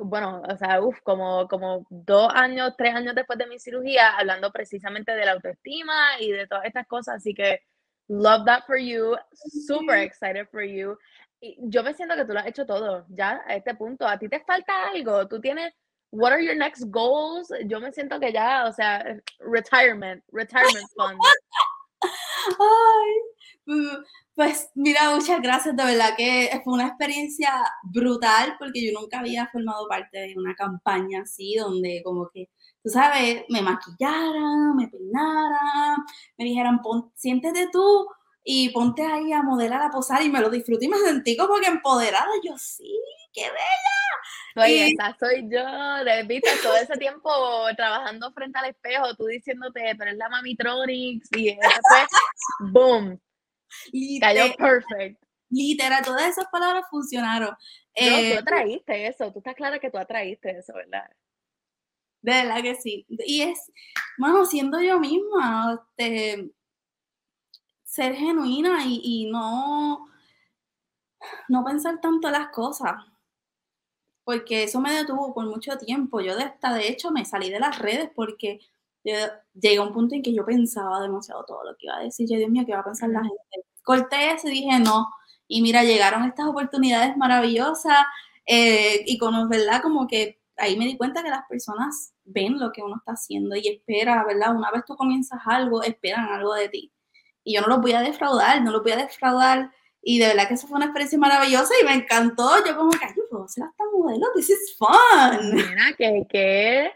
bueno, 0.00 0.42
o 0.48 0.56
sea, 0.56 0.80
uff, 0.80 1.00
como, 1.02 1.48
como 1.48 1.86
dos 1.90 2.30
años, 2.34 2.74
tres 2.76 2.94
años 2.94 3.14
después 3.14 3.38
de 3.38 3.46
mi 3.46 3.58
cirugía, 3.58 4.16
hablando 4.16 4.52
precisamente 4.52 5.12
de 5.12 5.24
la 5.24 5.32
autoestima 5.32 6.20
y 6.20 6.30
de 6.32 6.46
todas 6.46 6.66
estas 6.66 6.86
cosas. 6.86 7.16
Así 7.16 7.34
que, 7.34 7.60
love 8.08 8.44
that 8.46 8.64
for 8.66 8.78
you. 8.78 9.16
Super 9.66 9.98
excited 9.98 10.46
for 10.50 10.62
you. 10.62 10.96
Y 11.40 11.56
yo 11.60 11.82
me 11.82 11.94
siento 11.94 12.16
que 12.16 12.24
tú 12.24 12.32
lo 12.32 12.40
has 12.40 12.46
hecho 12.46 12.66
todo, 12.66 13.06
ya, 13.08 13.42
a 13.46 13.54
este 13.54 13.74
punto. 13.74 14.06
A 14.06 14.18
ti 14.18 14.28
te 14.28 14.40
falta 14.40 14.88
algo. 14.88 15.26
Tú 15.28 15.40
tienes 15.40 15.72
what 16.10 16.32
are 16.32 16.40
your 16.40 16.56
next 16.56 16.84
goals? 16.90 17.52
Yo 17.66 17.80
me 17.80 17.92
siento 17.92 18.18
que 18.20 18.32
ya, 18.32 18.66
o 18.66 18.72
sea, 18.72 19.04
retirement, 19.40 20.22
retirement 20.32 20.88
fund. 20.96 21.18
Ay, 22.60 23.28
pues 24.34 24.70
mira, 24.74 25.14
muchas 25.14 25.42
gracias, 25.42 25.76
de 25.76 25.84
verdad 25.84 26.14
que 26.16 26.60
fue 26.64 26.74
una 26.74 26.86
experiencia 26.86 27.50
brutal 27.82 28.56
porque 28.58 28.86
yo 28.86 28.98
nunca 28.98 29.18
había 29.18 29.48
formado 29.48 29.86
parte 29.88 30.18
de 30.18 30.34
una 30.36 30.54
campaña 30.54 31.22
así 31.22 31.56
donde 31.56 32.00
como 32.04 32.30
que, 32.32 32.48
tú 32.82 32.90
sabes, 32.90 33.44
me 33.48 33.60
maquillaran, 33.62 34.76
me 34.76 34.88
peinaran, 34.88 35.96
me 36.38 36.44
dijeran, 36.44 36.80
siéntete 37.14 37.68
tú 37.72 38.06
y 38.44 38.70
ponte 38.70 39.02
ahí 39.02 39.32
a 39.32 39.42
modelar, 39.42 39.82
a 39.82 39.90
posar 39.90 40.22
y 40.22 40.30
me 40.30 40.40
lo 40.40 40.48
disfruté 40.50 40.86
y 40.86 40.88
me 40.88 40.98
sentí 40.98 41.36
como 41.36 41.56
que 41.56 41.66
empoderada. 41.66 42.30
Yo 42.42 42.56
sí, 42.56 42.98
qué 43.38 43.50
bella. 43.50 43.98
Oye, 44.56 44.88
esa 44.88 45.16
soy 45.18 45.48
yo, 45.50 45.64
viste, 46.26 46.50
todo 46.62 46.76
ese 46.76 46.96
tiempo 46.96 47.30
trabajando 47.76 48.32
frente 48.32 48.58
al 48.58 48.70
espejo, 48.70 49.14
tú 49.14 49.26
diciéndote, 49.26 49.94
pero 49.96 50.10
es 50.10 50.16
la 50.16 50.28
Mamitronics, 50.28 51.28
y 51.36 51.54
después, 51.54 52.06
boom, 52.72 53.20
cayó 54.20 54.54
perfect. 54.56 55.22
Literal, 55.50 56.04
todas 56.04 56.28
esas 56.28 56.46
palabras 56.50 56.84
funcionaron. 56.90 57.50
No, 57.50 57.56
eh, 57.94 58.32
tú 58.34 58.40
atraíste 58.40 59.06
eso, 59.06 59.32
tú 59.32 59.38
estás 59.38 59.54
clara 59.54 59.78
que 59.78 59.90
tú 59.90 59.98
atraíste 59.98 60.58
eso, 60.58 60.74
¿verdad? 60.74 61.08
De 62.20 62.32
verdad 62.32 62.62
que 62.62 62.74
sí. 62.74 63.06
Y 63.08 63.42
es, 63.42 63.72
bueno, 64.18 64.44
siendo 64.44 64.80
yo 64.80 64.98
misma, 64.98 65.80
este, 65.96 66.50
ser 67.84 68.14
genuina 68.14 68.84
y, 68.84 69.00
y 69.02 69.30
no, 69.30 70.06
no 71.48 71.64
pensar 71.64 72.00
tanto 72.00 72.28
las 72.30 72.48
cosas 72.48 72.94
porque 74.28 74.64
eso 74.64 74.78
me 74.78 74.92
detuvo 74.92 75.32
por 75.32 75.46
mucho 75.46 75.78
tiempo. 75.78 76.20
Yo 76.20 76.36
de, 76.36 76.42
hasta 76.42 76.74
de 76.74 76.86
hecho 76.88 77.10
me 77.10 77.24
salí 77.24 77.48
de 77.48 77.60
las 77.60 77.78
redes 77.78 78.10
porque 78.14 78.60
llegué 79.02 79.78
a 79.78 79.82
un 79.82 79.94
punto 79.94 80.14
en 80.14 80.22
que 80.22 80.34
yo 80.34 80.44
pensaba 80.44 81.00
demasiado 81.00 81.46
todo 81.46 81.64
lo 81.64 81.74
que 81.78 81.86
iba 81.86 81.96
a 81.96 82.02
decir. 82.02 82.28
Yo, 82.28 82.36
Dios 82.36 82.50
mío, 82.50 82.64
¿qué 82.66 82.74
va 82.74 82.80
a 82.80 82.84
pensar 82.84 83.08
la 83.08 83.22
gente? 83.22 83.66
Corté 83.82 84.32
eso 84.32 84.48
y 84.48 84.50
dije 84.50 84.80
no. 84.80 85.08
Y 85.46 85.62
mira, 85.62 85.82
llegaron 85.82 86.24
estas 86.24 86.46
oportunidades 86.46 87.16
maravillosas 87.16 87.96
eh, 88.44 89.02
y 89.06 89.16
con, 89.16 89.48
¿verdad? 89.48 89.80
Como 89.80 90.06
que 90.06 90.42
ahí 90.58 90.76
me 90.76 90.84
di 90.84 90.98
cuenta 90.98 91.22
que 91.22 91.30
las 91.30 91.46
personas 91.48 92.12
ven 92.26 92.60
lo 92.60 92.70
que 92.70 92.82
uno 92.82 92.96
está 92.98 93.12
haciendo 93.12 93.56
y 93.56 93.66
espera, 93.66 94.26
¿verdad? 94.26 94.54
Una 94.54 94.70
vez 94.70 94.84
tú 94.84 94.94
comienzas 94.94 95.40
algo, 95.46 95.82
esperan 95.82 96.26
algo 96.26 96.52
de 96.52 96.68
ti. 96.68 96.92
Y 97.44 97.54
yo 97.54 97.62
no 97.62 97.68
lo 97.68 97.80
voy 97.80 97.92
a 97.92 98.02
defraudar, 98.02 98.62
no 98.62 98.72
lo 98.72 98.82
voy 98.82 98.92
a 98.92 98.96
defraudar 98.96 99.72
y 100.02 100.18
de 100.18 100.28
verdad 100.28 100.48
que 100.48 100.54
eso 100.54 100.66
fue 100.66 100.76
una 100.76 100.86
experiencia 100.86 101.18
maravillosa 101.18 101.74
y 101.80 101.84
me 101.84 101.94
encantó. 101.94 102.64
Yo 102.64 102.76
como 102.76 102.90
que, 102.90 103.04
ay, 103.04 103.14
puedo 103.30 103.48
ser 103.48 103.64
hasta 103.64 103.84
modelo, 103.92 104.26
this 104.34 104.50
is 104.50 104.76
fun. 104.78 105.54
Mira, 105.54 105.92
que, 105.96 106.26
que, 106.28 106.92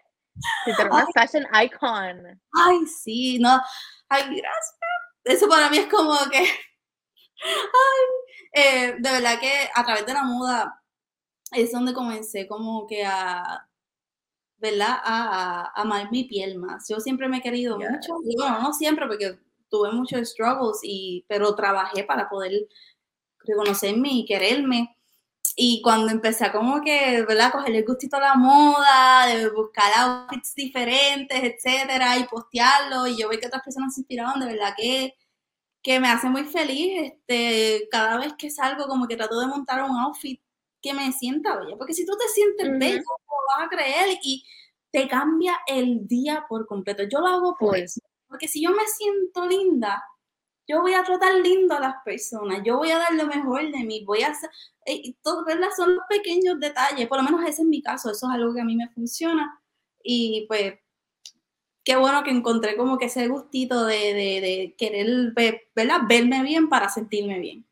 una 0.91 1.07
fashion 1.15 1.47
icon. 1.63 2.41
Ay, 2.53 2.87
sí, 2.87 3.39
no, 3.39 3.61
ay, 4.09 4.23
gracias. 4.23 4.79
Eso 5.25 5.49
para 5.49 5.71
mí 5.71 5.79
es 5.79 5.87
como 5.87 6.19
que, 6.31 6.39
ay, 7.45 8.07
eh, 8.55 8.97
de 8.99 9.11
verdad 9.11 9.39
que 9.41 9.53
a 9.75 9.85
través 9.85 10.07
de 10.07 10.15
la 10.15 10.25
moda 10.25 10.83
es 11.53 11.71
donde 11.73 11.93
comencé 11.93 12.47
como 12.47 12.87
que 12.87 13.05
a, 13.05 13.69
¿verdad? 14.59 14.97
A, 15.03 15.71
a 15.75 15.83
amar 15.83 16.11
mi 16.11 16.25
piel 16.25 16.59
más. 16.59 16.89
Yo 16.89 16.99
siempre 17.01 17.29
me 17.29 17.39
he 17.39 17.43
querido 17.43 17.79
mucho, 17.79 18.15
bueno, 18.37 18.61
no 18.61 18.73
siempre 18.73 19.07
porque 19.07 19.39
tuve 19.73 19.91
muchos 19.91 20.29
struggles, 20.29 20.81
y, 20.83 21.25
pero 21.29 21.55
trabajé 21.55 22.05
para 22.05 22.29
poder 22.29 22.53
reconocerme 23.45 24.09
y 24.13 24.25
quererme. 24.27 24.97
Y 25.55 25.83
cuando 25.83 26.11
empecé 26.11 26.47
a 26.47 26.53
como 26.53 26.81
que, 26.81 27.23
¿verdad? 27.23 27.53
Coger 27.53 27.75
el 27.75 27.85
gustito 27.85 28.17
a 28.17 28.21
la 28.21 28.35
moda, 28.37 29.27
de 29.27 29.51
buscar 29.51 29.93
outfits 29.97 30.55
diferentes, 30.55 31.39
etcétera, 31.43 32.17
y 32.19 32.25
postearlo, 32.25 33.07
y 33.07 33.19
yo 33.19 33.29
veo 33.29 33.39
que 33.39 33.49
otras 33.49 33.63
personas 33.63 33.95
se 33.95 34.01
inspiraban, 34.01 34.41
de 34.41 34.47
verdad 34.47 34.75
que, 34.77 35.15
que 35.83 36.01
me 36.01 36.09
hace 36.09 36.29
muy 36.29 36.45
feliz. 36.45 37.03
Este, 37.03 37.89
cada 37.91 38.19
vez 38.19 38.35
que 38.39 38.51
salgo, 38.51 38.87
como 38.87 39.07
que 39.07 39.17
trato 39.17 39.39
de 39.39 39.47
montar 39.47 39.83
un 39.83 39.97
outfit 39.99 40.41
que 40.81 40.95
me 40.95 41.13
sienta 41.13 41.57
bella. 41.57 41.77
Porque 41.77 41.95
si 41.95 42.07
tú 42.07 42.13
te 42.17 42.29
sientes 42.29 42.69
uh 42.69 42.79
bella, 42.79 42.97
lo 43.01 43.59
vas 43.59 43.67
a 43.67 43.69
creer 43.69 44.19
y 44.23 44.45
te 44.91 45.09
cambia 45.09 45.59
el 45.67 46.07
día 46.07 46.45
por 46.49 46.67
completo. 46.67 47.03
Yo 47.05 47.21
lo 47.21 47.29
hago 47.29 47.57
por 47.59 47.71
pues 47.71 47.83
eso. 47.83 48.01
Porque 48.27 48.49
si 48.49 48.63
yo 48.63 48.71
me 48.71 48.87
siento 48.87 49.47
linda, 49.47 50.03
yo 50.69 50.81
voy 50.81 50.95
a 50.95 51.03
tratar 51.03 51.35
lindo 51.35 51.75
a 51.75 51.81
las 51.81 51.95
personas, 52.05 52.63
yo 52.65 52.79
voy 52.79 52.91
a 52.91 52.99
dar 52.99 53.15
lo 53.15 53.27
mejor 53.27 53.71
de 53.71 53.85
mí, 53.85 54.05
voy 54.05 54.23
a 54.23 54.29
hacer, 54.29 54.51
eh, 54.87 55.15
¿verdad? 55.47 55.69
Son 55.77 55.95
los 55.95 56.05
pequeños 56.09 56.59
detalles, 56.61 57.09
por 57.09 57.19
lo 57.19 57.25
menos 57.25 57.43
ese 57.43 57.63
es 57.63 57.69
mi 57.69 57.83
caso, 57.83 58.11
eso 58.11 58.27
es 58.29 58.35
algo 58.35 58.55
que 58.55 58.61
a 58.61 58.65
mí 58.65 58.77
me 58.77 58.89
funciona 58.91 59.61
y 60.03 60.47
pues 60.49 60.75
qué 61.85 61.97
bueno 61.97 62.23
que 62.23 62.31
encontré 62.31 62.77
como 62.77 62.99
que 62.99 63.07
ese 63.07 63.29
gustito 63.29 63.87
de, 63.87 63.97
de, 64.15 64.75
querer, 64.79 65.33
¿verdad? 65.75 66.01
Verme 66.09 66.43
bien 66.43 66.69
para 66.69 66.89
sentirme 66.89 67.39
bien. 67.41 67.67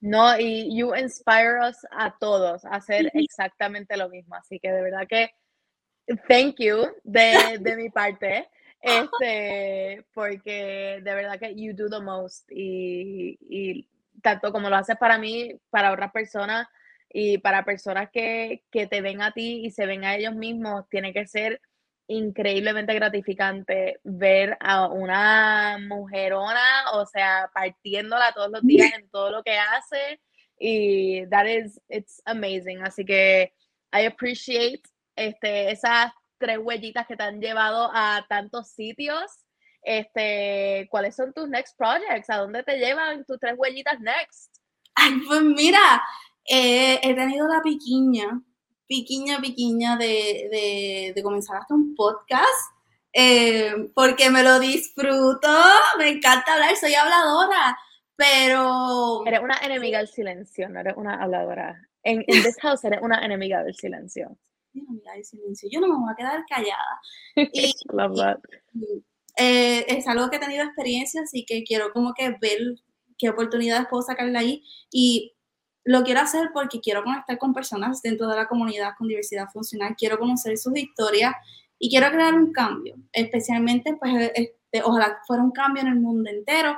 No, 0.00 0.38
y 0.38 0.74
you 0.74 0.94
inspire 0.94 1.58
us 1.60 1.76
a 1.90 2.16
todos 2.18 2.64
a 2.64 2.70
hacer 2.70 3.10
exactamente 3.14 3.96
lo 3.96 4.08
mismo, 4.08 4.34
así 4.34 4.58
que 4.58 4.70
de 4.72 4.82
verdad 4.82 5.06
que 5.08 5.30
thank 6.28 6.56
you 6.58 6.86
de, 7.04 7.58
de 7.60 7.76
mi 7.76 7.90
parte. 7.90 8.48
Este, 8.80 10.06
porque 10.14 11.00
de 11.02 11.14
verdad 11.14 11.38
que 11.38 11.54
you 11.54 11.74
do 11.74 11.88
the 11.90 12.00
most 12.00 12.50
y, 12.50 13.38
y 13.48 13.88
tanto 14.22 14.52
como 14.52 14.70
lo 14.70 14.76
haces 14.76 14.96
para 14.96 15.18
mí, 15.18 15.54
para 15.68 15.92
otras 15.92 16.10
personas 16.12 16.66
y 17.12 17.38
para 17.38 17.64
personas 17.64 18.08
que, 18.10 18.64
que, 18.70 18.86
te 18.86 19.00
ven 19.00 19.20
a 19.20 19.32
ti 19.32 19.66
y 19.66 19.70
se 19.70 19.84
ven 19.84 20.04
a 20.04 20.16
ellos 20.16 20.34
mismos, 20.34 20.88
tiene 20.88 21.12
que 21.12 21.26
ser 21.26 21.60
increíblemente 22.06 22.94
gratificante 22.94 24.00
ver 24.02 24.56
a 24.60 24.88
una 24.88 25.78
mujerona, 25.78 26.90
o 26.94 27.06
sea, 27.06 27.50
partiéndola 27.54 28.32
todos 28.32 28.50
los 28.50 28.62
días 28.62 28.92
en 28.98 29.08
todo 29.10 29.30
lo 29.30 29.42
que 29.42 29.56
hace 29.58 30.20
y 30.58 31.26
that 31.26 31.46
is, 31.46 31.80
it's 31.88 32.20
amazing. 32.24 32.82
Así 32.82 33.04
que 33.04 33.52
I 33.92 34.06
appreciate 34.06 34.82
este, 35.16 35.70
esas 35.70 36.12
tres 36.40 36.58
huellitas 36.60 37.06
que 37.06 37.16
te 37.16 37.22
han 37.22 37.40
llevado 37.40 37.90
a 37.94 38.26
tantos 38.28 38.70
sitios. 38.72 39.22
Este, 39.82 40.88
¿cuáles 40.90 41.14
son 41.14 41.32
tus 41.32 41.48
next 41.48 41.76
projects? 41.76 42.28
¿A 42.30 42.38
dónde 42.38 42.62
te 42.64 42.78
llevan 42.78 43.24
tus 43.24 43.38
tres 43.38 43.54
huellitas 43.56 44.00
next? 44.00 44.56
Ay, 44.94 45.12
pues 45.26 45.42
mira, 45.42 46.02
eh, 46.48 46.98
he 47.02 47.14
tenido 47.14 47.46
la 47.46 47.62
piquiña, 47.62 48.42
piquiña, 48.86 49.40
piquiña 49.40 49.96
de, 49.96 51.12
de, 51.14 51.22
comenzar 51.22 51.58
hasta 51.58 51.74
un 51.74 51.94
podcast. 51.94 52.74
Eh, 53.12 53.90
porque 53.94 54.30
me 54.30 54.42
lo 54.42 54.58
disfruto, 54.60 55.48
me 55.98 56.08
encanta 56.08 56.54
hablar, 56.54 56.76
soy 56.76 56.94
habladora, 56.94 57.76
pero... 58.14 59.26
Eres 59.26 59.40
una 59.40 59.58
enemiga 59.62 59.98
del 59.98 60.08
silencio, 60.08 60.68
no 60.68 60.80
eres 60.80 60.94
una 60.96 61.20
habladora. 61.22 61.88
En, 62.02 62.24
en 62.26 62.26
this 62.44 62.56
house 62.60 62.84
eres 62.84 63.00
una 63.02 63.24
enemiga 63.24 63.64
del 63.64 63.74
silencio. 63.74 64.36
Del 64.72 65.24
silencio. 65.24 65.68
Yo 65.70 65.80
no 65.80 65.88
me 65.88 65.98
voy 65.98 66.12
a 66.12 66.16
quedar 66.16 66.44
callada. 66.48 67.00
Y, 67.52 67.72
Love 67.92 68.16
that. 68.16 68.38
Eh, 69.36 69.84
es 69.88 70.06
algo 70.06 70.28
que 70.30 70.36
he 70.36 70.40
tenido 70.40 70.64
experiencia, 70.64 71.22
así 71.22 71.44
que 71.46 71.64
quiero 71.64 71.92
como 71.92 72.12
que 72.14 72.36
ver 72.40 72.58
qué 73.18 73.30
oportunidades 73.30 73.86
puedo 73.88 74.02
sacarle 74.02 74.38
ahí. 74.38 74.64
Y 74.92 75.34
lo 75.84 76.02
quiero 76.02 76.20
hacer 76.20 76.50
porque 76.52 76.80
quiero 76.80 77.02
conectar 77.02 77.38
con 77.38 77.54
personas 77.54 78.02
dentro 78.02 78.28
de 78.28 78.36
la 78.36 78.46
comunidad 78.46 78.92
con 78.98 79.08
diversidad 79.08 79.48
funcional, 79.52 79.94
quiero 79.96 80.18
conocer 80.18 80.56
sus 80.58 80.76
historias 80.76 81.34
y 81.78 81.88
quiero 81.88 82.10
crear 82.10 82.34
un 82.34 82.52
cambio, 82.52 82.96
especialmente 83.12 83.96
pues 83.98 84.30
este, 84.34 84.82
ojalá 84.84 85.18
fuera 85.26 85.42
un 85.42 85.50
cambio 85.50 85.82
en 85.82 85.88
el 85.88 85.96
mundo 85.96 86.30
entero, 86.30 86.76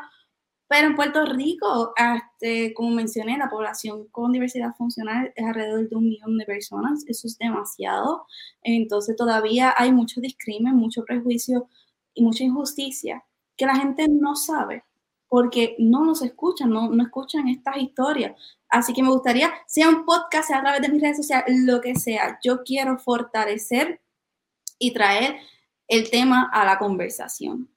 pero 0.73 0.87
en 0.87 0.97
Puerto 0.97 1.27
Rico, 1.27 1.93
este, 2.41 2.73
como 2.73 2.93
mencioné, 2.93 3.37
la 3.37 3.51
población 3.51 4.09
con 4.09 4.33
diversidad 4.33 4.75
funcional 4.75 5.31
es 5.37 5.45
alrededor 5.45 5.87
de 5.87 5.97
un 5.97 6.09
millón 6.09 6.39
de 6.39 6.47
personas. 6.47 7.05
Eso 7.07 7.27
es 7.27 7.37
demasiado. 7.37 8.25
Entonces 8.62 9.14
todavía 9.14 9.75
hay 9.77 9.93
mucho 9.93 10.23
discrimen, 10.23 10.75
mucho 10.75 11.05
prejuicio 11.05 11.68
y 12.14 12.23
mucha 12.23 12.45
injusticia 12.45 13.23
que 13.55 13.66
la 13.66 13.77
gente 13.77 14.07
no 14.09 14.35
sabe 14.35 14.83
porque 15.29 15.77
no 15.79 16.07
nos 16.07 16.23
escuchan, 16.23 16.70
no, 16.70 16.89
no 16.89 17.03
escuchan 17.03 17.49
estas 17.49 17.77
historias. 17.77 18.33
Así 18.70 18.95
que 18.95 19.03
me 19.03 19.11
gustaría, 19.11 19.53
sea 19.66 19.91
un 19.91 20.07
podcast, 20.07 20.49
sea 20.49 20.61
a 20.61 20.62
través 20.62 20.81
de 20.81 20.89
mis 20.89 21.03
redes 21.03 21.18
sociales, 21.18 21.55
lo 21.66 21.83
que 21.83 21.97
sea, 21.97 22.39
yo 22.43 22.62
quiero 22.64 22.99
fortalecer 22.99 24.01
y 24.79 24.95
traer 24.95 25.37
el 25.87 26.09
tema 26.09 26.49
a 26.51 26.64
la 26.64 26.79
conversación 26.79 27.68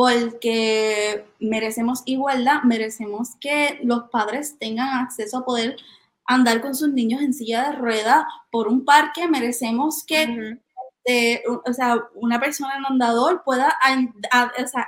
porque 0.00 1.26
merecemos 1.40 2.00
igualdad, 2.06 2.62
merecemos 2.62 3.36
que 3.38 3.78
los 3.82 4.04
padres 4.04 4.56
tengan 4.58 5.04
acceso 5.04 5.36
a 5.36 5.44
poder 5.44 5.76
andar 6.24 6.62
con 6.62 6.74
sus 6.74 6.88
niños 6.88 7.20
en 7.20 7.34
silla 7.34 7.68
de 7.68 7.76
rueda 7.76 8.26
por 8.50 8.68
un 8.68 8.86
parque, 8.86 9.28
merecemos 9.28 10.02
que 10.06 10.56
eh, 11.04 11.42
o 11.66 11.72
sea, 11.74 12.02
una 12.14 12.40
persona 12.40 12.78
en 12.78 12.86
andador 12.86 13.42
pueda 13.44 13.76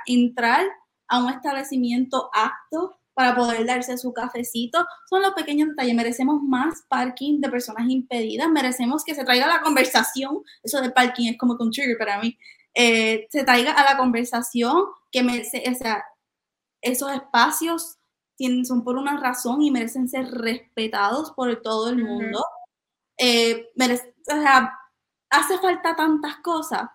entrar 0.07 0.65
a 1.07 1.23
un 1.23 1.29
establecimiento 1.29 2.31
apto 2.33 2.97
para 3.13 3.35
poder 3.35 3.67
darse 3.67 3.95
su 3.99 4.13
cafecito. 4.13 4.83
Son 5.07 5.21
los 5.21 5.35
pequeños 5.35 5.69
detalles. 5.69 5.93
Merecemos 5.93 6.41
más 6.41 6.85
parking 6.89 7.39
de 7.39 7.49
personas 7.49 7.87
impedidas. 7.87 8.49
Merecemos 8.49 9.03
que 9.03 9.13
se 9.13 9.23
traiga 9.23 9.45
la 9.45 9.61
conversación. 9.61 10.39
Eso 10.63 10.81
de 10.81 10.89
parking 10.89 11.33
es 11.33 11.37
como 11.37 11.55
un 11.59 11.69
trigger 11.69 11.99
para 11.99 12.19
mí. 12.19 12.35
Eh, 12.73 13.27
se 13.29 13.43
traiga 13.43 13.73
a 13.73 13.83
la 13.83 13.97
conversación 13.97 14.85
que 15.13 15.23
merece, 15.23 15.63
o 15.71 15.75
sea, 15.75 16.03
esos 16.81 17.13
espacios 17.13 17.97
tienen, 18.35 18.65
son 18.65 18.83
por 18.83 18.97
una 18.97 19.17
razón 19.17 19.61
y 19.61 19.71
merecen 19.71 20.09
ser 20.09 20.25
respetados 20.31 21.31
por 21.31 21.61
todo 21.61 21.89
el 21.89 22.03
mundo. 22.03 22.43
Eh, 23.17 23.69
o 23.79 24.23
sea, 24.23 24.73
hace 25.29 25.57
falta 25.59 25.95
tantas 25.95 26.37
cosas 26.37 26.89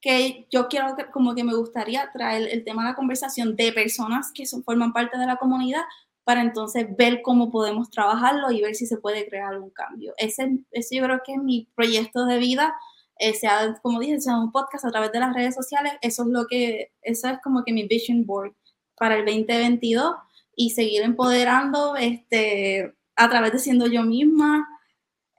que 0.00 0.48
yo 0.50 0.66
quiero, 0.66 0.96
que, 0.96 1.06
como 1.10 1.34
que 1.34 1.44
me 1.44 1.54
gustaría 1.54 2.10
traer 2.10 2.48
el 2.50 2.64
tema 2.64 2.82
a 2.82 2.90
la 2.90 2.96
conversación 2.96 3.54
de 3.54 3.72
personas 3.72 4.32
que 4.34 4.46
son, 4.46 4.64
forman 4.64 4.92
parte 4.92 5.18
de 5.18 5.26
la 5.26 5.36
comunidad 5.36 5.82
para 6.24 6.40
entonces 6.40 6.86
ver 6.96 7.20
cómo 7.22 7.50
podemos 7.50 7.90
trabajarlo 7.90 8.50
y 8.50 8.62
ver 8.62 8.74
si 8.74 8.86
se 8.86 8.96
puede 8.96 9.28
crear 9.28 9.58
un 9.58 9.70
cambio. 9.70 10.14
Ese, 10.16 10.58
ese 10.70 10.96
yo 10.96 11.04
creo 11.04 11.20
que 11.24 11.34
es 11.34 11.42
mi 11.42 11.68
proyecto 11.74 12.24
de 12.24 12.38
vida 12.38 12.74
eh, 13.18 13.34
sea, 13.34 13.78
como 13.82 14.00
dije, 14.00 14.20
sea 14.20 14.38
un 14.38 14.52
podcast 14.52 14.84
a 14.84 14.90
través 14.90 15.12
de 15.12 15.20
las 15.20 15.34
redes 15.34 15.54
sociales, 15.54 15.92
eso 16.00 16.22
es 16.22 16.28
lo 16.28 16.46
que, 16.46 16.92
eso 17.02 17.28
es 17.28 17.38
como 17.42 17.64
que 17.64 17.72
mi 17.72 17.86
vision 17.86 18.24
board 18.26 18.54
para 18.96 19.16
el 19.16 19.24
2022 19.24 20.14
y 20.56 20.70
seguir 20.70 21.02
empoderando 21.02 21.96
este, 21.96 22.94
a 23.16 23.28
través 23.28 23.52
de 23.52 23.58
siendo 23.58 23.86
yo 23.86 24.02
misma 24.02 24.66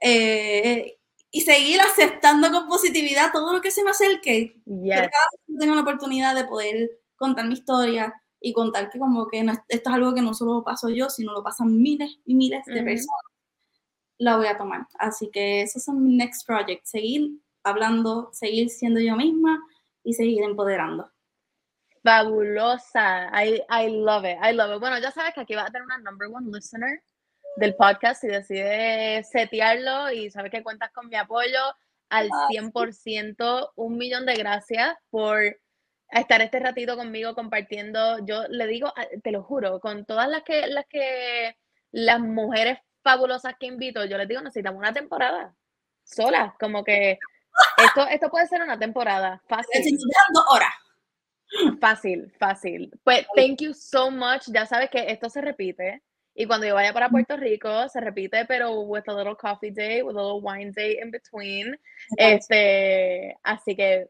eh, 0.00 0.98
y 1.30 1.40
seguir 1.40 1.80
aceptando 1.80 2.50
con 2.50 2.68
positividad 2.68 3.32
todo 3.32 3.52
lo 3.52 3.60
que 3.60 3.70
se 3.70 3.82
me 3.82 3.90
acerque. 3.90 4.60
Yes. 4.66 4.94
Cada 4.94 5.08
vez 5.08 5.58
tenga 5.58 5.74
la 5.74 5.80
oportunidad 5.80 6.34
de 6.34 6.44
poder 6.44 6.90
contar 7.16 7.46
mi 7.46 7.54
historia 7.54 8.14
y 8.40 8.52
contar 8.52 8.90
que 8.90 8.98
como 8.98 9.26
que 9.28 9.40
esto 9.40 9.62
es 9.68 9.86
algo 9.86 10.14
que 10.14 10.20
no 10.20 10.34
solo 10.34 10.62
paso 10.62 10.90
yo, 10.90 11.08
sino 11.08 11.32
lo 11.32 11.42
pasan 11.42 11.80
miles 11.80 12.18
y 12.26 12.34
miles 12.34 12.64
de 12.66 12.82
personas, 12.82 13.22
la 14.18 14.36
voy 14.36 14.46
a 14.46 14.58
tomar. 14.58 14.86
Así 14.98 15.30
que 15.32 15.62
esos 15.62 15.82
son 15.82 16.04
mis 16.04 16.16
next 16.16 16.46
projects, 16.46 16.90
seguir 16.90 17.30
hablando, 17.64 18.30
seguir 18.32 18.68
siendo 18.70 19.00
yo 19.00 19.16
misma 19.16 19.60
y 20.02 20.12
seguir 20.12 20.44
empoderando. 20.44 21.10
Fabulosa. 22.02 23.30
I, 23.32 23.62
I 23.70 23.88
love 23.88 24.24
it. 24.24 24.38
I 24.42 24.52
love 24.52 24.74
it. 24.74 24.80
Bueno, 24.80 24.98
ya 24.98 25.10
sabes 25.10 25.34
que 25.34 25.40
aquí 25.40 25.54
va 25.54 25.62
a 25.62 25.70
tener 25.70 25.82
una 25.82 25.98
number 25.98 26.28
one 26.28 26.50
listener 26.52 27.02
del 27.56 27.74
podcast 27.76 28.22
y 28.24 28.28
decide 28.28 29.24
setearlo 29.24 30.12
y 30.12 30.30
sabes 30.30 30.50
que 30.50 30.62
cuentas 30.62 30.90
con 30.92 31.08
mi 31.08 31.16
apoyo 31.16 31.60
al 32.10 32.28
100%. 32.28 33.36
Ah, 33.40 33.70
un 33.76 33.96
millón 33.96 34.26
de 34.26 34.34
gracias 34.34 34.96
por 35.10 35.40
estar 36.10 36.42
este 36.42 36.60
ratito 36.60 36.96
conmigo 36.96 37.34
compartiendo. 37.34 38.24
Yo 38.26 38.46
le 38.48 38.66
digo, 38.66 38.92
ah, 38.96 39.06
te 39.22 39.30
lo 39.32 39.42
juro, 39.42 39.80
con 39.80 40.04
todas 40.04 40.28
las 40.28 40.42
que, 40.42 40.66
las 40.66 40.86
que, 40.86 41.56
las 41.90 42.20
mujeres 42.20 42.78
fabulosas 43.02 43.54
que 43.58 43.66
invito, 43.66 44.04
yo 44.04 44.18
les 44.18 44.28
digo, 44.28 44.40
necesitamos 44.40 44.78
una 44.78 44.92
temporada 44.92 45.54
sola, 46.02 46.54
como 46.60 46.84
que 46.84 47.18
esto, 47.78 48.06
esto 48.08 48.30
puede 48.30 48.46
ser 48.46 48.62
una 48.62 48.78
temporada 48.78 49.42
fácil. 49.48 49.98
Fácil, 51.80 52.32
fácil. 52.38 52.90
Pues, 53.04 53.26
thank 53.36 53.60
you 53.60 53.72
so 53.74 54.10
much. 54.10 54.46
Ya 54.48 54.66
sabes 54.66 54.90
que 54.90 55.10
esto 55.10 55.28
se 55.28 55.40
repite. 55.40 56.02
Y 56.36 56.46
cuando 56.46 56.66
yo 56.66 56.74
vaya 56.74 56.92
para 56.92 57.08
Puerto 57.08 57.36
Rico, 57.36 57.88
se 57.88 58.00
repite, 58.00 58.44
pero 58.46 58.80
with 58.80 59.04
a 59.06 59.14
little 59.14 59.36
coffee 59.36 59.70
day, 59.70 60.02
with 60.02 60.16
a 60.16 60.20
little 60.22 60.40
wine 60.40 60.72
day 60.72 60.98
in 61.00 61.12
between. 61.12 61.78
Este, 62.16 63.36
así 63.44 63.76
que, 63.76 64.08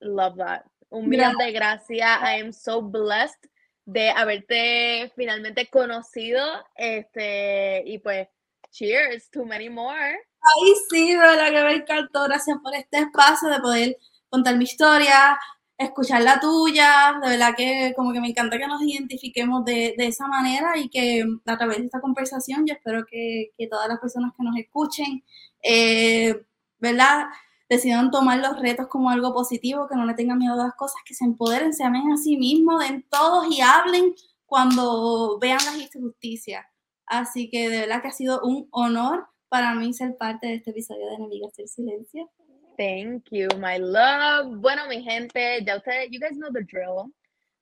love 0.00 0.36
that. 0.36 0.64
Un 0.90 1.08
millón 1.08 1.36
de 1.38 1.50
gracias. 1.50 2.20
I 2.22 2.40
am 2.40 2.52
so 2.52 2.80
blessed 2.80 3.48
de 3.84 4.10
haberte 4.10 5.10
finalmente 5.16 5.68
conocido. 5.68 6.64
Este, 6.76 7.82
y 7.86 7.98
pues, 7.98 8.28
cheers 8.70 9.28
to 9.30 9.44
many 9.44 9.68
more. 9.68 10.16
Ay, 10.42 10.72
sí, 10.90 11.12
de 11.12 11.18
verdad 11.18 11.50
que 11.50 11.64
me 11.64 11.74
encantó. 11.74 12.24
Gracias 12.24 12.58
por 12.62 12.74
este 12.74 12.98
espacio 12.98 13.48
de 13.48 13.60
poder 13.60 13.96
contar 14.28 14.56
mi 14.56 14.64
historia, 14.64 15.38
escuchar 15.78 16.22
la 16.22 16.40
tuya. 16.40 17.18
De 17.22 17.28
verdad 17.30 17.54
que 17.56 17.92
como 17.96 18.12
que 18.12 18.20
me 18.20 18.28
encanta 18.28 18.58
que 18.58 18.66
nos 18.66 18.82
identifiquemos 18.82 19.64
de, 19.64 19.94
esa 19.98 20.26
manera 20.26 20.76
y 20.78 20.88
que 20.88 21.24
a 21.46 21.56
través 21.58 21.78
de 21.78 21.84
esta 21.84 22.00
conversación 22.00 22.66
yo 22.66 22.74
espero 22.74 23.04
que, 23.06 23.52
todas 23.70 23.88
las 23.88 24.00
personas 24.00 24.32
que 24.36 24.42
nos 24.44 24.56
escuchen, 24.56 25.24
eh, 25.62 26.44
¿verdad? 26.78 27.26
Decidan 27.68 28.10
tomar 28.10 28.38
los 28.40 28.58
retos 28.60 28.88
como 28.88 29.10
algo 29.10 29.32
positivo, 29.32 29.88
que 29.88 29.96
no 29.96 30.04
le 30.06 30.14
tengan 30.14 30.38
miedo 30.38 30.54
a 30.54 30.64
las 30.66 30.74
cosas, 30.74 31.02
que 31.06 31.14
se 31.14 31.24
empoderen, 31.24 31.72
se 31.72 31.84
amen 31.84 32.12
a 32.12 32.16
sí 32.16 32.36
mismos, 32.36 32.80
den 32.80 33.06
todos 33.10 33.46
y 33.50 33.60
hablen 33.60 34.14
cuando 34.46 35.38
vean 35.40 35.60
las 35.64 35.76
injusticias. 35.76 36.66
Así 37.06 37.50
que 37.50 37.68
de 37.70 37.80
verdad 37.80 38.02
que 38.02 38.08
ha 38.08 38.12
sido 38.12 38.40
un 38.42 38.68
honor 38.72 39.31
para 39.52 39.74
mí 39.74 39.92
ser 39.92 40.16
parte 40.16 40.46
de 40.46 40.54
este 40.54 40.70
episodio 40.70 41.06
de 41.08 41.14
Enemigas 41.16 41.54
del 41.56 41.68
Silencio. 41.68 42.32
Thank 42.78 43.24
you, 43.30 43.48
my 43.58 43.78
love. 43.78 44.56
Bueno, 44.62 44.88
mi 44.88 45.02
gente, 45.02 45.62
ya 45.62 45.76
ustedes, 45.76 46.08
you 46.10 46.18
guys 46.18 46.38
know 46.38 46.50
the 46.50 46.62
drill. 46.62 47.12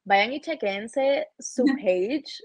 Vayan 0.05 0.33
y 0.33 0.41
chequense 0.41 1.27
su 1.41 1.65
page. 1.83 2.45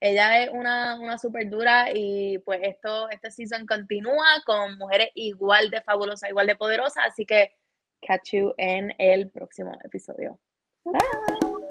Ella 0.00 0.42
es 0.42 0.50
una, 0.50 0.98
una 0.98 1.18
super 1.18 1.48
dura 1.48 1.92
y 1.94 2.38
pues 2.38 2.58
esto, 2.64 3.08
este 3.10 3.30
season 3.30 3.64
continúa 3.64 4.42
con 4.44 4.76
mujeres 4.76 5.10
igual 5.14 5.70
de 5.70 5.82
fabulosas, 5.82 6.28
igual 6.28 6.48
de 6.48 6.56
poderosas. 6.56 7.04
Así 7.12 7.24
que 7.24 7.54
catch 8.02 8.32
you 8.32 8.54
en 8.58 8.92
el 8.98 9.30
próximo 9.30 9.70
episodio. 9.84 10.40
Bye. 10.84 11.69